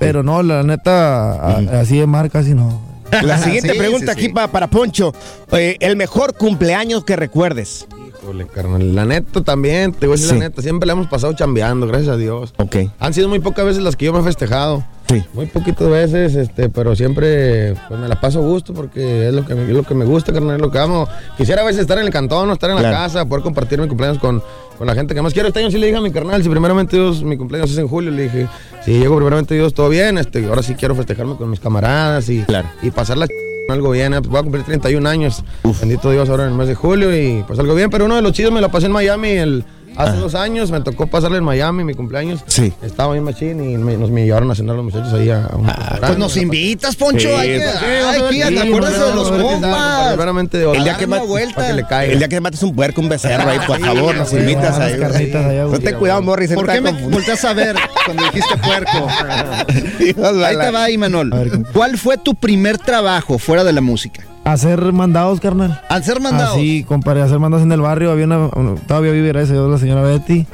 Pero 0.00 0.22
no, 0.22 0.42
la 0.42 0.62
neta, 0.62 1.80
así 1.80 1.98
de 1.98 2.06
mar 2.06 2.30
casi 2.30 2.54
no. 2.54 2.80
La 3.22 3.36
siguiente 3.36 3.72
Sí, 3.72 3.78
pregunta 3.78 4.06
sí, 4.14 4.18
aquí 4.20 4.26
sí. 4.28 4.32
pa- 4.32 4.48
para 4.48 4.68
Poncho. 4.68 5.12
Eh, 5.52 5.76
el 5.80 5.96
mejor 5.96 6.34
cumpleaños 6.34 7.04
que 7.04 7.14
recuerdes. 7.14 7.86
Híjole, 8.22 8.46
carnal. 8.46 8.94
La 8.94 9.04
neta 9.04 9.42
también, 9.42 9.92
te 9.92 10.06
voy 10.06 10.14
a 10.14 10.16
decir 10.16 10.28
Sí. 10.30 10.34
la 10.38 10.48
neta. 10.48 10.62
Siempre 10.62 10.86
la 10.86 10.92
hemos 10.92 11.08
pasado 11.08 11.32
chambeando, 11.32 11.86
gracias 11.88 12.10
a 12.10 12.16
Dios. 12.16 12.54
Ok. 12.58 12.76
Han 13.00 13.12
sido 13.14 13.28
muy 13.28 13.40
pocas 13.40 13.64
veces 13.64 13.82
las 13.82 13.96
que 13.96 14.04
yo 14.06 14.12
me 14.12 14.20
he 14.20 14.22
festejado. 14.22 14.84
Sí. 15.08 15.22
Muy 15.34 15.46
poquitas 15.46 15.88
veces, 15.88 16.34
este, 16.36 16.68
pero 16.68 16.94
siempre 16.96 17.74
pues, 17.88 18.00
me 18.00 18.08
la 18.08 18.20
paso 18.20 18.38
a 18.38 18.42
gusto 18.42 18.72
porque 18.72 19.28
es 19.28 19.34
lo 19.34 19.44
que 19.44 19.54
me, 19.54 19.64
es 19.64 19.68
lo 19.70 19.82
que 19.82 19.94
me 19.94 20.04
gusta, 20.04 20.32
carnal, 20.32 20.56
es 20.56 20.62
lo 20.62 20.70
que 20.70 20.78
amo. 20.78 21.06
Quisiera 21.36 21.62
a 21.62 21.64
veces 21.64 21.82
estar 21.82 21.98
en 21.98 22.06
el 22.06 22.12
cantón 22.12 22.48
o 22.48 22.52
estar 22.52 22.70
en 22.70 22.76
la 22.76 22.82
Claro. 22.82 22.96
casa, 22.96 23.24
poder 23.26 23.42
compartir 23.42 23.78
mi 23.80 23.88
cumpleaños 23.88 24.18
con, 24.20 24.42
con 24.78 24.86
la 24.86 24.94
gente 24.94 25.14
que 25.14 25.20
más 25.20 25.32
quiero. 25.34 25.48
Este 25.48 25.60
año 25.60 25.70
sí 25.70 25.78
le 25.78 25.86
dije 25.86 25.98
a 25.98 26.00
mi 26.00 26.12
carnal, 26.12 26.42
si 26.42 26.48
primeramente 26.48 26.96
Dios, 26.96 27.22
mi 27.24 27.36
cumpleaños 27.36 27.70
es 27.72 27.78
en 27.78 27.88
julio, 27.88 28.10
le 28.12 28.22
dije, 28.22 28.46
si 28.84 28.92
llego 28.98 29.16
primeramente 29.16 29.54
Dios, 29.54 29.74
todo 29.74 29.88
bien, 29.88 30.16
este, 30.16 30.46
ahora 30.46 30.62
sí 30.62 30.74
quiero 30.76 30.94
festejarme 30.94 31.36
con 31.36 31.50
mis 31.50 31.60
camaradas 31.60 32.28
y, 32.30 32.44
y 32.82 32.90
pasarla 32.92 33.26
con 33.26 33.36
algo 33.68 33.90
bien. 33.90 34.14
eh, 34.14 34.20
voy 34.20 34.38
a 34.38 34.42
cumplir 34.42 34.64
31 34.64 35.08
años, 35.08 35.44
bendito 35.80 36.10
Dios, 36.10 36.28
ahora 36.28 36.44
en 36.44 36.50
el 36.50 36.56
mes 36.56 36.68
de 36.68 36.74
julio 36.74 37.16
y 37.16 37.42
pues 37.46 37.58
algo 37.58 37.74
bien, 37.74 37.90
pero 37.90 38.04
uno 38.04 38.16
de 38.16 38.22
los 38.22 38.32
chidos 38.32 38.52
me 38.52 38.60
la 38.60 38.70
pasé 38.70 38.86
en 38.86 38.92
Miami 38.92 39.30
el... 39.30 39.64
Hace 39.96 40.16
dos 40.16 40.34
años 40.34 40.70
me 40.70 40.80
tocó 40.80 41.06
pasarle 41.06 41.38
en 41.38 41.44
Miami 41.44 41.84
mi 41.84 41.94
cumpleaños. 41.94 42.40
Sí. 42.46 42.72
Estaba 42.82 43.12
bien 43.12 43.24
machín 43.24 43.62
y 43.62 43.76
me- 43.76 43.96
nos 43.96 44.10
me 44.10 44.24
llevaron 44.24 44.50
a 44.50 44.54
cenar 44.54 44.74
los 44.76 44.84
muchachos 44.84 45.12
ahí 45.12 45.30
a, 45.30 45.48
un 45.54 45.66
Pues 46.00 46.18
nos 46.18 46.36
invitas, 46.36 46.96
Poncho. 46.96 47.28
Sí, 47.28 47.34
hay 47.34 47.48
que, 47.48 47.58
pues, 47.60 47.74
sí, 47.78 47.84
ay, 47.84 48.02
vamos 48.02 48.16
a 48.18 48.22
ver 48.22 48.32
fíjate, 48.32 48.54
qué- 48.54 48.60
acuérdate 48.68 48.98
vamos 48.98 49.30
de 49.30 49.38
los 49.38 49.42
compas. 49.52 50.08
primeramente, 50.08 50.62
El 50.72 50.84
día, 50.84 50.96
que 50.96 51.06
vuelta. 51.06 51.66
Que 51.66 51.72
le 51.74 51.82
caiga. 51.86 52.12
el 52.12 52.18
día 52.18 52.28
que 52.28 52.40
mates 52.40 52.62
un 52.62 52.74
puerco, 52.74 53.00
un 53.00 53.08
becerro 53.08 53.48
ahí, 53.50 53.58
por 53.66 53.80
favor, 53.80 54.14
nos 54.16 54.32
invitas 54.32 54.78
ahí. 54.78 54.98
No 54.98 55.78
te 55.78 55.80
güey. 55.80 55.94
cuidado, 55.94 56.22
Morris. 56.22 56.52
¿Por 56.52 56.70
qué 56.70 56.80
me 56.80 56.92
volteas 56.92 57.44
a 57.44 57.52
ver 57.52 57.76
cuando 58.04 58.24
dijiste 58.24 58.56
puerco? 58.58 59.08
Ahí 60.44 60.56
te 60.56 60.70
va, 60.70 60.90
Imanol. 60.90 61.64
¿Cuál 61.72 61.98
fue 61.98 62.18
tu 62.18 62.34
primer 62.34 62.78
trabajo 62.78 63.38
fuera 63.38 63.64
de 63.64 63.72
la 63.72 63.80
música? 63.80 64.22
Hacer 64.44 64.92
mandados, 64.92 65.38
carnal. 65.40 65.80
Hacer 65.88 66.20
mandados. 66.20 66.56
Así, 66.56 66.84
compadre, 66.84 67.22
hacer 67.22 67.38
mandados 67.38 67.64
en 67.64 67.72
el 67.72 67.80
barrio. 67.80 68.10
Había 68.10 68.24
una, 68.26 68.38
una- 68.56 68.74
todavía 68.86 69.12
vive, 69.12 69.28
gracias 69.28 69.50
a 69.50 69.54
Dios, 69.54 69.70
la 69.70 69.78
señora 69.78 70.02
Betty. 70.02 70.46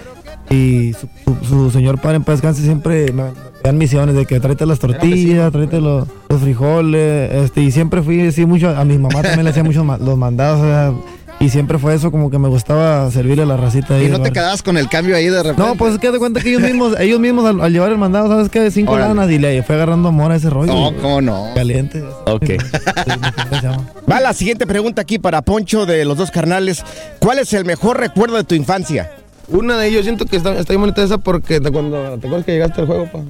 Y 0.50 0.92
su, 0.94 1.08
su- 1.24 1.44
su 1.46 1.70
señor 1.70 1.98
padre 2.00 2.16
en 2.16 2.24
paz 2.24 2.36
descanse 2.36 2.62
siempre 2.62 3.12
me 3.12 3.24
dan 3.62 3.76
misiones 3.76 4.14
de 4.14 4.24
que 4.24 4.40
tráete 4.40 4.64
las 4.66 4.78
tortillas, 4.78 5.52
tráete 5.52 5.80
los, 5.80 6.06
los 6.28 6.40
frijoles. 6.40 7.32
Este, 7.32 7.62
y 7.62 7.70
siempre 7.70 8.02
fui 8.02 8.26
así 8.26 8.44
mucho. 8.46 8.68
A 8.76 8.84
mi 8.84 8.98
mamá 8.98 9.22
también 9.22 9.44
le 9.44 9.50
hacía 9.50 9.64
muchos 9.64 9.84
los 10.00 10.18
mandados. 10.18 10.60
o 10.60 10.64
sea, 10.64 10.92
y 11.40 11.50
siempre 11.50 11.78
fue 11.78 11.94
eso, 11.94 12.10
como 12.10 12.30
que 12.30 12.38
me 12.38 12.48
gustaba 12.48 13.08
servirle 13.10 13.44
a 13.44 13.46
la 13.46 13.56
racita 13.56 13.94
ahí. 13.94 14.06
Y 14.06 14.08
no 14.08 14.20
te 14.20 14.32
quedabas 14.32 14.62
con 14.62 14.76
el 14.76 14.88
cambio 14.88 15.14
ahí 15.14 15.26
de 15.28 15.42
repente. 15.42 15.62
No, 15.62 15.76
pues 15.76 15.94
es 15.94 16.00
que 16.00 16.10
de 16.10 16.18
cuenta 16.18 16.40
que 16.40 16.48
ellos 16.50 16.62
mismos, 16.62 16.94
ellos 17.00 17.20
mismos 17.20 17.44
al, 17.46 17.60
al 17.60 17.72
llevar 17.72 17.92
el 17.92 17.98
mandado, 17.98 18.28
¿sabes 18.28 18.48
qué? 18.48 18.70
Cinco 18.70 18.92
Órale. 18.92 19.14
lanas 19.14 19.30
y 19.30 19.38
le 19.38 19.62
fue 19.62 19.76
agarrando 19.76 20.08
amor 20.08 20.32
a 20.32 20.36
ese 20.36 20.50
rollo. 20.50 20.72
No, 20.72 20.92
cómo 21.00 21.20
no. 21.20 21.50
Caliente. 21.54 22.02
Ok. 22.26 22.44
Va 24.10 24.20
la 24.20 24.32
siguiente 24.32 24.66
pregunta 24.66 25.02
aquí 25.02 25.18
para 25.18 25.42
Poncho 25.42 25.86
de 25.86 26.04
los 26.04 26.16
dos 26.16 26.30
carnales. 26.30 26.82
¿Cuál 27.18 27.38
es 27.38 27.52
el 27.52 27.64
mejor 27.64 27.98
recuerdo 27.98 28.36
de 28.36 28.44
tu 28.44 28.54
infancia? 28.54 29.10
Una 29.48 29.78
de 29.78 29.88
ellos 29.88 30.04
siento 30.04 30.26
que 30.26 30.36
está, 30.36 30.58
está 30.58 30.72
bien 30.72 30.80
bonita 30.80 31.02
esa 31.02 31.18
porque 31.18 31.60
te, 31.60 31.70
cuando, 31.70 32.18
¿te 32.18 32.26
acuerdas 32.26 32.44
que 32.44 32.52
llegaste 32.52 32.80
al 32.82 32.86
juego, 32.86 33.06
pa? 33.06 33.20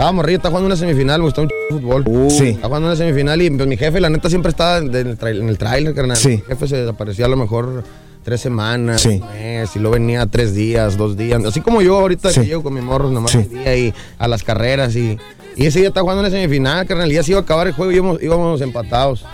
Estaba 0.00 0.12
morrido, 0.12 0.38
estaba 0.38 0.52
jugando 0.52 0.66
una 0.68 0.76
semifinal, 0.76 1.18
me 1.20 1.24
gustó 1.26 1.42
un 1.42 1.48
ch- 1.48 1.52
fútbol. 1.68 2.04
Sí. 2.30 2.48
Estaba 2.48 2.68
jugando 2.68 2.88
una 2.88 2.96
semifinal 2.96 3.42
y 3.42 3.50
pues, 3.50 3.68
mi 3.68 3.76
jefe, 3.76 4.00
la 4.00 4.08
neta, 4.08 4.30
siempre 4.30 4.48
estaba 4.48 4.78
en 4.78 4.94
el, 4.94 5.18
trail- 5.18 5.40
en 5.42 5.48
el 5.50 5.58
trailer, 5.58 5.94
carnal. 5.94 6.16
Sí. 6.16 6.28
Mi 6.28 6.38
jefe 6.38 6.68
se 6.68 6.76
desaparecía 6.78 7.26
a 7.26 7.28
lo 7.28 7.36
mejor 7.36 7.84
tres 8.24 8.40
semanas, 8.40 9.02
Sí. 9.02 9.20
un 9.22 9.28
mes, 9.28 9.76
y 9.76 9.78
luego 9.78 9.92
venía 9.96 10.24
tres 10.24 10.54
días, 10.54 10.96
dos 10.96 11.18
días. 11.18 11.44
Así 11.44 11.60
como 11.60 11.82
yo 11.82 11.98
ahorita 11.98 12.30
Sí. 12.32 12.40
que 12.40 12.46
llego 12.46 12.62
con 12.62 12.72
mis 12.72 12.82
morros 12.82 13.12
nomás 13.12 13.32
Sí. 13.32 13.42
día 13.42 13.76
y 13.76 13.92
a 14.18 14.26
las 14.26 14.42
carreras 14.42 14.96
y... 14.96 15.18
Y 15.56 15.66
ese 15.66 15.80
día 15.80 15.88
estaba 15.88 16.02
jugando 16.02 16.24
en 16.24 16.32
la 16.32 16.38
semifinal, 16.38 16.86
carnal, 16.86 17.10
ya 17.10 17.22
se 17.22 17.32
iba 17.32 17.40
a 17.40 17.42
acabar 17.42 17.66
el 17.66 17.72
juego 17.74 17.92
y 17.92 17.96
íbamos, 17.96 18.22
íbamos 18.22 18.60
empatados. 18.60 19.24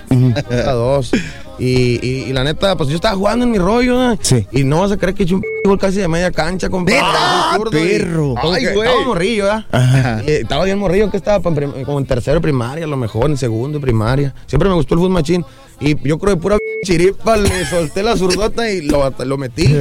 a 0.51 0.73
dos. 0.73 1.11
Y, 1.59 1.99
y- 2.07 2.25
y 2.29 2.33
la 2.35 2.45
neta, 2.45 2.77
pues 2.77 2.91
yo 2.91 2.97
estaba 2.97 3.17
jugando 3.17 3.45
en 3.47 3.51
mi 3.51 3.59
rollo, 3.59 3.95
¿no? 3.95 4.19
Sí. 4.21 4.47
Y 4.53 4.63
no 4.65 4.81
vas 4.83 4.93
a 4.93 4.99
creer 4.99 5.15
que 5.15 5.23
eché 5.23 5.35
un 5.35 5.41
p- 5.41 5.47
gol 5.65 5.79
casi 5.79 5.97
de 5.99 6.07
media 6.09 6.31
cancha, 6.31 6.69
zurdo 6.69 7.79
y- 7.79 7.89
perro! 7.89 8.35
Ay, 8.37 8.67
güey. 8.75 8.89
Estaba 8.89 9.05
morrillo, 9.07 9.45
¿verdad? 9.45 9.65
Ajá. 9.73 10.23
Y 10.27 10.31
estaba 10.33 10.65
bien 10.65 10.79
morrillo, 10.79 11.11
que 11.11 11.17
estaba 11.17 11.41
prim- 11.55 11.73
como 11.85 11.99
en 11.99 12.05
tercero 12.07 12.35
de 12.35 12.41
primaria, 12.43 12.85
a 12.85 12.89
lo 12.89 12.97
mejor, 12.99 13.31
en 13.31 13.39
segundo 13.39 13.79
de 13.79 13.83
primaria. 13.83 14.35
Siempre 14.47 14.69
me 14.69 14.75
gustó 14.75 14.95
el 14.95 14.99
fútbol 15.01 15.13
machín. 15.13 15.45
Y 15.81 15.97
yo 16.09 16.19
creo 16.19 16.35
que 16.35 16.41
pura 16.43 16.57
chiripa 16.87 17.37
le 17.37 17.67
solté 17.71 18.03
la 18.03 18.17
zurdota 18.17 18.71
y 18.71 18.83
lo, 18.83 19.11
lo 19.25 19.37
metí. 19.39 19.75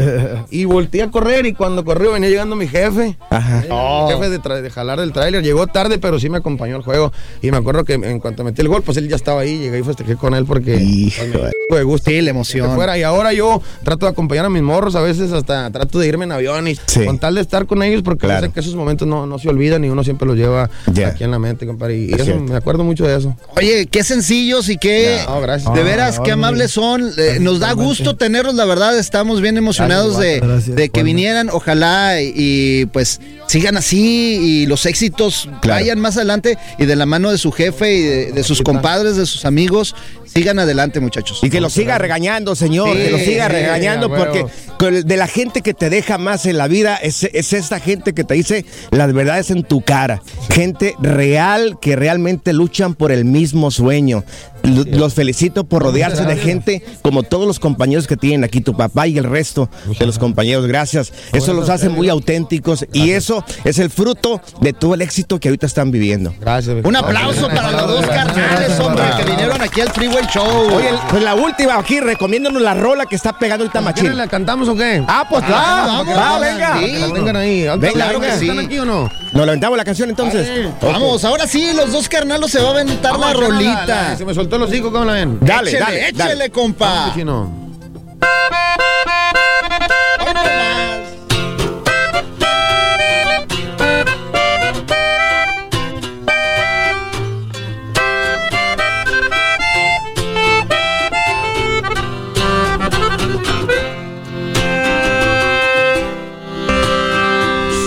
Y 0.49 0.65
volteé 0.65 1.03
a 1.03 1.11
correr 1.11 1.45
y 1.45 1.53
cuando 1.53 1.85
corrió 1.85 2.11
venía 2.13 2.29
llegando 2.29 2.55
mi 2.55 2.67
jefe. 2.67 3.17
Ajá. 3.29 3.61
Mi 3.61 4.13
jefe 4.13 4.29
de, 4.29 4.39
tra- 4.41 4.61
de 4.61 4.69
jalar 4.69 4.99
del 4.99 5.11
tráiler. 5.13 5.43
Llegó 5.43 5.67
tarde, 5.67 5.97
pero 5.99 6.19
sí 6.19 6.29
me 6.29 6.37
acompañó 6.37 6.75
al 6.75 6.81
juego. 6.83 7.11
Y 7.41 7.51
me 7.51 7.57
acuerdo 7.57 7.83
que 7.83 7.93
en 7.93 8.19
cuanto 8.19 8.43
metí 8.43 8.61
el 8.61 8.67
gol, 8.67 8.81
pues 8.81 8.97
él 8.97 9.07
ya 9.07 9.15
estaba 9.15 9.41
ahí. 9.41 9.59
Llegué 9.59 9.79
y 9.79 9.83
festejé 9.83 10.15
con 10.15 10.33
él 10.33 10.45
porque 10.45 10.73
pues, 10.73 11.29
me 11.29 11.49
fue 11.69 11.77
de 11.79 11.83
gusto. 11.83 12.09
Sí, 12.09 12.17
la 12.21 12.23
que 12.25 12.29
emoción. 12.31 12.75
fuera. 12.75 12.97
Y 12.97 13.03
ahora 13.03 13.33
yo 13.33 13.61
trato 13.83 14.05
de 14.05 14.11
acompañar 14.11 14.45
a 14.45 14.49
mis 14.49 14.61
morros, 14.63 14.95
a 14.95 15.01
veces 15.01 15.31
hasta 15.31 15.69
trato 15.71 15.99
de 15.99 16.07
irme 16.07 16.25
en 16.25 16.31
avión 16.31 16.67
y 16.67 16.75
Sí. 16.87 17.05
con 17.05 17.19
tal 17.19 17.35
de 17.35 17.41
estar 17.41 17.65
con 17.65 17.83
ellos 17.83 18.01
porque 18.03 18.25
Claro. 18.27 18.41
yo 18.41 18.47
sé 18.47 18.53
que 18.53 18.59
esos 18.61 18.75
momentos 18.75 19.07
no, 19.07 19.25
no 19.27 19.37
se 19.39 19.49
olvidan 19.49 19.83
y 19.85 19.89
uno 19.89 20.03
siempre 20.03 20.27
los 20.27 20.35
lleva 20.37 20.69
aquí 21.05 21.23
en 21.23 21.31
la 21.31 21.39
mente, 21.39 21.65
compadre. 21.67 21.97
Y 21.97 22.05
Es 22.07 22.15
eso, 22.15 22.25
cierto. 22.25 22.43
me 22.43 22.55
acuerdo 22.55 22.83
mucho 22.83 23.05
de 23.05 23.17
eso. 23.17 23.35
Oye, 23.57 23.87
qué 23.87 24.03
sencillos 24.03 24.69
y 24.69 24.77
qué. 24.77 25.19
No, 25.27 25.41
gracias. 25.41 25.73
De 25.73 25.83
veras, 25.83 26.19
qué 26.23 26.31
amables 26.31 26.71
son. 26.71 26.94
Eh, 27.17 27.37
nos 27.39 27.59
da 27.59 27.71
gusto 27.73 28.15
tenerlos, 28.15 28.55
la 28.55 28.65
verdad. 28.65 28.97
Estamos 28.97 29.41
bien 29.41 29.57
emocionados 29.57 30.17
de, 30.19 30.39
Gracias, 30.39 30.49
gracias. 30.49 30.75
de 30.75 30.83
que 30.89 31.01
Bueno. 31.01 31.05
vinieran. 31.05 31.49
Ojalá 31.51 32.21
y, 32.21 32.33
y, 32.35 32.85
pues 32.87 33.19
sigan 33.47 33.77
así 33.77 34.39
y 34.41 34.65
los 34.65 34.85
éxitos 34.85 35.47
Claro. 35.61 35.81
vayan 35.81 35.99
más 35.99 36.17
adelante 36.17 36.57
y 36.79 36.85
de 36.85 36.95
la 36.95 37.05
mano 37.05 37.31
de 37.31 37.37
su 37.37 37.51
jefe 37.51 37.93
y 37.95 38.01
de, 38.01 38.31
de 38.31 38.43
sus 38.43 38.61
compadres, 38.61 39.15
de 39.17 39.25
sus 39.27 39.45
amigos, 39.45 39.95
sigan 40.25 40.57
adelante, 40.59 40.99
muchachos. 40.99 41.39
Y 41.43 41.49
que 41.49 41.61
lo 41.61 41.69
siga 41.69 41.97
regañando, 41.97 42.55
señor, 42.55 42.95
Sí, 42.97 43.03
que 43.03 43.11
lo 43.11 43.19
siga 43.19 43.47
sí, 43.47 43.51
regañando, 43.53 44.09
porque 44.09 44.45
de 45.03 45.17
la 45.17 45.27
gente 45.27 45.61
que 45.61 45.73
te 45.73 45.89
deja 45.89 46.17
más 46.17 46.45
en 46.47 46.57
la 46.57 46.67
vida 46.67 46.95
es, 46.97 47.23
es 47.23 47.53
esta 47.53 47.79
gente 47.79 48.13
que 48.13 48.23
te 48.23 48.33
dice 48.33 48.65
las 48.91 49.13
verdades 49.13 49.51
en 49.51 49.63
tu 49.63 49.81
cara. 49.81 50.21
Gente 50.51 50.95
real 50.99 51.77
que 51.79 51.95
realmente 51.95 52.51
luchan 52.51 52.95
por 52.95 53.11
el 53.11 53.25
mismo 53.25 53.69
sueño. 53.71 54.23
Los 54.65 55.13
felicito 55.13 55.63
por 55.65 55.83
rodearse 55.83 56.25
de 56.25 56.35
gente 56.37 56.83
como 57.01 57.23
todos 57.23 57.47
los 57.47 57.59
compañeros 57.59 58.07
que 58.07 58.17
tienen 58.17 58.43
aquí, 58.43 58.61
tu 58.61 58.75
papá 58.75 59.07
y 59.07 59.17
el 59.17 59.23
resto 59.25 59.69
de 59.99 60.05
los 60.05 60.17
compañeros. 60.19 60.65
Gracias. 60.67 61.13
Eso 61.33 61.53
los 61.53 61.69
hace 61.69 61.89
muy 61.89 62.09
auténticos 62.09 62.85
y 62.93 63.11
eso 63.11 63.43
es 63.63 63.79
el 63.79 63.89
fruto 63.89 64.41
de 64.61 64.73
todo 64.73 64.93
el 64.95 65.01
éxito 65.01 65.39
que 65.39 65.49
ahorita 65.49 65.65
están 65.67 65.91
viviendo. 65.91 66.33
Gracias. 66.39 66.75
Un 66.83 66.95
aplauso 66.95 67.47
para 67.49 67.71
los 67.71 67.87
dos 67.87 68.07
carnales, 68.07 68.79
hombre, 68.79 69.03
que 69.17 69.23
vinieron 69.29 69.61
aquí 69.61 69.81
al 69.81 69.89
Freeway 69.91 70.25
Show. 70.33 70.73
Oye, 70.75 70.89
pues 71.09 71.23
la 71.23 71.35
última 71.35 71.77
aquí, 71.77 71.99
recomiéndonos 71.99 72.61
la 72.61 72.73
rola 72.73 73.05
que 73.05 73.15
está 73.15 73.37
pegando 73.37 73.63
ahorita 73.65 73.81
Machín. 73.81 74.01
¿Quieren 74.01 74.17
la 74.17 74.27
cantamos 74.27 74.67
o 74.69 74.75
qué? 74.75 75.03
Ah, 75.07 75.25
pues 75.29 75.43
Ah, 75.47 76.03
va, 76.07 76.39
venga. 76.39 76.77
Sí. 76.79 77.13
Tengan 77.13 77.35
ahí. 77.35 77.65
Claro 77.93 78.19
que 78.19 78.31
sí. 78.37 78.49
¿Están 78.49 78.65
aquí 78.65 78.79
o 78.79 78.85
no? 78.85 79.09
Nos 79.33 79.45
levantamos 79.45 79.77
la 79.77 79.83
canción 79.83 80.09
entonces. 80.09 80.69
Vamos, 80.81 81.23
ahora 81.25 81.45
sí, 81.47 81.71
los 81.75 81.91
dos 81.91 82.07
carnalos 82.09 82.51
se 82.51 82.61
va 82.61 82.69
a 82.69 82.71
aventar 82.71 83.19
la 83.19 83.33
rolita. 83.33 84.15
Se 84.17 84.25
me 84.25 84.33
soltó 84.33 84.54
los 84.59 84.73
hijos, 84.73 84.91
¿cómo 84.91 85.05
la 85.05 85.13
ven? 85.13 85.37
Dale, 85.41 85.69
échele, 85.69 85.85
dale, 85.85 86.09
échele, 86.09 86.29
dale. 86.29 86.49
compa. 86.51 87.11
Chino. 87.13 87.65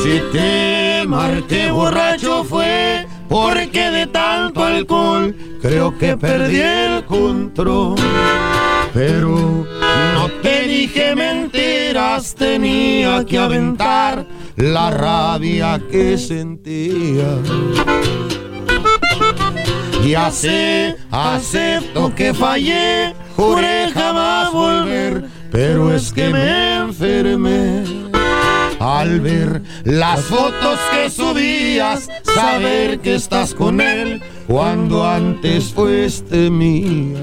Si 0.03 0.23
te 0.33 1.05
marqué 1.07 1.71
borracho 1.71 2.45
fue 2.45 2.97
porque 3.29 3.91
de 3.91 4.07
tanto 4.07 4.64
alcohol 4.64 5.35
creo 5.61 5.97
que 5.99 6.16
perdí 6.16 6.61
el 6.61 7.05
control. 7.05 7.97
Pero 8.95 9.66
no 10.14 10.29
te 10.43 10.62
dije 10.62 11.14
mentiras, 11.14 12.35
tenía 12.35 13.24
que 13.24 13.39
aventar 13.39 14.26
la 14.57 14.91
rabia 14.91 15.81
que 15.91 16.16
sentía. 16.16 17.39
Ya 20.07 20.31
sé, 20.31 20.97
acepto 21.11 22.14
que 22.14 22.33
fallé, 22.33 23.14
juré 23.37 23.91
jamás 23.93 24.51
volver, 24.53 25.24
pero 25.51 25.95
es 25.95 26.12
que 26.12 26.31
me 26.31 26.76
enfermé. 26.76 28.08
Al 28.81 29.20
ver 29.20 29.62
las 29.85 30.20
fotos 30.20 30.79
que 30.93 31.11
subías, 31.11 32.09
saber 32.22 33.01
que 33.01 33.16
estás 33.16 33.53
con 33.55 33.81
él 33.81 34.22
cuando 34.47 35.05
antes 35.05 35.72
fuiste 35.72 36.49
mía. 36.49 37.18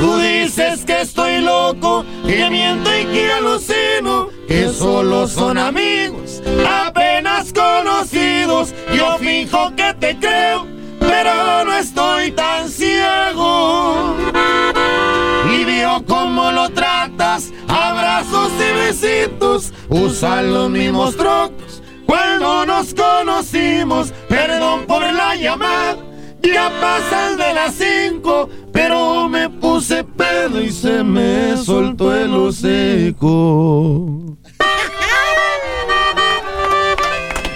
Tú 0.00 0.16
dices 0.18 0.84
que 0.84 1.02
estoy 1.02 1.40
loco, 1.40 2.04
que 2.26 2.48
miento 2.50 2.90
y 2.98 3.04
que 3.06 3.32
alucino, 3.32 4.28
que 4.48 4.68
solo 4.68 5.26
son 5.26 5.58
amigos, 5.58 6.42
apenas 6.86 7.52
conocidos. 7.52 8.74
Yo 8.94 9.18
fijo 9.18 9.74
que 9.74 9.94
te 9.98 10.16
creo, 10.18 10.66
pero 11.00 11.64
no 11.64 11.74
estoy 11.74 12.30
tan 12.32 12.68
ciego. 12.68 14.16
Y 15.54 15.64
veo 15.64 16.04
cómo 16.06 16.50
lo 16.52 16.68
tratas 17.36 17.52
a 17.68 18.22
nuevecitos 18.58 19.72
usan 19.88 20.52
los 20.52 20.70
mismos 20.70 21.16
trocos. 21.16 21.82
Cuando 22.06 22.66
nos 22.66 22.94
conocimos, 22.94 24.12
perdón 24.28 24.86
por 24.86 25.02
la 25.02 25.34
llamada. 25.34 25.96
Ya 26.42 26.70
pasan 26.80 27.36
de 27.36 27.54
las 27.54 27.74
cinco, 27.74 28.48
pero 28.72 29.28
me 29.28 29.50
puse 29.50 30.04
pedo 30.04 30.60
y 30.60 30.70
se 30.70 31.02
me 31.02 31.56
soltó 31.56 32.14
el 32.14 32.32
hocico. 32.34 34.36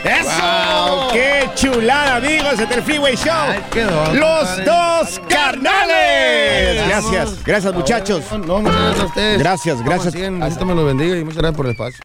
¡Eso! 0.04 1.08
¡Qué 1.12 1.48
chulada, 1.54 2.18
amigos! 2.50 2.60
En 2.60 2.78
el 2.78 2.82
Freeway 2.82 3.16
Show. 3.16 4.14
Los 4.14 4.48
compadre. 4.48 4.64
dos 4.64 5.20
carnales. 5.28 6.86
Gracias, 6.88 7.44
gracias, 7.44 7.74
muchachos. 7.74 8.24
No, 8.32 8.38
no, 8.38 8.60
muchas 8.60 8.74
gracias 8.74 9.00
a 9.00 9.06
ustedes. 9.06 9.38
Gracias, 9.38 9.84
gracias. 9.84 10.14
Dios 10.14 10.66
me 10.66 10.74
lo 10.74 10.84
bendiga 10.84 11.16
y 11.16 11.24
muchas 11.24 11.38
gracias 11.38 11.56
por 11.56 11.66
el 11.66 11.72
espacio. 11.72 12.00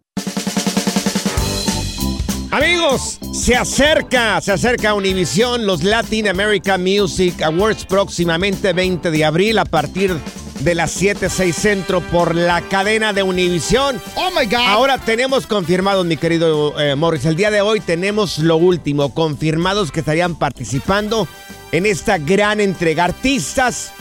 Amigos, 2.52 3.20
se 3.34 3.56
acerca, 3.56 4.40
se 4.40 4.54
acerca 4.54 4.94
Univision, 4.94 5.66
los 5.66 5.84
Latin 5.84 6.30
American 6.30 6.82
Music 6.84 7.42
Awards 7.42 7.86
próximamente 7.86 8.72
20 8.72 9.12
de 9.12 9.26
abril 9.26 9.60
a 9.60 9.66
partir 9.66 10.14
de 10.14 10.45
las 10.64 10.92
7, 10.92 11.30
6 11.30 11.56
centro 11.56 12.02
por 12.02 12.34
la 12.36 12.62
cadena 12.62 13.14
de 13.14 13.24
Univision. 13.24 14.02
Oh 14.16 14.30
my 14.32 14.46
God. 14.46 14.66
Ahora 14.68 14.98
tenemos 14.98 15.46
confirmados, 15.48 16.06
mi 16.06 16.18
querido 16.18 16.80
eh, 16.80 16.96
Morris, 16.96 17.26
el 17.26 17.36
día 17.36 17.52
de 17.52 17.62
hoy 17.62 17.80
tenemos 17.82 18.40
lo 18.40 18.58
último, 18.58 19.14
confirmados 19.14 19.92
que 19.92 20.00
estarían 20.00 20.36
participando 20.36 21.28
en 21.72 21.86
esta 21.86 22.18
gran 22.18 22.62
entrega. 22.62 23.04
Artistas 23.06 23.92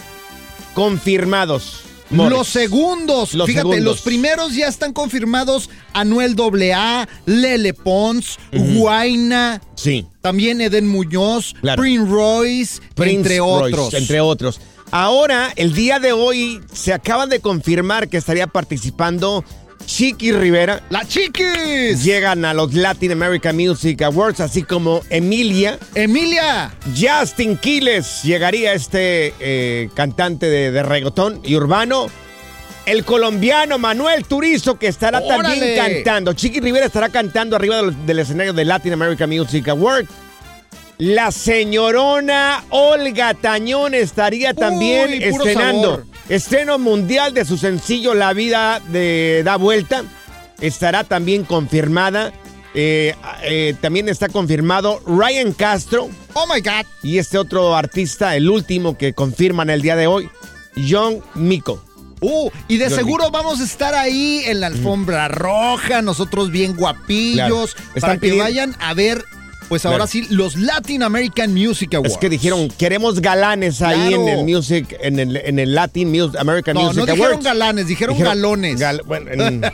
confirmados. 0.74 1.80
Morris. 2.10 2.38
Los 2.38 2.48
segundos, 2.48 3.34
Los 3.34 3.46
fíjate, 3.46 3.62
segundos. 3.68 3.84
los 3.96 4.00
primeros 4.02 4.54
ya 4.54 4.68
están 4.68 4.92
confirmados. 4.92 5.70
Anuel 5.94 6.36
AA, 6.72 7.08
Lele 7.26 7.72
Pons, 7.74 8.38
Guaina, 8.52 9.60
Sí. 9.74 10.06
también 10.20 10.60
Eden 10.60 10.86
Muñoz, 10.86 11.54
Claro. 11.60 11.80
Prince 11.82 12.08
Royce, 12.10 12.80
Prince 12.94 13.16
entre 13.16 13.38
Royce, 13.38 13.74
otros. 13.74 13.94
Entre 13.94 14.20
otros. 14.20 14.60
Ahora, 14.96 15.52
el 15.56 15.74
día 15.74 15.98
de 15.98 16.12
hoy, 16.12 16.60
se 16.72 16.92
acaban 16.92 17.28
de 17.28 17.40
confirmar 17.40 18.08
que 18.08 18.16
estaría 18.16 18.46
participando 18.46 19.44
Chiqui 19.86 20.30
Rivera. 20.30 20.84
¡La 20.88 21.04
Chiquis! 21.04 22.04
Llegan 22.04 22.44
a 22.44 22.54
los 22.54 22.74
Latin 22.74 23.10
American 23.10 23.56
Music 23.56 24.00
Awards, 24.02 24.38
así 24.38 24.62
como 24.62 25.02
Emilia. 25.10 25.80
¡Emilia! 25.96 26.72
Justin 26.96 27.56
Quiles 27.56 28.22
llegaría 28.22 28.72
este 28.72 29.34
eh, 29.40 29.90
cantante 29.94 30.46
de, 30.46 30.70
de 30.70 30.82
reggaetón 30.84 31.40
y 31.42 31.56
urbano. 31.56 32.06
El 32.86 33.04
colombiano 33.04 33.78
Manuel 33.78 34.24
Turizo, 34.24 34.78
que 34.78 34.86
estará 34.86 35.26
también 35.26 35.74
cantando. 35.76 36.34
Chiqui 36.34 36.60
Rivera 36.60 36.86
estará 36.86 37.08
cantando 37.08 37.56
arriba 37.56 37.78
del, 37.78 38.06
del 38.06 38.20
escenario 38.20 38.52
de 38.52 38.64
Latin 38.64 38.92
American 38.92 39.28
Music 39.28 39.66
Award. 39.66 40.06
La 40.98 41.32
señorona 41.32 42.64
Olga 42.70 43.34
Tañón 43.34 43.94
estaría 43.94 44.54
también 44.54 45.10
Uy, 45.10 45.24
estrenando. 45.24 45.82
sabor. 45.82 46.06
Estreno 46.28 46.78
mundial 46.78 47.34
de 47.34 47.44
su 47.44 47.58
sencillo 47.58 48.14
La 48.14 48.32
vida 48.32 48.80
de 48.88 49.42
da 49.44 49.56
vuelta. 49.56 50.04
Estará 50.60 51.04
también 51.04 51.44
confirmada. 51.44 52.32
Eh, 52.74 53.14
eh, 53.42 53.74
también 53.80 54.08
está 54.08 54.28
confirmado 54.28 55.00
Ryan 55.06 55.52
Castro. 55.52 56.08
Oh 56.32 56.46
my 56.46 56.60
God. 56.60 56.86
Y 57.02 57.18
este 57.18 57.38
otro 57.38 57.76
artista, 57.76 58.36
el 58.36 58.48
último 58.48 58.96
que 58.96 59.12
confirman 59.12 59.70
el 59.70 59.82
día 59.82 59.96
de 59.96 60.06
hoy, 60.06 60.28
John 60.88 61.22
Miko. 61.34 61.82
Uh, 62.20 62.50
y 62.68 62.78
de 62.78 62.86
John 62.86 62.94
seguro 62.94 63.30
vamos 63.30 63.60
a 63.60 63.64
estar 63.64 63.94
ahí 63.94 64.42
en 64.46 64.60
la 64.60 64.68
alfombra 64.68 65.28
roja, 65.28 66.00
nosotros 66.02 66.50
bien 66.50 66.74
guapillos, 66.74 67.74
Claro. 67.74 67.90
Están 67.94 68.18
para 68.18 68.20
que 68.20 68.38
vayan 68.38 68.74
a 68.80 68.94
ver, 68.94 69.24
pues 69.68 69.84
ahora 69.86 70.06
Claro. 70.06 70.10
sí, 70.10 70.26
los 70.30 70.56
Latin 70.56 71.02
American 71.02 71.52
Music 71.54 71.94
Awards. 71.94 72.12
Es 72.14 72.18
que 72.18 72.28
dijeron, 72.28 72.68
queremos 72.68 73.20
galanes 73.20 73.80
ahí 73.82 74.08
Claro. 74.08 74.22
en 74.22 74.28
el 74.28 74.44
Music, 74.44 74.96
en 75.00 75.18
el, 75.18 75.36
en 75.36 75.58
el 75.58 75.74
Latin 75.74 76.10
Music, 76.10 76.36
American 76.38 76.74
No, 76.74 76.82
Music 76.82 76.96
no 76.98 77.06
dijeron 77.06 77.26
Awards. 77.32 77.44
galanes, 77.44 77.86
dijeron, 77.86 78.18
galones. 78.18 78.80
gal- 78.80 79.02
bueno, 79.06 79.30
en, 79.32 79.40
en- 79.40 79.64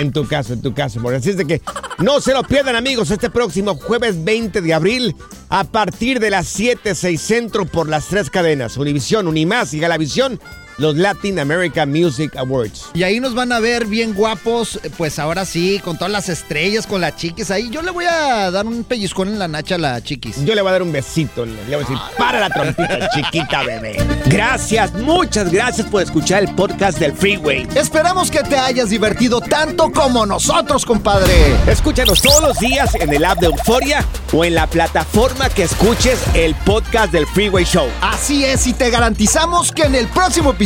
en 0.00 0.12
tu 0.12 0.26
caso, 0.26 0.52
en 0.52 0.62
tu 0.62 0.74
caso. 0.74 1.00
Porque 1.00 1.18
así 1.18 1.30
es 1.30 1.36
de 1.36 1.44
que 1.46 1.62
no 1.98 2.20
se 2.20 2.32
lo 2.32 2.42
pierdan, 2.42 2.76
amigos, 2.76 3.10
este 3.10 3.30
próximo 3.30 3.74
jueves 3.76 4.22
20 4.24 4.60
de 4.60 4.74
abril 4.74 5.14
a 5.48 5.64
partir 5.64 6.18
de 6.20 6.30
las 6.30 6.46
7, 6.48 6.94
6 6.94 7.20
centro 7.20 7.64
por 7.66 7.88
las 7.88 8.06
tres 8.08 8.30
cadenas, 8.30 8.76
Univisión, 8.76 9.26
Unimás 9.28 9.72
y 9.74 9.78
Galavisión, 9.80 10.40
los 10.78 10.96
Latin 10.96 11.38
American 11.38 11.90
Music 11.90 12.36
Awards. 12.36 12.90
Y 12.94 13.02
ahí 13.02 13.20
nos 13.20 13.34
van 13.34 13.52
a 13.52 13.60
ver 13.60 13.86
bien 13.86 14.14
guapos, 14.14 14.78
pues 14.96 15.18
ahora 15.18 15.44
sí, 15.44 15.80
con 15.82 15.96
todas 15.96 16.12
las 16.12 16.28
estrellas, 16.28 16.86
con 16.86 17.00
las 17.00 17.16
chiquis 17.16 17.50
ahí. 17.50 17.70
Yo 17.70 17.82
le 17.82 17.90
voy 17.90 18.04
a 18.04 18.50
dar 18.50 18.66
un 18.66 18.84
pellizcón 18.84 19.28
en 19.28 19.38
la 19.38 19.48
nacha 19.48 19.76
a 19.76 19.78
la 19.78 20.02
chiquis. 20.02 20.44
Yo 20.44 20.54
le 20.54 20.62
voy 20.62 20.68
a 20.68 20.72
dar 20.72 20.82
un 20.82 20.92
besito, 20.92 21.46
le 21.46 21.54
voy 21.64 21.74
a 21.74 21.78
decir, 21.78 21.98
para 22.18 22.40
la 22.40 22.50
trompita, 22.50 23.08
chiquita 23.14 23.62
bebé. 23.62 23.96
Gracias, 24.26 24.92
muchas 24.94 25.50
gracias 25.50 25.86
por 25.86 26.02
escuchar 26.02 26.42
el 26.42 26.54
podcast 26.54 26.98
del 26.98 27.12
Freeway. 27.12 27.66
Esperamos 27.74 28.30
que 28.30 28.42
te 28.42 28.56
hayas 28.56 28.90
divertido 28.90 29.40
tanto 29.40 29.90
como 29.90 30.26
nosotros, 30.26 30.84
compadre. 30.84 31.32
Escúchanos 31.66 32.20
todos 32.20 32.42
los 32.42 32.58
días 32.58 32.94
en 32.96 33.12
el 33.12 33.24
app 33.24 33.38
de 33.38 33.46
Euforia 33.46 34.04
o 34.32 34.44
en 34.44 34.54
la 34.54 34.66
plataforma 34.66 35.48
que 35.48 35.62
escuches 35.62 36.18
el 36.34 36.54
podcast 36.54 37.12
del 37.12 37.26
Freeway 37.26 37.64
Show. 37.64 37.88
Así 38.02 38.44
es, 38.44 38.66
y 38.66 38.72
te 38.72 38.90
garantizamos 38.90 39.72
que 39.72 39.84
en 39.84 39.94
el 39.94 40.06
próximo 40.08 40.50
episodio 40.50 40.65